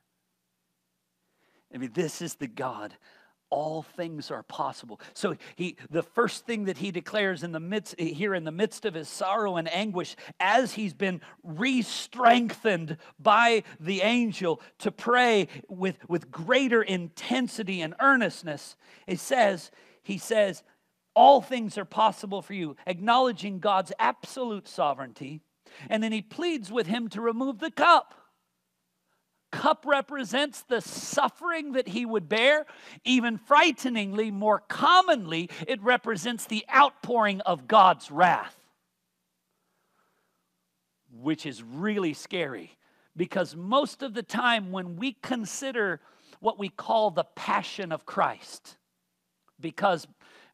I 1.77 1.79
mean, 1.79 1.93
this 1.93 2.23
is 2.23 2.35
the 2.37 2.47
God. 2.47 2.95
All 3.51 3.83
things 3.83 4.33
are 4.33 4.43
possible. 4.43 4.99
So 5.13 5.37
he 5.55 5.77
the 5.91 6.03
first 6.03 6.47
thing 6.47 6.65
that 6.65 6.79
he 6.79 6.91
declares 6.91 7.45
in 7.45 7.53
the 7.53 7.61
midst 7.61 8.01
here 8.01 8.35
in 8.35 8.43
the 8.43 8.51
midst 8.51 8.85
of 8.85 8.95
his 8.95 9.09
sorrow 9.09 9.57
and 9.57 9.73
anguish, 9.73 10.17
as 10.41 10.73
he's 10.73 10.95
been 10.95 11.21
re-strengthened 11.45 12.97
by 13.21 13.63
the 13.79 14.01
angel 14.01 14.61
to 14.79 14.91
pray 14.91 15.47
with, 15.69 15.97
with 16.09 16.31
greater 16.31 16.83
intensity 16.83 17.83
and 17.83 17.95
earnestness, 18.01 18.75
it 19.07 19.21
says, 19.21 19.71
he 20.03 20.19
says, 20.19 20.65
all 21.15 21.41
things 21.41 21.79
are 21.79 21.85
possible 21.85 22.43
for 22.43 22.55
you, 22.55 22.75
acknowledging 22.87 23.61
God's 23.61 23.93
absolute 23.99 24.67
sovereignty. 24.67 25.41
And 25.89 26.03
then 26.03 26.11
he 26.11 26.23
pleads 26.23 26.73
with 26.73 26.87
him 26.87 27.09
to 27.11 27.21
remove 27.21 27.59
the 27.59 27.71
cup. 27.71 28.15
Cup 29.53 29.85
represents 29.87 30.63
the 30.63 30.81
suffering 30.81 31.73
that 31.73 31.89
he 31.89 32.05
would 32.05 32.29
bear. 32.29 32.67
Even 33.05 33.39
frighteningly, 33.39 34.31
more 34.31 34.61
commonly, 34.69 35.49
it 35.67 35.81
represents 35.83 36.47
the 36.47 36.65
outpouring 36.75 37.41
of 37.43 37.69
God's 37.69 38.11
wrath, 38.11 38.57
which 41.11 41.47
is 41.47 41.63
really 41.63 42.13
scary 42.13 42.77
because 43.17 43.57
most 43.57 44.03
of 44.03 44.15
the 44.15 44.23
time 44.23 44.71
when 44.71 44.97
we 44.97 45.13
consider 45.23 46.01
what 46.41 46.59
we 46.59 46.69
call 46.69 47.11
the 47.11 47.25
passion 47.35 47.93
of 47.93 48.05
Christ, 48.05 48.77
because 49.59 50.07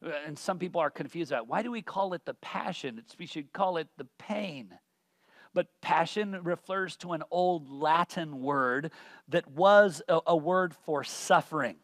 uh, 0.03 0.11
and 0.25 0.37
some 0.37 0.59
people 0.59 0.79
are 0.81 0.89
confused 0.89 1.31
about 1.31 1.47
why 1.47 1.61
do 1.61 1.71
we 1.71 1.81
call 1.81 2.13
it 2.13 2.25
the 2.25 2.33
passion? 2.35 2.97
It's, 2.99 3.17
we 3.17 3.25
should 3.25 3.51
call 3.53 3.77
it 3.77 3.87
the 3.97 4.07
pain. 4.17 4.69
But 5.53 5.67
passion 5.81 6.39
refers 6.43 6.95
to 6.97 7.13
an 7.13 7.23
old 7.29 7.69
Latin 7.69 8.41
word 8.41 8.91
that 9.27 9.47
was 9.47 10.01
a, 10.07 10.19
a 10.27 10.35
word 10.35 10.73
for 10.85 11.03
suffering. 11.03 11.75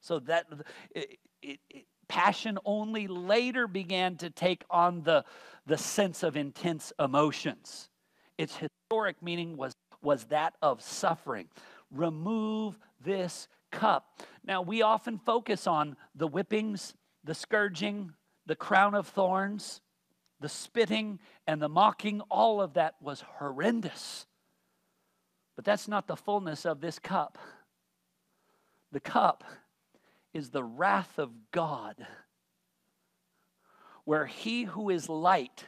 So 0.00 0.18
that 0.20 0.46
it, 0.94 1.18
it, 1.42 1.60
it, 1.70 1.86
passion 2.08 2.58
only 2.64 3.08
later 3.08 3.66
began 3.66 4.16
to 4.16 4.30
take 4.30 4.64
on 4.70 5.02
the, 5.02 5.24
the 5.66 5.78
sense 5.78 6.22
of 6.22 6.36
intense 6.36 6.92
emotions. 6.98 7.88
Its 8.38 8.56
historic 8.56 9.22
meaning 9.22 9.56
was, 9.56 9.74
was 10.02 10.24
that 10.24 10.54
of 10.62 10.82
suffering. 10.82 11.48
Remove 11.90 12.78
this 13.04 13.48
cup. 13.72 14.20
Now, 14.44 14.62
we 14.62 14.82
often 14.82 15.18
focus 15.18 15.66
on 15.66 15.96
the 16.14 16.28
whippings 16.28 16.94
the 17.26 17.34
scourging, 17.34 18.12
the 18.46 18.54
crown 18.54 18.94
of 18.94 19.08
thorns, 19.08 19.82
the 20.40 20.48
spitting, 20.48 21.18
and 21.46 21.60
the 21.60 21.68
mocking, 21.68 22.20
all 22.30 22.60
of 22.60 22.74
that 22.74 22.94
was 23.00 23.22
horrendous. 23.38 24.26
But 25.54 25.64
that's 25.64 25.88
not 25.88 26.06
the 26.06 26.16
fullness 26.16 26.66
of 26.66 26.80
this 26.80 26.98
cup. 26.98 27.38
The 28.92 29.00
cup 29.00 29.44
is 30.34 30.50
the 30.50 30.64
wrath 30.64 31.18
of 31.18 31.30
God, 31.50 32.06
where 34.04 34.26
he 34.26 34.64
who 34.64 34.90
is 34.90 35.08
light, 35.08 35.64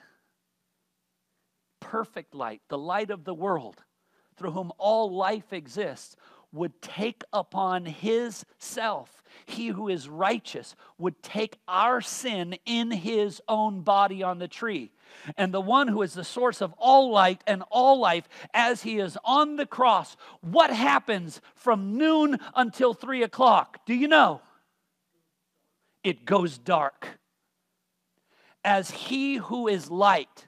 perfect 1.80 2.34
light, 2.34 2.60
the 2.68 2.78
light 2.78 3.10
of 3.10 3.24
the 3.24 3.34
world, 3.34 3.82
through 4.36 4.52
whom 4.52 4.72
all 4.78 5.16
life 5.16 5.52
exists, 5.52 6.16
would 6.52 6.80
take 6.80 7.22
upon 7.32 7.84
his 7.84 8.44
self, 8.58 9.22
he 9.46 9.68
who 9.68 9.88
is 9.88 10.08
righteous, 10.08 10.74
would 10.98 11.22
take 11.22 11.58
our 11.66 12.00
sin 12.00 12.56
in 12.64 12.90
his 12.90 13.40
own 13.48 13.80
body 13.82 14.22
on 14.22 14.38
the 14.38 14.48
tree. 14.48 14.90
And 15.36 15.52
the 15.52 15.60
one 15.60 15.88
who 15.88 16.02
is 16.02 16.14
the 16.14 16.24
source 16.24 16.60
of 16.60 16.74
all 16.78 17.10
light 17.10 17.42
and 17.46 17.62
all 17.70 17.98
life, 17.98 18.28
as 18.52 18.82
he 18.82 18.98
is 18.98 19.16
on 19.24 19.56
the 19.56 19.66
cross, 19.66 20.16
what 20.40 20.70
happens 20.70 21.40
from 21.54 21.96
noon 21.96 22.38
until 22.54 22.94
three 22.94 23.22
o'clock? 23.22 23.84
Do 23.86 23.94
you 23.94 24.08
know? 24.08 24.40
It 26.04 26.24
goes 26.24 26.58
dark. 26.58 27.18
As 28.64 28.90
he 28.90 29.36
who 29.36 29.68
is 29.68 29.90
light 29.90 30.46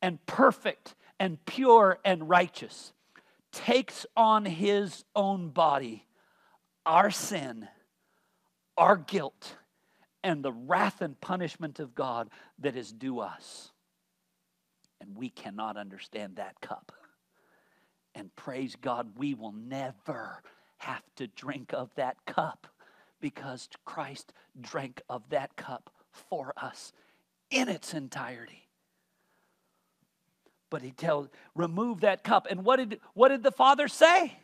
and 0.00 0.24
perfect 0.26 0.94
and 1.18 1.44
pure 1.44 1.98
and 2.04 2.28
righteous 2.28 2.93
takes 3.54 4.04
on 4.16 4.44
his 4.44 5.04
own 5.14 5.48
body 5.48 6.06
our 6.84 7.10
sin, 7.10 7.66
our 8.76 8.96
guilt, 8.96 9.56
and 10.22 10.42
the 10.42 10.52
wrath 10.52 11.00
and 11.00 11.18
punishment 11.20 11.78
of 11.80 11.94
God 11.94 12.28
that 12.58 12.76
is 12.76 12.92
due 12.92 13.20
us. 13.20 13.70
And 15.00 15.16
we 15.16 15.30
cannot 15.30 15.76
understand 15.76 16.36
that 16.36 16.60
cup. 16.60 16.92
And 18.14 18.34
praise 18.36 18.76
God, 18.80 19.12
we 19.16 19.34
will 19.34 19.52
never 19.52 20.42
have 20.78 21.02
to 21.16 21.26
drink 21.26 21.72
of 21.72 21.90
that 21.94 22.16
cup 22.26 22.66
because 23.20 23.68
Christ 23.84 24.32
drank 24.60 25.00
of 25.08 25.28
that 25.30 25.56
cup 25.56 25.90
for 26.10 26.52
us 26.56 26.92
in 27.50 27.68
its 27.68 27.94
entirety 27.94 28.63
but 30.74 30.82
he 30.82 30.90
tells 30.90 31.28
remove 31.54 32.00
that 32.00 32.24
cup 32.24 32.48
and 32.50 32.64
what 32.64 32.76
did 32.80 32.98
what 33.12 33.28
did 33.28 33.44
the 33.44 33.52
father 33.52 33.86
say 33.86 34.36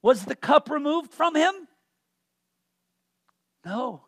was 0.00 0.24
the 0.24 0.34
cup 0.34 0.70
removed 0.70 1.12
from 1.12 1.34
him 1.34 1.52
No. 3.66 4.04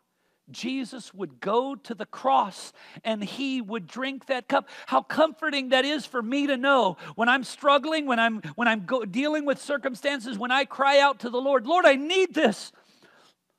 Jesus 0.50 1.12
would 1.14 1.38
go 1.40 1.74
to 1.74 1.94
the 1.94 2.06
cross 2.06 2.72
and 3.04 3.22
he 3.22 3.60
would 3.60 3.86
drink 3.86 4.26
that 4.26 4.48
cup. 4.48 4.68
How 4.86 5.02
comforting 5.02 5.68
that 5.68 5.84
is 5.84 6.06
for 6.06 6.22
me 6.22 6.46
to 6.46 6.56
know 6.56 6.96
when 7.14 7.28
I'm 7.28 7.44
struggling, 7.44 8.06
when 8.06 8.18
I'm 8.18 8.40
when 8.56 8.66
I'm 8.66 8.84
go, 8.86 9.04
dealing 9.04 9.44
with 9.44 9.60
circumstances, 9.60 10.38
when 10.38 10.50
I 10.50 10.64
cry 10.64 10.98
out 10.98 11.20
to 11.20 11.30
the 11.30 11.40
Lord, 11.40 11.66
Lord, 11.66 11.86
I 11.86 11.94
need 11.94 12.34
this. 12.34 12.72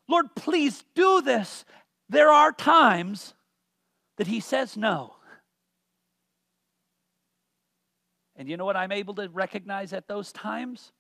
Lord, 0.10 0.36
please 0.36 0.84
do 0.96 1.22
this. 1.22 1.64
There 2.10 2.32
are 2.32 2.52
times 2.52 3.36
that 4.18 4.28
he 4.28 4.42
says 4.42 4.76
no. 4.76 5.16
And 8.42 8.50
you 8.50 8.58
know 8.58 8.66
what 8.66 8.76
I'm 8.76 8.92
able 8.92 9.14
to 9.14 9.30
recognize 9.30 9.94
at 9.94 10.08
those 10.08 10.32
times? 10.32 10.94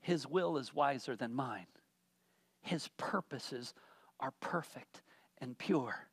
His 0.00 0.26
will 0.26 0.56
is 0.56 0.72
wiser 0.72 1.14
than 1.14 1.34
mine. 1.34 1.66
His 2.62 2.88
purposes 2.96 3.74
are 4.18 4.32
perfect 4.40 5.02
and 5.42 5.58
pure. 5.58 6.08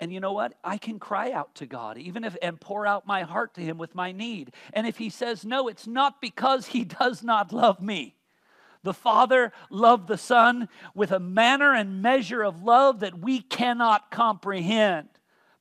And 0.00 0.10
you 0.10 0.18
know 0.18 0.32
what? 0.32 0.54
I 0.64 0.78
can 0.78 0.98
cry 0.98 1.32
out 1.32 1.56
to 1.56 1.66
God, 1.66 1.98
even 1.98 2.24
if 2.24 2.34
and 2.40 2.58
pour 2.58 2.86
out 2.86 3.06
my 3.06 3.20
heart 3.20 3.52
to 3.56 3.60
Him 3.60 3.76
with 3.76 3.94
my 3.94 4.12
need. 4.12 4.54
And 4.72 4.86
if 4.86 4.96
He 4.96 5.10
says 5.10 5.44
no, 5.44 5.68
it's 5.68 5.86
not 5.86 6.22
because 6.22 6.68
He 6.68 6.86
does 6.86 7.22
not 7.22 7.52
love 7.52 7.82
me. 7.82 8.16
The 8.82 8.94
Father 8.94 9.52
loved 9.68 10.08
the 10.08 10.16
Son 10.16 10.70
with 10.94 11.12
a 11.12 11.20
manner 11.20 11.74
and 11.74 12.00
measure 12.00 12.42
of 12.44 12.62
love 12.62 13.00
that 13.00 13.18
we 13.18 13.40
cannot 13.40 14.10
comprehend. 14.10 15.10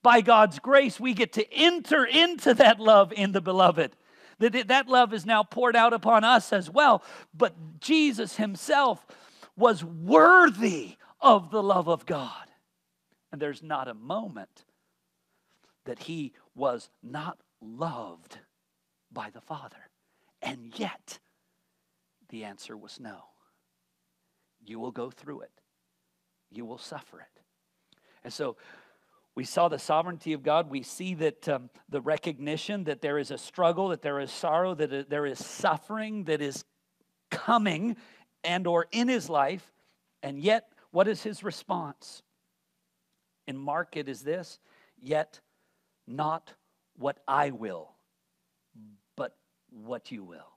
By 0.04 0.22
God's 0.22 0.60
grace, 0.60 1.00
we 1.00 1.14
get 1.14 1.34
to 1.34 1.54
enter 1.54 2.06
into 2.06 2.54
that 2.56 2.80
love 2.80 3.12
in 3.14 3.32
the 3.32 3.42
beloved. 3.42 3.96
That, 4.40 4.68
that 4.68 4.88
love 4.88 5.14
is 5.14 5.26
now 5.26 5.44
poured 5.44 5.76
out 5.76 5.94
upon 5.94 6.24
us 6.24 6.54
as 6.54 6.70
well. 6.70 7.04
But 7.34 7.80
Jesus 7.80 8.36
Himself 8.36 9.06
was 9.56 9.84
worthy 9.84 10.98
of 11.22 11.50
the 11.50 11.64
love 11.64 11.88
of 11.88 12.06
God. 12.06 12.48
And 13.32 13.42
there's 13.42 13.64
not 13.64 13.88
a 13.88 13.94
moment 13.94 14.66
that 15.86 16.00
he 16.00 16.34
was 16.56 16.90
not 17.02 17.40
loved 17.62 18.38
by 19.12 19.30
the 19.30 19.42
Father. 19.42 19.90
And 20.42 20.78
yet, 20.78 21.20
the 22.30 22.44
answer 22.44 22.76
was 22.76 23.00
no. 23.00 23.24
You 24.66 24.80
will 24.80 24.92
go 24.92 25.10
through 25.10 25.42
it, 25.42 25.52
you 26.52 26.66
will 26.66 26.78
suffer 26.78 27.20
it. 27.20 27.42
And 28.24 28.32
so, 28.32 28.56
we 29.36 29.46
saw 29.46 29.68
the 29.68 29.80
sovereignty 29.80 30.34
of 30.34 30.44
God. 30.44 30.70
We 30.70 30.84
see 30.84 31.16
that 31.16 31.50
um, 31.50 31.70
the 31.90 32.02
recognition 32.02 32.84
that 32.84 33.02
there 33.02 33.18
is 33.18 33.32
a 33.32 33.38
struggle, 33.38 33.90
that 33.90 34.04
there 34.04 34.20
is 34.20 34.32
sorrow, 34.32 34.76
that 34.76 35.10
there 35.10 35.26
is 35.26 35.44
suffering 35.44 36.26
that 36.26 36.42
is 36.42 36.64
coming 37.32 37.98
and 38.44 38.68
or 38.68 38.88
in 38.92 39.08
his 39.08 39.30
life. 39.30 39.72
And 40.22 40.40
yet 40.40 40.70
what 40.92 41.08
is 41.08 41.24
his 41.24 41.44
response? 41.44 42.22
In 43.48 43.58
mark 43.58 43.98
it 43.98 44.08
is 44.08 44.22
this 44.22 44.60
yet 45.02 45.42
not 46.08 46.54
what 46.98 47.18
i 47.28 47.50
will 47.50 47.92
but 49.18 49.36
what 49.70 50.12
you 50.12 50.24
will. 50.24 50.48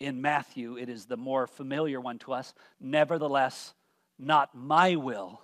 In 0.00 0.20
matthew 0.20 0.76
it 0.76 0.88
is 0.88 1.04
the 1.06 1.16
more 1.16 1.46
familiar 1.46 2.00
one 2.00 2.18
to 2.20 2.32
us. 2.32 2.54
Nevertheless 2.80 3.74
not 4.18 4.54
my 4.54 4.96
will 4.96 5.40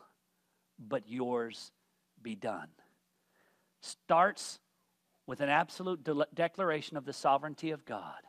but 0.80 1.08
yours 1.08 1.72
be 2.22 2.34
done 2.34 2.68
starts 3.80 4.58
with 5.26 5.40
an 5.40 5.48
absolute 5.48 6.02
de- 6.02 6.26
declaration 6.34 6.96
of 6.96 7.04
the 7.04 7.12
sovereignty 7.12 7.70
of 7.70 7.84
god 7.84 8.20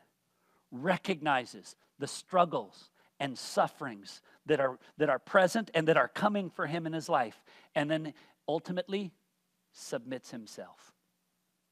recognizes 0.71 1.75
the 1.99 2.07
struggles 2.07 2.89
and 3.21 3.37
sufferings 3.37 4.21
that 4.47 4.59
are, 4.59 4.79
that 4.97 5.09
are 5.09 5.19
present 5.19 5.69
and 5.75 5.87
that 5.87 5.95
are 5.95 6.07
coming 6.07 6.49
for 6.49 6.65
him 6.65 6.87
in 6.87 6.93
his 6.93 7.07
life. 7.07 7.39
And 7.75 7.89
then 7.89 8.13
ultimately 8.47 9.11
submits 9.73 10.31
himself 10.31 10.91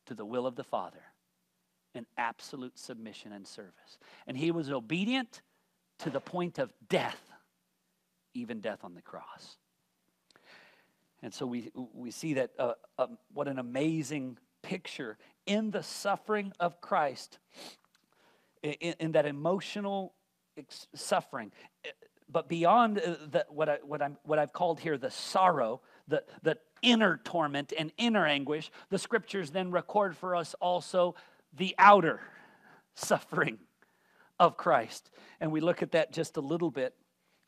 to 0.05 0.13
the 0.13 0.25
will 0.25 0.45
of 0.45 0.55
the 0.55 0.63
Father 0.63 1.01
in 1.95 2.05
absolute 2.17 2.77
submission 2.77 3.34
and 3.34 3.47
service. 3.47 3.97
And 4.27 4.38
he 4.38 4.51
was 4.51 4.69
obedient 4.69 5.41
to 5.99 6.11
the 6.11 6.19
point 6.19 6.59
of 6.59 6.71
death, 6.88 7.19
even 8.36 8.61
death 8.61 8.84
on 8.84 8.93
the 8.93 9.01
cross. 9.01 9.57
And 11.22 11.34
so 11.34 11.45
we, 11.45 11.72
we 11.93 12.11
see 12.11 12.36
that 12.36 12.51
uh, 12.57 12.74
uh, 12.97 13.07
what 13.34 13.47
an 13.47 13.59
amazing 13.59 14.38
picture 14.61 15.17
in 15.45 15.72
the 15.72 15.84
suffering 15.84 16.53
of 16.59 16.80
Christ, 16.82 17.39
in, 18.63 18.95
in 18.99 19.11
that 19.13 19.26
emotional 19.26 20.13
suffering. 20.93 21.51
Eh, 21.86 21.89
but 22.32 22.47
beyond 22.47 22.99
uh, 22.99 23.15
the, 23.32 23.45
what, 23.49 23.70
I, 23.70 23.78
what, 23.84 24.01
I'm, 24.01 24.17
what 24.24 24.39
I've 24.39 24.53
called 24.53 24.80
here 24.80 24.97
the 24.97 25.11
sorrow, 25.11 25.82
the, 26.07 26.24
the 26.43 26.57
inner 26.82 27.20
torment 27.24 27.74
and 27.78 27.91
inner 27.97 28.26
anguish, 28.26 28.72
the 28.89 28.99
scriptures 28.99 29.49
then 29.49 29.72
record 29.72 30.15
for 30.15 30.36
us 30.36 30.55
also 30.61 31.15
the 31.57 31.76
outer 31.78 32.22
suffering 32.95 33.57
of 34.39 34.57
Christ. 34.57 35.09
And 35.41 35.51
we 35.51 35.59
look 35.59 35.82
at 35.82 35.91
that 35.91 36.13
just 36.13 36.38
a 36.38 36.41
little 36.41 36.72
bit 36.72 36.93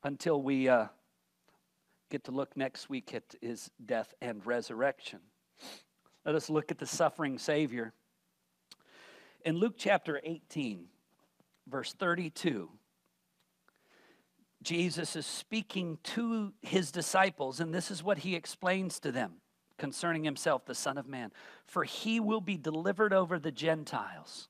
until 0.03 0.41
we 0.41 0.67
uh, 0.67 0.87
get 2.11 2.25
to 2.25 2.31
look 2.31 2.55
next 2.57 2.89
week 2.89 3.13
at 3.15 3.23
his 3.41 3.71
death 3.83 4.13
and 4.21 4.45
resurrection. 4.45 5.19
Let 6.25 6.35
us 6.35 6.49
look 6.49 6.69
at 6.69 6.77
the 6.77 6.85
suffering 6.85 7.39
Savior. 7.39 7.93
In 9.45 9.55
Luke 9.55 9.75
chapter 9.77 10.19
18, 10.23 10.85
verse 11.67 11.93
32, 11.93 12.69
Jesus 14.61 15.15
is 15.15 15.25
speaking 15.25 15.97
to 16.03 16.53
his 16.61 16.91
disciples, 16.91 17.59
and 17.59 17.73
this 17.73 17.89
is 17.89 18.03
what 18.03 18.19
he 18.19 18.35
explains 18.35 18.99
to 18.99 19.11
them 19.11 19.35
concerning 19.79 20.23
himself, 20.23 20.65
the 20.65 20.75
Son 20.75 20.97
of 20.97 21.07
Man. 21.07 21.31
For 21.65 21.85
he 21.85 22.19
will 22.19 22.41
be 22.41 22.57
delivered 22.57 23.13
over 23.13 23.39
the 23.39 23.51
Gentiles, 23.51 24.49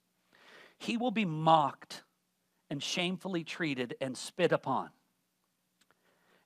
he 0.80 0.98
will 0.98 1.12
be 1.12 1.26
mocked 1.26 2.02
and 2.72 2.82
shamefully 2.82 3.44
treated 3.44 3.96
and 4.02 4.18
spit 4.18 4.52
upon. 4.52 4.90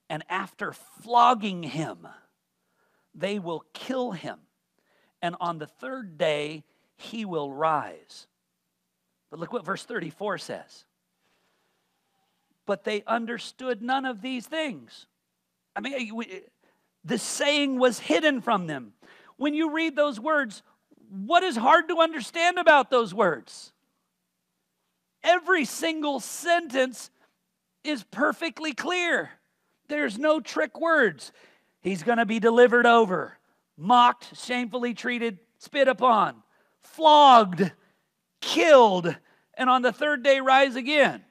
And 0.08 0.22
after 0.28 0.72
flogging 0.72 1.62
him, 1.62 2.06
they 3.14 3.38
will 3.38 3.64
kill 3.72 4.12
him. 4.12 4.38
And 5.22 5.34
on 5.40 5.58
the 5.58 5.66
third 5.66 6.18
day, 6.18 6.64
he 6.96 7.24
will 7.24 7.52
rise. 7.52 8.26
But 9.30 9.40
look 9.40 9.52
what 9.52 9.64
verse 9.64 9.84
34 9.84 10.38
says 10.38 10.84
but 12.66 12.84
they 12.84 13.02
understood 13.06 13.80
none 13.80 14.04
of 14.04 14.20
these 14.20 14.44
things. 14.46 15.06
I 15.74 15.80
mean, 15.80 16.12
the 17.04 17.18
saying 17.18 17.78
was 17.78 17.98
hidden 18.00 18.40
from 18.40 18.66
them. 18.66 18.92
When 19.36 19.54
you 19.54 19.72
read 19.72 19.94
those 19.94 20.18
words, 20.18 20.62
what 21.08 21.44
is 21.44 21.56
hard 21.56 21.88
to 21.88 22.00
understand 22.00 22.58
about 22.58 22.90
those 22.90 23.14
words? 23.14 23.72
Every 25.22 25.64
single 25.64 26.20
sentence 26.20 27.10
is 27.84 28.02
perfectly 28.04 28.72
clear. 28.72 29.30
There's 29.88 30.18
no 30.18 30.40
trick 30.40 30.80
words. 30.80 31.32
He's 31.80 32.02
going 32.02 32.18
to 32.18 32.26
be 32.26 32.40
delivered 32.40 32.86
over, 32.86 33.38
mocked, 33.76 34.36
shamefully 34.36 34.94
treated, 34.94 35.38
spit 35.58 35.88
upon, 35.88 36.42
flogged, 36.80 37.70
killed, 38.40 39.14
and 39.54 39.70
on 39.70 39.82
the 39.82 39.92
third 39.92 40.22
day 40.22 40.40
rise 40.40 40.76
again. 40.76 41.22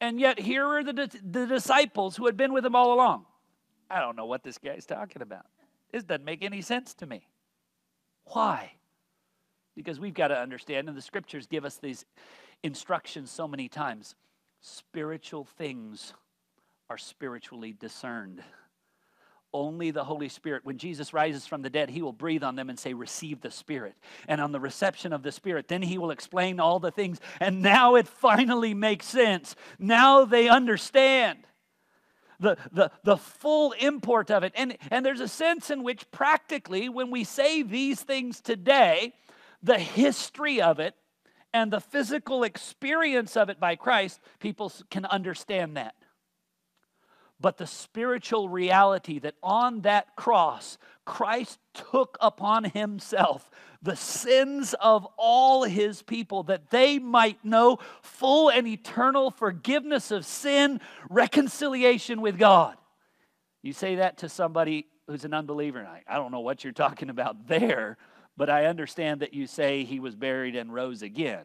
And 0.00 0.20
yet, 0.20 0.38
here 0.38 0.66
are 0.66 0.84
the, 0.84 1.10
the 1.22 1.46
disciples 1.46 2.16
who 2.16 2.26
had 2.26 2.36
been 2.36 2.52
with 2.52 2.64
him 2.64 2.76
all 2.76 2.92
along. 2.92 3.24
I 3.90 4.00
don't 4.00 4.16
know 4.16 4.26
what 4.26 4.42
this 4.42 4.58
guy's 4.58 4.84
talking 4.84 5.22
about. 5.22 5.46
This 5.92 6.04
doesn't 6.04 6.24
make 6.24 6.44
any 6.44 6.60
sense 6.60 6.94
to 6.94 7.06
me. 7.06 7.26
Why? 8.26 8.72
Because 9.76 10.00
we've 10.00 10.14
got 10.14 10.28
to 10.28 10.38
understand, 10.38 10.88
and 10.88 10.96
the 10.96 11.02
scriptures 11.02 11.46
give 11.46 11.64
us 11.64 11.76
these 11.76 12.04
instructions 12.62 13.30
so 13.30 13.46
many 13.46 13.68
times 13.68 14.14
spiritual 14.60 15.44
things 15.44 16.14
are 16.90 16.98
spiritually 16.98 17.72
discerned. 17.72 18.42
Only 19.52 19.92
the 19.92 20.02
Holy 20.04 20.28
Spirit, 20.28 20.64
when 20.64 20.78
Jesus 20.78 21.12
rises 21.12 21.46
from 21.46 21.62
the 21.62 21.70
dead, 21.70 21.88
he 21.88 22.02
will 22.02 22.12
breathe 22.12 22.42
on 22.42 22.56
them 22.56 22.68
and 22.68 22.78
say, 22.78 22.92
Receive 22.92 23.40
the 23.40 23.52
Spirit. 23.52 23.94
And 24.26 24.40
on 24.40 24.50
the 24.50 24.58
reception 24.58 25.12
of 25.12 25.22
the 25.22 25.30
Spirit, 25.30 25.68
then 25.68 25.80
he 25.80 25.96
will 25.96 26.10
explain 26.10 26.58
all 26.58 26.80
the 26.80 26.90
things. 26.90 27.20
And 27.38 27.62
now 27.62 27.94
it 27.94 28.08
finally 28.08 28.74
makes 28.74 29.06
sense. 29.06 29.54
Now 29.78 30.24
they 30.24 30.48
understand 30.48 31.38
the, 32.40 32.56
the, 32.72 32.90
the 33.04 33.16
full 33.16 33.72
import 33.72 34.30
of 34.30 34.42
it. 34.42 34.52
And, 34.56 34.76
and 34.90 35.06
there's 35.06 35.20
a 35.20 35.28
sense 35.28 35.70
in 35.70 35.84
which, 35.84 36.10
practically, 36.10 36.88
when 36.88 37.12
we 37.12 37.22
say 37.22 37.62
these 37.62 38.00
things 38.00 38.40
today, 38.40 39.14
the 39.62 39.78
history 39.78 40.60
of 40.60 40.80
it 40.80 40.94
and 41.52 41.72
the 41.72 41.80
physical 41.80 42.42
experience 42.42 43.36
of 43.36 43.50
it 43.50 43.60
by 43.60 43.76
Christ, 43.76 44.20
people 44.40 44.72
can 44.90 45.06
understand 45.06 45.76
that. 45.76 45.94
But 47.44 47.58
the 47.58 47.66
spiritual 47.66 48.48
reality 48.48 49.18
that 49.18 49.34
on 49.42 49.82
that 49.82 50.16
cross, 50.16 50.78
Christ 51.04 51.58
took 51.74 52.16
upon 52.18 52.64
himself 52.64 53.50
the 53.82 53.96
sins 53.96 54.74
of 54.80 55.06
all 55.18 55.64
his 55.64 56.00
people 56.00 56.44
that 56.44 56.70
they 56.70 56.98
might 56.98 57.44
know 57.44 57.80
full 58.00 58.48
and 58.48 58.66
eternal 58.66 59.30
forgiveness 59.30 60.10
of 60.10 60.24
sin, 60.24 60.80
reconciliation 61.10 62.22
with 62.22 62.38
God. 62.38 62.78
You 63.62 63.74
say 63.74 63.96
that 63.96 64.16
to 64.20 64.30
somebody 64.30 64.86
who's 65.06 65.26
an 65.26 65.34
unbeliever, 65.34 65.80
and 65.80 65.88
I, 65.88 66.02
I 66.08 66.14
don't 66.14 66.32
know 66.32 66.40
what 66.40 66.64
you're 66.64 66.72
talking 66.72 67.10
about 67.10 67.46
there, 67.46 67.98
but 68.38 68.48
I 68.48 68.64
understand 68.64 69.20
that 69.20 69.34
you 69.34 69.46
say 69.46 69.84
he 69.84 70.00
was 70.00 70.16
buried 70.16 70.56
and 70.56 70.72
rose 70.72 71.02
again 71.02 71.44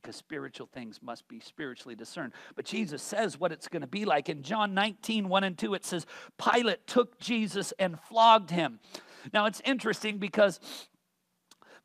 because 0.00 0.16
spiritual 0.16 0.68
things 0.72 1.00
must 1.02 1.26
be 1.28 1.40
spiritually 1.40 1.94
discerned. 1.94 2.32
But 2.54 2.64
Jesus 2.64 3.02
says 3.02 3.38
what 3.38 3.52
it's 3.52 3.68
going 3.68 3.82
to 3.82 3.86
be 3.86 4.04
like. 4.04 4.28
In 4.28 4.42
John 4.42 4.74
19, 4.74 5.28
1 5.28 5.44
and 5.44 5.58
2, 5.58 5.74
it 5.74 5.84
says, 5.84 6.06
Pilate 6.38 6.86
took 6.86 7.18
Jesus 7.18 7.72
and 7.78 7.98
flogged 8.00 8.50
him. 8.50 8.80
Now 9.32 9.46
it's 9.46 9.60
interesting 9.64 10.18
because 10.18 10.60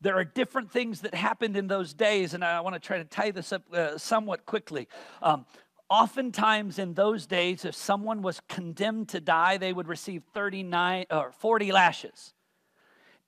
there 0.00 0.16
are 0.16 0.24
different 0.24 0.70
things 0.72 1.02
that 1.02 1.14
happened 1.14 1.56
in 1.56 1.68
those 1.68 1.94
days, 1.94 2.34
and 2.34 2.44
I 2.44 2.60
want 2.60 2.74
to 2.74 2.80
try 2.80 2.98
to 2.98 3.04
tie 3.04 3.30
this 3.30 3.52
up 3.52 3.62
uh, 3.72 3.96
somewhat 3.98 4.46
quickly. 4.46 4.88
Um, 5.22 5.46
oftentimes 5.88 6.78
in 6.78 6.94
those 6.94 7.26
days, 7.26 7.64
if 7.64 7.74
someone 7.74 8.20
was 8.20 8.40
condemned 8.48 9.10
to 9.10 9.20
die, 9.20 9.58
they 9.58 9.72
would 9.72 9.86
receive 9.86 10.22
39 10.34 11.06
or 11.10 11.32
40 11.32 11.70
lashes. 11.70 12.34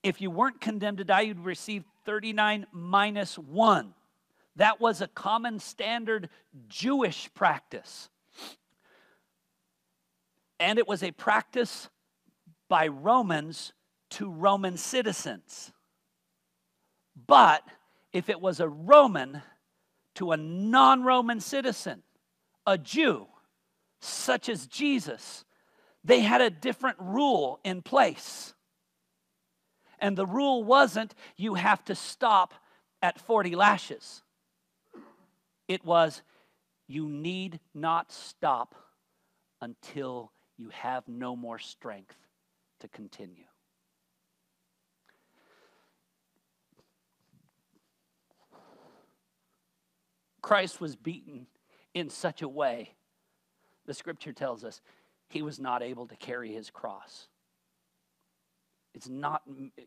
If 0.03 0.21
you 0.21 0.31
weren't 0.31 0.61
condemned 0.61 0.99
to 0.99 1.05
die, 1.05 1.23
you'd 1.23 1.41
receive 1.41 1.85
39 2.05 2.67
minus 2.73 3.39
one. 3.39 3.95
That 4.57 4.81
was 4.81 5.01
a 5.01 5.09
common 5.09 5.59
standard 5.59 6.29
Jewish 6.69 7.33
practice. 7.35 8.09
And 10.61 10.79
it 10.79 10.87
was 10.87 11.03
a 11.03 11.11
practice 11.11 11.89
by 12.69 12.89
Romans 12.89 13.73
to 14.11 14.31
Roman 14.31 14.77
citizens. 14.77 15.73
But 17.27 17.63
if 18.13 18.29
it 18.29 18.41
was 18.41 18.61
a 18.61 18.69
Roman 18.69 19.43
to 20.15 20.33
a 20.33 20.37
non 20.37 21.03
Roman 21.03 21.41
citizen, 21.41 22.03
a 22.67 22.79
Jew, 22.79 23.27
such 24.01 24.49
as 24.49 24.67
Jesus, 24.67 25.45
they 26.05 26.21
had 26.21 26.41
a 26.41 26.51
different 26.51 26.99
rule 27.01 27.61
in 27.65 27.83
place. 27.83 28.55
And 29.99 30.17
the 30.17 30.27
rule 30.27 30.63
wasn't 30.63 31.15
you 31.37 31.55
have 31.55 31.85
to 31.87 31.95
stop 31.95 32.55
at 33.01 33.21
40 33.21 33.57
lashes. 33.57 34.24
It 35.69 35.85
was, 35.85 36.23
you 36.87 37.09
need 37.09 37.61
not 37.75 38.13
stop 38.13 38.75
until 39.61 40.33
you 40.57 40.69
have 40.71 41.09
no 41.09 41.35
more 41.35 41.59
strength 41.59 42.17
to 42.81 42.89
continue. 42.89 43.45
Christ 50.43 50.81
was 50.81 50.95
beaten 50.95 51.47
in 51.95 52.11
such 52.11 52.43
a 52.43 52.49
way, 52.49 52.95
the 53.87 53.95
scripture 53.95 54.33
tells 54.33 54.63
us, 54.63 54.83
he 55.29 55.41
was 55.41 55.59
not 55.59 55.83
able 55.83 56.07
to 56.09 56.17
carry 56.17 56.53
his 56.53 56.69
cross. 56.69 57.29
It's 58.95 59.09
not, 59.09 59.43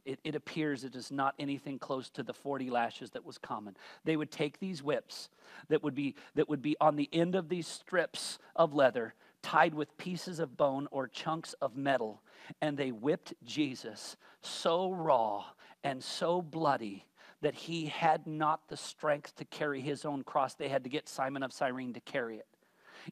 it, 0.05 0.19
it, 0.23 0.35
appears 0.35 0.83
it 0.83 0.95
is 0.95 1.11
not 1.11 1.33
anything 1.39 1.79
close 1.79 2.09
to 2.11 2.23
the 2.23 2.33
40 2.33 2.69
lashes 2.69 3.11
that 3.11 3.25
was 3.25 3.37
common. 3.37 3.77
They 4.03 4.17
would 4.17 4.31
take 4.31 4.59
these 4.59 4.83
whips 4.83 5.29
that 5.69 5.81
would 5.81 5.95
be, 5.95 6.15
that 6.35 6.49
would 6.49 6.61
be 6.61 6.75
on 6.81 6.97
the 6.97 7.09
end 7.13 7.33
of 7.35 7.47
these 7.47 7.67
strips 7.67 8.37
of 8.55 8.73
leather, 8.73 9.13
tied 9.41 9.73
with 9.73 9.97
pieces 9.97 10.39
of 10.39 10.57
bone 10.57 10.87
or 10.91 11.07
chunks 11.07 11.53
of 11.61 11.77
metal, 11.77 12.21
and 12.61 12.77
they 12.77 12.91
whipped 12.91 13.33
Jesus 13.45 14.17
so 14.41 14.91
raw 14.91 15.45
and 15.83 16.03
so 16.03 16.41
bloody 16.41 17.05
that 17.41 17.55
he 17.55 17.85
had 17.85 18.27
not 18.27 18.67
the 18.67 18.75
strength 18.77 19.35
to 19.35 19.45
carry 19.45 19.79
his 19.79 20.03
own 20.03 20.23
cross. 20.23 20.55
They 20.55 20.67
had 20.67 20.83
to 20.83 20.89
get 20.89 21.07
Simon 21.07 21.43
of 21.43 21.53
Cyrene 21.53 21.93
to 21.93 22.01
carry 22.01 22.37
it 22.37 22.47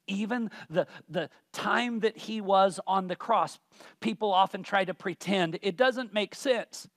even 0.07 0.49
the, 0.69 0.87
the 1.09 1.29
time 1.51 1.99
that 2.01 2.17
he 2.17 2.41
was 2.41 2.79
on 2.87 3.07
the 3.07 3.15
cross. 3.15 3.59
People 3.99 4.31
often 4.33 4.63
try 4.63 4.85
to 4.85 4.93
pretend 4.93 5.59
it 5.61 5.77
doesn't 5.77 6.13
make 6.13 6.35
sense 6.35 6.87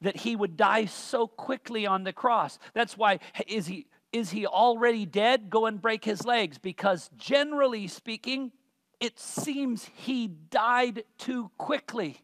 that 0.00 0.16
he 0.16 0.36
would 0.36 0.56
die 0.56 0.84
so 0.84 1.26
quickly 1.26 1.86
on 1.86 2.04
the 2.04 2.12
cross. 2.12 2.58
That's 2.72 2.96
why, 2.96 3.18
is 3.46 3.66
he, 3.66 3.86
is 4.12 4.30
he 4.30 4.46
already 4.46 5.06
dead? 5.06 5.50
Go 5.50 5.66
and 5.66 5.80
break 5.80 6.04
his 6.04 6.24
legs. 6.24 6.58
Because 6.58 7.10
generally 7.16 7.88
speaking, 7.88 8.52
it 9.00 9.18
seems 9.18 9.90
he 9.94 10.28
died 10.28 11.04
too 11.18 11.50
quickly 11.58 12.22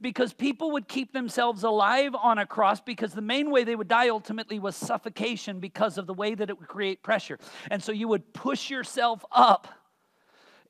because 0.00 0.32
people 0.32 0.72
would 0.72 0.88
keep 0.88 1.12
themselves 1.12 1.62
alive 1.62 2.14
on 2.14 2.38
a 2.38 2.46
cross 2.46 2.80
because 2.80 3.12
the 3.12 3.20
main 3.20 3.50
way 3.50 3.64
they 3.64 3.76
would 3.76 3.88
die 3.88 4.08
ultimately 4.08 4.58
was 4.58 4.76
suffocation 4.76 5.60
because 5.60 5.98
of 5.98 6.06
the 6.06 6.14
way 6.14 6.34
that 6.34 6.50
it 6.50 6.58
would 6.58 6.68
create 6.68 7.02
pressure. 7.02 7.38
And 7.70 7.82
so 7.82 7.92
you 7.92 8.08
would 8.08 8.32
push 8.32 8.70
yourself 8.70 9.24
up 9.30 9.68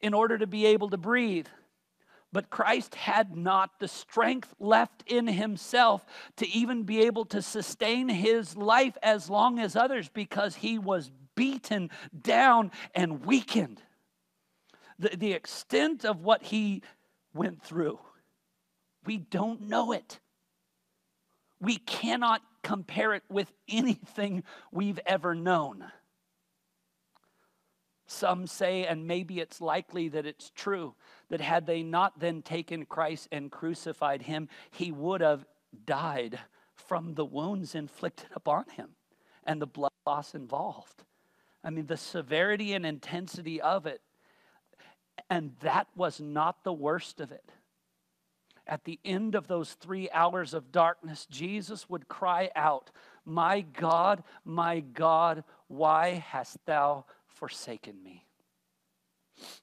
in 0.00 0.14
order 0.14 0.38
to 0.38 0.46
be 0.46 0.66
able 0.66 0.90
to 0.90 0.96
breathe. 0.96 1.46
But 2.32 2.48
Christ 2.48 2.94
had 2.94 3.36
not 3.36 3.78
the 3.78 3.88
strength 3.88 4.54
left 4.58 5.04
in 5.06 5.26
himself 5.26 6.04
to 6.36 6.48
even 6.48 6.84
be 6.84 7.02
able 7.02 7.26
to 7.26 7.42
sustain 7.42 8.08
his 8.08 8.56
life 8.56 8.96
as 9.02 9.28
long 9.28 9.58
as 9.58 9.76
others 9.76 10.08
because 10.08 10.56
he 10.56 10.78
was 10.78 11.10
beaten 11.34 11.90
down 12.18 12.70
and 12.94 13.24
weakened. 13.26 13.82
The, 14.98 15.10
the 15.16 15.32
extent 15.32 16.04
of 16.04 16.22
what 16.22 16.42
he 16.42 16.82
went 17.34 17.62
through 17.62 17.98
we 19.04 19.18
don't 19.18 19.62
know 19.62 19.92
it. 19.92 20.20
We 21.60 21.76
cannot 21.76 22.42
compare 22.62 23.14
it 23.14 23.22
with 23.28 23.52
anything 23.68 24.44
we've 24.70 25.00
ever 25.06 25.34
known. 25.34 25.84
Some 28.06 28.46
say, 28.46 28.84
and 28.84 29.06
maybe 29.06 29.40
it's 29.40 29.60
likely 29.60 30.08
that 30.08 30.26
it's 30.26 30.50
true, 30.50 30.94
that 31.30 31.40
had 31.40 31.66
they 31.66 31.82
not 31.82 32.18
then 32.18 32.42
taken 32.42 32.84
Christ 32.84 33.28
and 33.32 33.50
crucified 33.50 34.22
him, 34.22 34.48
he 34.70 34.92
would 34.92 35.22
have 35.22 35.46
died 35.86 36.38
from 36.74 37.14
the 37.14 37.24
wounds 37.24 37.74
inflicted 37.74 38.28
upon 38.34 38.64
him 38.76 38.90
and 39.44 39.62
the 39.62 39.66
blood 39.66 39.92
loss 40.06 40.34
involved. 40.34 41.04
I 41.64 41.70
mean, 41.70 41.86
the 41.86 41.96
severity 41.96 42.74
and 42.74 42.84
intensity 42.84 43.60
of 43.60 43.86
it. 43.86 44.02
And 45.30 45.52
that 45.60 45.86
was 45.96 46.20
not 46.20 46.64
the 46.64 46.72
worst 46.72 47.20
of 47.20 47.32
it 47.32 47.50
at 48.66 48.84
the 48.84 48.98
end 49.04 49.34
of 49.34 49.48
those 49.48 49.74
three 49.74 50.08
hours 50.10 50.54
of 50.54 50.72
darkness, 50.72 51.26
Jesus 51.30 51.88
would 51.88 52.08
cry 52.08 52.50
out, 52.54 52.90
My 53.24 53.60
God, 53.60 54.22
my 54.44 54.80
God, 54.80 55.44
why 55.68 56.24
hast 56.28 56.58
thou 56.66 57.04
forsaken 57.26 58.02
me? 58.02 58.26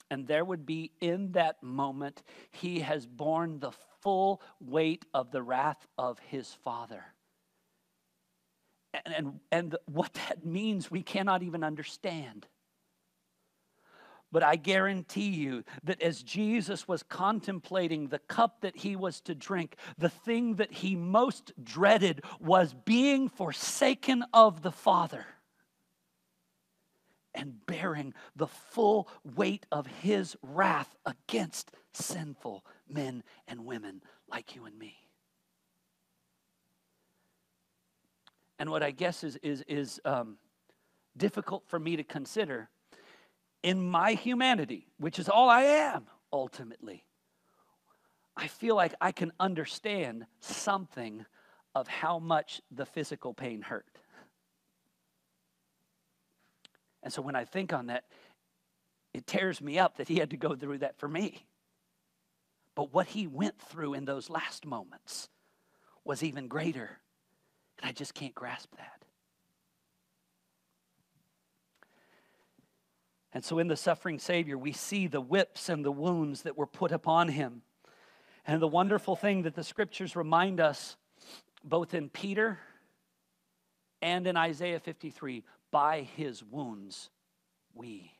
And 0.09 0.27
there 0.27 0.43
would 0.43 0.65
be 0.65 0.91
in 0.99 1.31
that 1.33 1.61
moment, 1.63 2.23
he 2.51 2.79
has 2.81 3.05
borne 3.05 3.59
the 3.59 3.71
full 4.01 4.41
weight 4.59 5.05
of 5.13 5.31
the 5.31 5.41
wrath 5.41 5.87
of 5.97 6.19
his 6.19 6.53
Father. 6.63 7.03
And, 8.93 9.13
and, 9.15 9.39
and 9.51 9.75
what 9.85 10.13
that 10.15 10.45
means, 10.45 10.89
we 10.89 11.03
cannot 11.03 11.43
even 11.43 11.63
understand. 11.63 12.47
But 14.31 14.43
I 14.43 14.57
guarantee 14.57 15.29
you 15.29 15.63
that 15.83 16.01
as 16.01 16.21
Jesus 16.21 16.87
was 16.87 17.01
contemplating 17.01 18.07
the 18.07 18.19
cup 18.19 18.61
that 18.61 18.77
he 18.77 18.95
was 18.95 19.21
to 19.21 19.33
drink, 19.33 19.75
the 19.97 20.09
thing 20.09 20.55
that 20.55 20.71
he 20.71 20.95
most 20.95 21.51
dreaded 21.63 22.23
was 22.39 22.73
being 22.85 23.27
forsaken 23.27 24.23
of 24.31 24.61
the 24.61 24.71
Father 24.71 25.25
and 27.33 27.65
bearing 27.65 28.13
the 28.35 28.47
full 28.47 29.07
weight 29.35 29.65
of 29.71 29.87
his 29.87 30.35
wrath 30.43 30.95
against 31.05 31.71
sinful 31.93 32.65
men 32.87 33.23
and 33.47 33.65
women 33.65 34.01
like 34.29 34.55
you 34.55 34.65
and 34.65 34.77
me. 34.77 34.95
And 38.59 38.69
what 38.69 38.83
I 38.83 38.91
guess 38.91 39.23
is, 39.23 39.37
is, 39.37 39.63
is 39.67 40.01
um, 40.05 40.37
difficult 41.15 41.63
for 41.67 41.79
me 41.79 41.95
to 41.95 42.03
consider 42.03 42.69
in 43.63 43.81
my 43.81 44.13
humanity, 44.13 44.87
which 44.97 45.19
is 45.19 45.29
all 45.29 45.49
I 45.49 45.61
am 45.61 46.07
ultimately, 46.31 47.03
I 48.35 48.47
feel 48.47 48.75
like 48.75 48.93
I 49.01 49.11
can 49.11 49.33
understand 49.39 50.25
something 50.39 51.25
of 51.75 51.87
how 51.87 52.19
much 52.19 52.61
the 52.71 52.85
physical 52.85 53.33
pain 53.33 53.61
hurt. 53.61 53.85
And 57.03 57.11
so 57.11 57.21
when 57.21 57.35
I 57.35 57.45
think 57.45 57.73
on 57.73 57.87
that, 57.87 58.05
it 59.13 59.25
tears 59.25 59.61
me 59.61 59.79
up 59.79 59.97
that 59.97 60.07
he 60.07 60.17
had 60.17 60.29
to 60.31 60.37
go 60.37 60.55
through 60.55 60.79
that 60.79 60.97
for 60.99 61.07
me. 61.07 61.45
But 62.75 62.93
what 62.93 63.07
he 63.07 63.27
went 63.27 63.59
through 63.59 63.93
in 63.93 64.05
those 64.05 64.29
last 64.29 64.65
moments 64.65 65.29
was 66.05 66.23
even 66.23 66.47
greater. 66.47 66.99
And 67.81 67.89
I 67.89 67.91
just 67.91 68.13
can't 68.13 68.35
grasp 68.35 68.69
that. 68.77 68.98
And 73.33 73.43
so, 73.43 73.59
in 73.59 73.67
the 73.67 73.75
suffering 73.75 74.17
Savior, 74.17 74.57
we 74.57 74.71
see 74.71 75.07
the 75.07 75.21
whips 75.21 75.69
and 75.69 75.85
the 75.85 75.91
wounds 75.91 76.43
that 76.43 76.57
were 76.57 76.65
put 76.65 76.91
upon 76.91 77.29
him. 77.29 77.61
And 78.47 78.61
the 78.61 78.67
wonderful 78.67 79.15
thing 79.15 79.43
that 79.43 79.53
the 79.53 79.63
scriptures 79.63 80.15
remind 80.15 80.59
us, 80.59 80.97
both 81.63 81.93
in 81.93 82.09
Peter 82.09 82.57
and 84.01 84.25
in 84.25 84.35
Isaiah 84.35 84.79
53, 84.79 85.43
by 85.71 86.01
his 86.01 86.43
wounds 86.43 87.11
we 87.75 88.13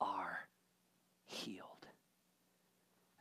are 0.00 0.46
healed. 1.24 1.71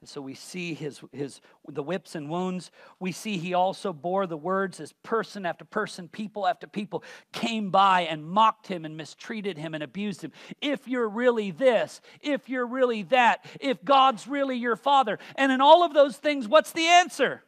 And 0.01 0.09
so 0.09 0.19
we 0.19 0.33
see 0.33 0.73
his, 0.73 0.99
his, 1.11 1.41
the 1.67 1.83
whips 1.83 2.15
and 2.15 2.27
wounds. 2.27 2.71
We 2.99 3.11
see 3.11 3.37
he 3.37 3.53
also 3.53 3.93
bore 3.93 4.25
the 4.25 4.35
words 4.35 4.79
as 4.79 4.93
person 5.03 5.45
after 5.45 5.63
person, 5.63 6.07
people 6.07 6.47
after 6.47 6.65
people 6.65 7.03
came 7.31 7.69
by 7.69 8.01
and 8.01 8.25
mocked 8.25 8.65
him 8.65 8.83
and 8.83 8.97
mistreated 8.97 9.59
him 9.59 9.75
and 9.75 9.83
abused 9.83 10.23
him. 10.23 10.31
If 10.59 10.87
you're 10.87 11.07
really 11.07 11.51
this, 11.51 12.01
if 12.19 12.49
you're 12.49 12.65
really 12.65 13.03
that, 13.03 13.45
if 13.59 13.85
God's 13.85 14.27
really 14.27 14.57
your 14.57 14.75
father. 14.75 15.19
And 15.35 15.51
in 15.51 15.61
all 15.61 15.83
of 15.83 15.93
those 15.93 16.17
things, 16.17 16.47
what's 16.47 16.71
the 16.71 16.87
answer? 16.87 17.43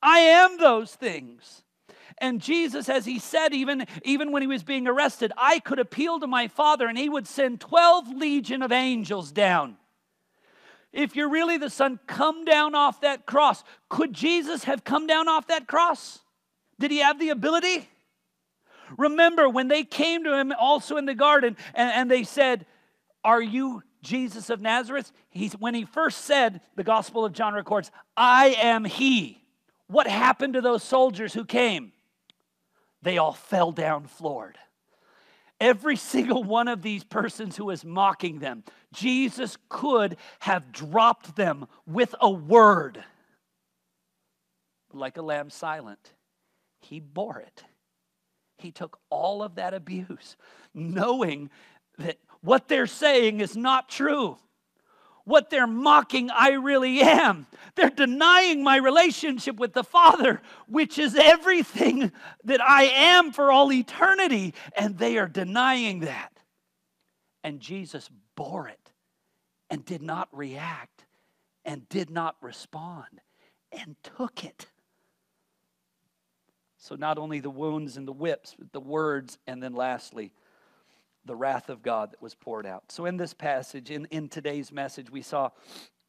I 0.00 0.20
am 0.20 0.56
those 0.56 0.94
things. 0.94 1.64
And 2.18 2.40
Jesus, 2.40 2.88
as 2.88 3.06
he 3.06 3.18
said, 3.18 3.52
even, 3.54 3.86
even 4.04 4.30
when 4.30 4.42
he 4.42 4.48
was 4.48 4.62
being 4.62 4.86
arrested, 4.86 5.32
I 5.36 5.58
could 5.58 5.80
appeal 5.80 6.20
to 6.20 6.28
my 6.28 6.46
father 6.46 6.86
and 6.86 6.96
he 6.96 7.08
would 7.08 7.26
send 7.26 7.60
12 7.60 8.10
legion 8.10 8.62
of 8.62 8.70
angels 8.70 9.32
down 9.32 9.78
if 10.92 11.14
you're 11.14 11.28
really 11.28 11.56
the 11.56 11.70
Son, 11.70 11.98
come 12.06 12.44
down 12.44 12.74
off 12.74 13.02
that 13.02 13.26
cross. 13.26 13.62
Could 13.88 14.12
Jesus 14.12 14.64
have 14.64 14.84
come 14.84 15.06
down 15.06 15.28
off 15.28 15.46
that 15.46 15.66
cross? 15.66 16.20
Did 16.78 16.90
he 16.90 16.98
have 16.98 17.18
the 17.18 17.30
ability? 17.30 17.88
Remember 18.96 19.48
when 19.48 19.68
they 19.68 19.84
came 19.84 20.24
to 20.24 20.36
him 20.36 20.52
also 20.58 20.96
in 20.96 21.06
the 21.06 21.14
garden 21.14 21.56
and, 21.74 21.92
and 21.92 22.10
they 22.10 22.24
said, 22.24 22.66
Are 23.22 23.42
you 23.42 23.82
Jesus 24.02 24.50
of 24.50 24.60
Nazareth? 24.60 25.12
He's, 25.28 25.52
when 25.52 25.74
he 25.74 25.84
first 25.84 26.22
said, 26.24 26.60
the 26.74 26.84
Gospel 26.84 27.24
of 27.24 27.32
John 27.32 27.54
records, 27.54 27.92
I 28.16 28.56
am 28.60 28.84
he. 28.84 29.44
What 29.86 30.06
happened 30.06 30.54
to 30.54 30.60
those 30.60 30.82
soldiers 30.82 31.32
who 31.32 31.44
came? 31.44 31.92
They 33.02 33.18
all 33.18 33.32
fell 33.32 33.72
down 33.72 34.06
floored. 34.06 34.58
Every 35.60 35.96
single 35.96 36.42
one 36.42 36.68
of 36.68 36.80
these 36.80 37.04
persons 37.04 37.56
who 37.56 37.70
is 37.70 37.84
mocking 37.84 38.38
them, 38.38 38.64
Jesus 38.94 39.58
could 39.68 40.16
have 40.40 40.72
dropped 40.72 41.36
them 41.36 41.66
with 41.86 42.14
a 42.20 42.30
word. 42.30 43.04
Like 44.92 45.18
a 45.18 45.22
lamb 45.22 45.50
silent, 45.50 46.14
he 46.80 46.98
bore 46.98 47.38
it. 47.38 47.62
He 48.58 48.72
took 48.72 48.98
all 49.10 49.42
of 49.42 49.56
that 49.56 49.74
abuse, 49.74 50.36
knowing 50.74 51.50
that 51.98 52.18
what 52.40 52.68
they're 52.68 52.86
saying 52.86 53.40
is 53.40 53.56
not 53.56 53.88
true 53.88 54.38
what 55.30 55.48
they're 55.48 55.66
mocking, 55.66 56.28
I 56.30 56.50
really 56.50 57.00
am. 57.00 57.46
They're 57.76 57.88
denying 57.88 58.62
my 58.62 58.76
relationship 58.76 59.56
with 59.56 59.72
the 59.72 59.84
Father, 59.84 60.42
which 60.66 60.98
is 60.98 61.14
everything 61.14 62.12
that 62.44 62.60
I 62.60 62.84
am 62.84 63.32
for 63.32 63.50
all 63.52 63.72
eternity. 63.72 64.54
And 64.76 64.98
they 64.98 65.16
are 65.18 65.28
denying 65.28 66.00
that. 66.00 66.32
And 67.44 67.60
Jesus 67.60 68.10
bore 68.34 68.68
it 68.68 68.92
and 69.70 69.84
did 69.84 70.02
not 70.02 70.28
react 70.32 71.06
and 71.64 71.88
did 71.88 72.10
not 72.10 72.36
respond 72.42 73.20
and 73.70 73.96
took 74.02 74.44
it. 74.44 74.66
So, 76.76 76.96
not 76.96 77.18
only 77.18 77.40
the 77.40 77.50
wounds 77.50 77.96
and 77.96 78.08
the 78.08 78.12
whips, 78.12 78.56
but 78.58 78.72
the 78.72 78.80
words, 78.80 79.38
and 79.46 79.62
then 79.62 79.74
lastly, 79.74 80.32
the 81.24 81.36
wrath 81.36 81.68
of 81.68 81.82
God 81.82 82.12
that 82.12 82.22
was 82.22 82.34
poured 82.34 82.66
out. 82.66 82.90
So, 82.90 83.06
in 83.06 83.16
this 83.16 83.34
passage, 83.34 83.90
in, 83.90 84.06
in 84.06 84.28
today's 84.28 84.72
message, 84.72 85.10
we 85.10 85.22
saw 85.22 85.50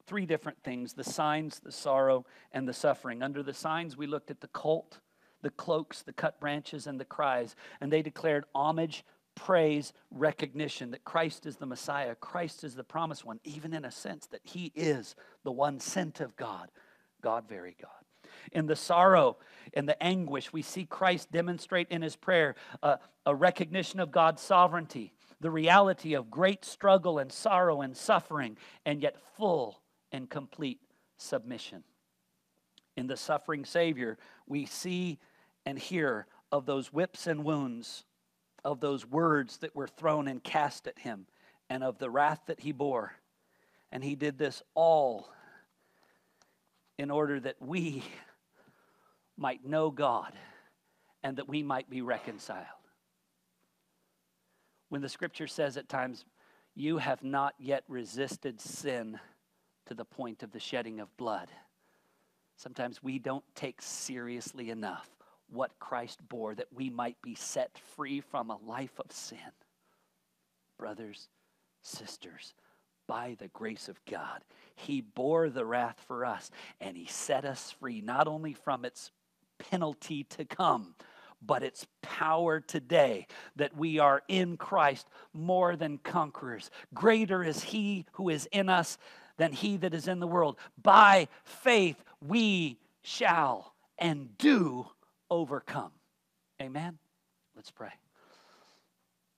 three 0.07 0.25
different 0.25 0.61
things 0.63 0.93
the 0.93 1.03
signs, 1.03 1.59
the 1.59 1.71
sorrow, 1.71 2.25
and 2.51 2.67
the 2.67 2.73
suffering. 2.73 3.21
Under 3.21 3.43
the 3.43 3.53
signs, 3.53 3.97
we 3.97 4.07
looked 4.07 4.31
at 4.31 4.41
the 4.41 4.47
colt, 4.47 4.99
the 5.41 5.49
cloaks, 5.49 6.01
the 6.01 6.13
cut 6.13 6.39
branches, 6.39 6.87
and 6.87 6.99
the 6.99 7.05
cries, 7.05 7.55
and 7.79 7.91
they 7.91 8.01
declared 8.01 8.45
homage, 8.53 9.03
praise, 9.35 9.93
recognition 10.11 10.91
that 10.91 11.03
Christ 11.03 11.45
is 11.45 11.57
the 11.57 11.65
Messiah, 11.65 12.15
Christ 12.15 12.63
is 12.63 12.75
the 12.75 12.83
promised 12.83 13.25
one, 13.25 13.39
even 13.43 13.73
in 13.73 13.85
a 13.85 13.91
sense 13.91 14.27
that 14.27 14.41
he 14.43 14.71
is 14.75 15.15
the 15.43 15.51
one 15.51 15.79
sent 15.79 16.19
of 16.19 16.35
God, 16.35 16.69
God, 17.21 17.45
very 17.47 17.75
God. 17.81 18.00
In 18.51 18.65
the 18.65 18.75
sorrow 18.75 19.37
and 19.73 19.87
the 19.87 20.01
anguish, 20.01 20.51
we 20.51 20.61
see 20.61 20.85
Christ 20.85 21.31
demonstrate 21.31 21.89
in 21.89 22.01
his 22.01 22.15
prayer 22.15 22.55
uh, 22.81 22.97
a 23.25 23.35
recognition 23.35 23.99
of 23.99 24.11
God's 24.11 24.41
sovereignty, 24.41 25.13
the 25.39 25.51
reality 25.51 26.13
of 26.13 26.31
great 26.31 26.65
struggle 26.65 27.19
and 27.19 27.31
sorrow 27.31 27.81
and 27.81 27.95
suffering, 27.95 28.57
and 28.85 29.01
yet 29.01 29.17
full 29.37 29.81
and 30.11 30.29
complete 30.29 30.79
submission. 31.17 31.83
In 32.97 33.07
the 33.07 33.17
suffering 33.17 33.65
Savior, 33.65 34.17
we 34.47 34.65
see 34.65 35.19
and 35.65 35.77
hear 35.77 36.27
of 36.51 36.65
those 36.65 36.91
whips 36.91 37.27
and 37.27 37.43
wounds, 37.43 38.05
of 38.63 38.79
those 38.79 39.05
words 39.05 39.57
that 39.59 39.75
were 39.75 39.87
thrown 39.87 40.27
and 40.27 40.43
cast 40.43 40.87
at 40.87 40.99
him, 40.99 41.27
and 41.69 41.83
of 41.83 41.97
the 41.99 42.09
wrath 42.09 42.41
that 42.47 42.59
he 42.59 42.71
bore. 42.71 43.13
And 43.91 44.03
he 44.03 44.15
did 44.15 44.37
this 44.37 44.61
all 44.73 45.29
in 46.97 47.09
order 47.09 47.39
that 47.39 47.55
we 47.59 48.03
might 49.37 49.65
know 49.65 49.89
God 49.91 50.33
and 51.23 51.37
that 51.37 51.47
we 51.47 51.63
might 51.63 51.89
be 51.89 52.01
reconciled. 52.01 52.65
When 54.89 55.01
the 55.01 55.09
scripture 55.09 55.47
says 55.47 55.77
at 55.77 55.89
times, 55.89 56.25
you 56.75 56.97
have 56.97 57.23
not 57.23 57.53
yet 57.59 57.83
resisted 57.87 58.59
sin 58.59 59.19
to 59.85 59.93
the 59.93 60.05
point 60.05 60.43
of 60.43 60.51
the 60.51 60.59
shedding 60.59 60.99
of 60.99 61.15
blood. 61.17 61.49
Sometimes 62.57 63.01
we 63.01 63.19
don't 63.19 63.43
take 63.55 63.81
seriously 63.81 64.69
enough 64.69 65.09
what 65.49 65.79
Christ 65.79 66.19
bore 66.29 66.55
that 66.55 66.71
we 66.73 66.89
might 66.89 67.21
be 67.21 67.35
set 67.35 67.77
free 67.95 68.21
from 68.21 68.49
a 68.49 68.59
life 68.65 68.99
of 68.99 69.11
sin. 69.11 69.39
Brothers, 70.77 71.27
sisters, 71.81 72.53
by 73.07 73.35
the 73.39 73.49
grace 73.49 73.89
of 73.89 73.99
God. 74.09 74.43
He 74.75 75.01
bore 75.01 75.49
the 75.49 75.65
wrath 75.65 75.97
for 76.07 76.25
us 76.25 76.49
and 76.79 76.95
He 76.95 77.05
set 77.05 77.43
us 77.43 77.75
free, 77.79 78.01
not 78.01 78.27
only 78.27 78.53
from 78.53 78.85
its 78.85 79.11
penalty 79.69 80.23
to 80.25 80.45
come, 80.45 80.95
but 81.41 81.63
its 81.63 81.85
power 82.01 82.59
today 82.59 83.27
that 83.55 83.75
we 83.75 83.99
are 83.99 84.21
in 84.27 84.57
Christ 84.57 85.07
more 85.33 85.75
than 85.75 85.97
conquerors. 85.97 86.69
Greater 86.93 87.43
is 87.43 87.63
He 87.63 88.05
who 88.13 88.29
is 88.29 88.47
in 88.51 88.69
us 88.69 88.97
than 89.37 89.51
He 89.51 89.77
that 89.77 89.93
is 89.93 90.07
in 90.07 90.19
the 90.19 90.27
world. 90.27 90.57
By 90.81 91.27
faith, 91.43 92.03
we 92.25 92.77
shall 93.01 93.73
and 93.97 94.37
do 94.37 94.87
overcome. 95.29 95.91
Amen. 96.61 96.97
Let's 97.55 97.71
pray. 97.71 97.91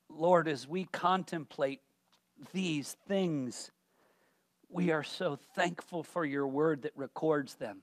Lord, 0.09 0.47
as 0.47 0.67
we 0.67 0.85
contemplate 0.85 1.81
these 2.53 2.95
things, 3.07 3.71
we 4.69 4.91
are 4.91 5.03
so 5.03 5.37
thankful 5.55 6.03
for 6.03 6.25
your 6.25 6.47
word 6.47 6.81
that 6.83 6.93
records 6.95 7.55
them. 7.55 7.81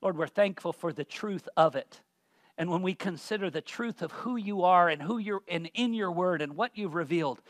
Lord, 0.00 0.16
we're 0.16 0.26
thankful 0.26 0.72
for 0.72 0.92
the 0.92 1.04
truth 1.04 1.48
of 1.56 1.74
it. 1.74 2.00
And 2.56 2.70
when 2.70 2.82
we 2.82 2.94
consider 2.94 3.50
the 3.50 3.60
truth 3.60 4.02
of 4.02 4.12
who 4.12 4.36
you 4.36 4.62
are 4.62 4.88
and 4.88 5.00
who 5.00 5.18
you're 5.18 5.42
and 5.48 5.70
in 5.74 5.94
your 5.94 6.10
word 6.10 6.42
and 6.42 6.56
what 6.56 6.76
you've 6.76 6.94
revealed, 6.94 7.40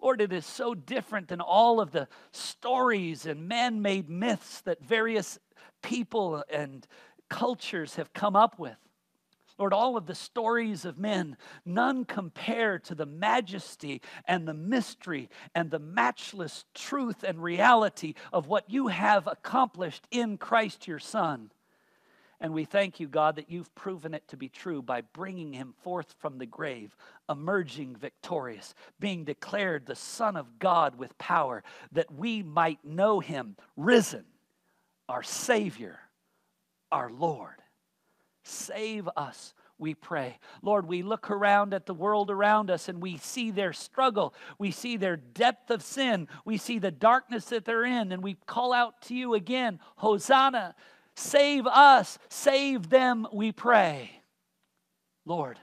Lord, 0.00 0.20
it 0.20 0.32
is 0.32 0.44
so 0.44 0.74
different 0.74 1.28
than 1.28 1.40
all 1.40 1.80
of 1.80 1.92
the 1.92 2.08
stories 2.32 3.26
and 3.26 3.48
man 3.48 3.80
made 3.80 4.10
myths 4.10 4.60
that 4.62 4.82
various 4.82 5.38
people 5.82 6.44
and 6.50 6.86
cultures 7.28 7.96
have 7.96 8.12
come 8.12 8.36
up 8.36 8.58
with. 8.58 8.76
Lord, 9.58 9.72
all 9.72 9.96
of 9.96 10.06
the 10.06 10.14
stories 10.14 10.84
of 10.84 10.98
men, 10.98 11.36
none 11.64 12.04
compare 12.04 12.78
to 12.80 12.94
the 12.94 13.06
majesty 13.06 14.02
and 14.26 14.46
the 14.46 14.52
mystery 14.52 15.30
and 15.54 15.70
the 15.70 15.78
matchless 15.78 16.66
truth 16.74 17.22
and 17.22 17.42
reality 17.42 18.14
of 18.32 18.48
what 18.48 18.68
you 18.68 18.88
have 18.88 19.26
accomplished 19.26 20.06
in 20.10 20.36
Christ 20.36 20.86
your 20.86 20.98
Son. 20.98 21.50
And 22.40 22.52
we 22.52 22.64
thank 22.64 23.00
you, 23.00 23.08
God, 23.08 23.36
that 23.36 23.50
you've 23.50 23.74
proven 23.74 24.12
it 24.12 24.28
to 24.28 24.36
be 24.36 24.48
true 24.48 24.82
by 24.82 25.00
bringing 25.00 25.52
him 25.52 25.74
forth 25.82 26.14
from 26.18 26.38
the 26.38 26.46
grave, 26.46 26.94
emerging 27.30 27.96
victorious, 27.96 28.74
being 29.00 29.24
declared 29.24 29.86
the 29.86 29.94
Son 29.94 30.36
of 30.36 30.58
God 30.58 30.96
with 30.96 31.16
power, 31.16 31.62
that 31.92 32.12
we 32.12 32.42
might 32.42 32.84
know 32.84 33.20
him 33.20 33.56
risen, 33.76 34.24
our 35.08 35.22
Savior, 35.22 35.98
our 36.92 37.10
Lord. 37.10 37.54
Save 38.44 39.08
us, 39.16 39.54
we 39.78 39.94
pray. 39.94 40.38
Lord, 40.62 40.86
we 40.86 41.02
look 41.02 41.30
around 41.30 41.74
at 41.74 41.86
the 41.86 41.94
world 41.94 42.30
around 42.30 42.70
us 42.70 42.88
and 42.88 43.00
we 43.00 43.16
see 43.16 43.50
their 43.50 43.72
struggle. 43.72 44.34
We 44.58 44.70
see 44.70 44.96
their 44.96 45.16
depth 45.16 45.70
of 45.70 45.82
sin. 45.82 46.28
We 46.44 46.56
see 46.56 46.78
the 46.78 46.90
darkness 46.90 47.46
that 47.46 47.64
they're 47.64 47.84
in. 47.84 48.12
And 48.12 48.22
we 48.22 48.34
call 48.46 48.72
out 48.72 49.02
to 49.02 49.14
you 49.14 49.34
again 49.34 49.80
Hosanna, 49.96 50.74
save 51.16 51.66
us, 51.66 52.18
save 52.28 52.88
them, 52.88 53.26
we 53.32 53.50
pray. 53.50 54.22
Lord, 55.24 55.58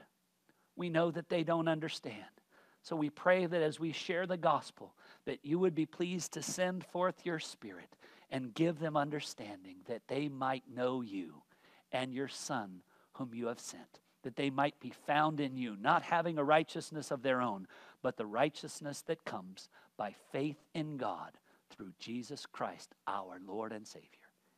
we 0.76 0.90
know 0.90 1.10
that 1.10 1.28
they 1.28 1.44
don't 1.44 1.68
understand. 1.68 2.24
So 2.82 2.96
we 2.96 3.08
pray 3.08 3.46
that 3.46 3.62
as 3.62 3.80
we 3.80 3.92
share 3.92 4.26
the 4.26 4.36
gospel, 4.36 4.94
that 5.24 5.38
you 5.42 5.58
would 5.58 5.74
be 5.74 5.86
pleased 5.86 6.32
to 6.32 6.42
send 6.42 6.84
forth 6.84 7.24
your 7.24 7.38
spirit 7.38 7.96
and 8.30 8.52
give 8.52 8.78
them 8.78 8.96
understanding 8.96 9.76
that 9.86 10.02
they 10.06 10.28
might 10.28 10.64
know 10.68 11.00
you 11.00 11.42
and 11.92 12.12
your 12.12 12.28
Son 12.28 12.82
whom 13.14 13.32
you 13.32 13.46
have 13.46 13.60
sent, 13.60 14.00
that 14.22 14.36
they 14.36 14.50
might 14.50 14.78
be 14.80 14.92
found 15.06 15.40
in 15.40 15.56
you, 15.56 15.76
not 15.80 16.02
having 16.02 16.36
a 16.36 16.44
righteousness 16.44 17.10
of 17.10 17.22
their 17.22 17.40
own, 17.40 17.66
but 18.02 18.16
the 18.16 18.26
righteousness 18.26 19.02
that 19.02 19.24
comes 19.24 19.68
by 19.96 20.14
faith 20.32 20.58
in 20.74 20.96
God 20.96 21.30
through 21.70 21.92
Jesus 21.98 22.44
Christ, 22.44 22.94
our 23.06 23.38
Lord 23.46 23.72
and 23.72 23.86
Savior. 23.86 24.23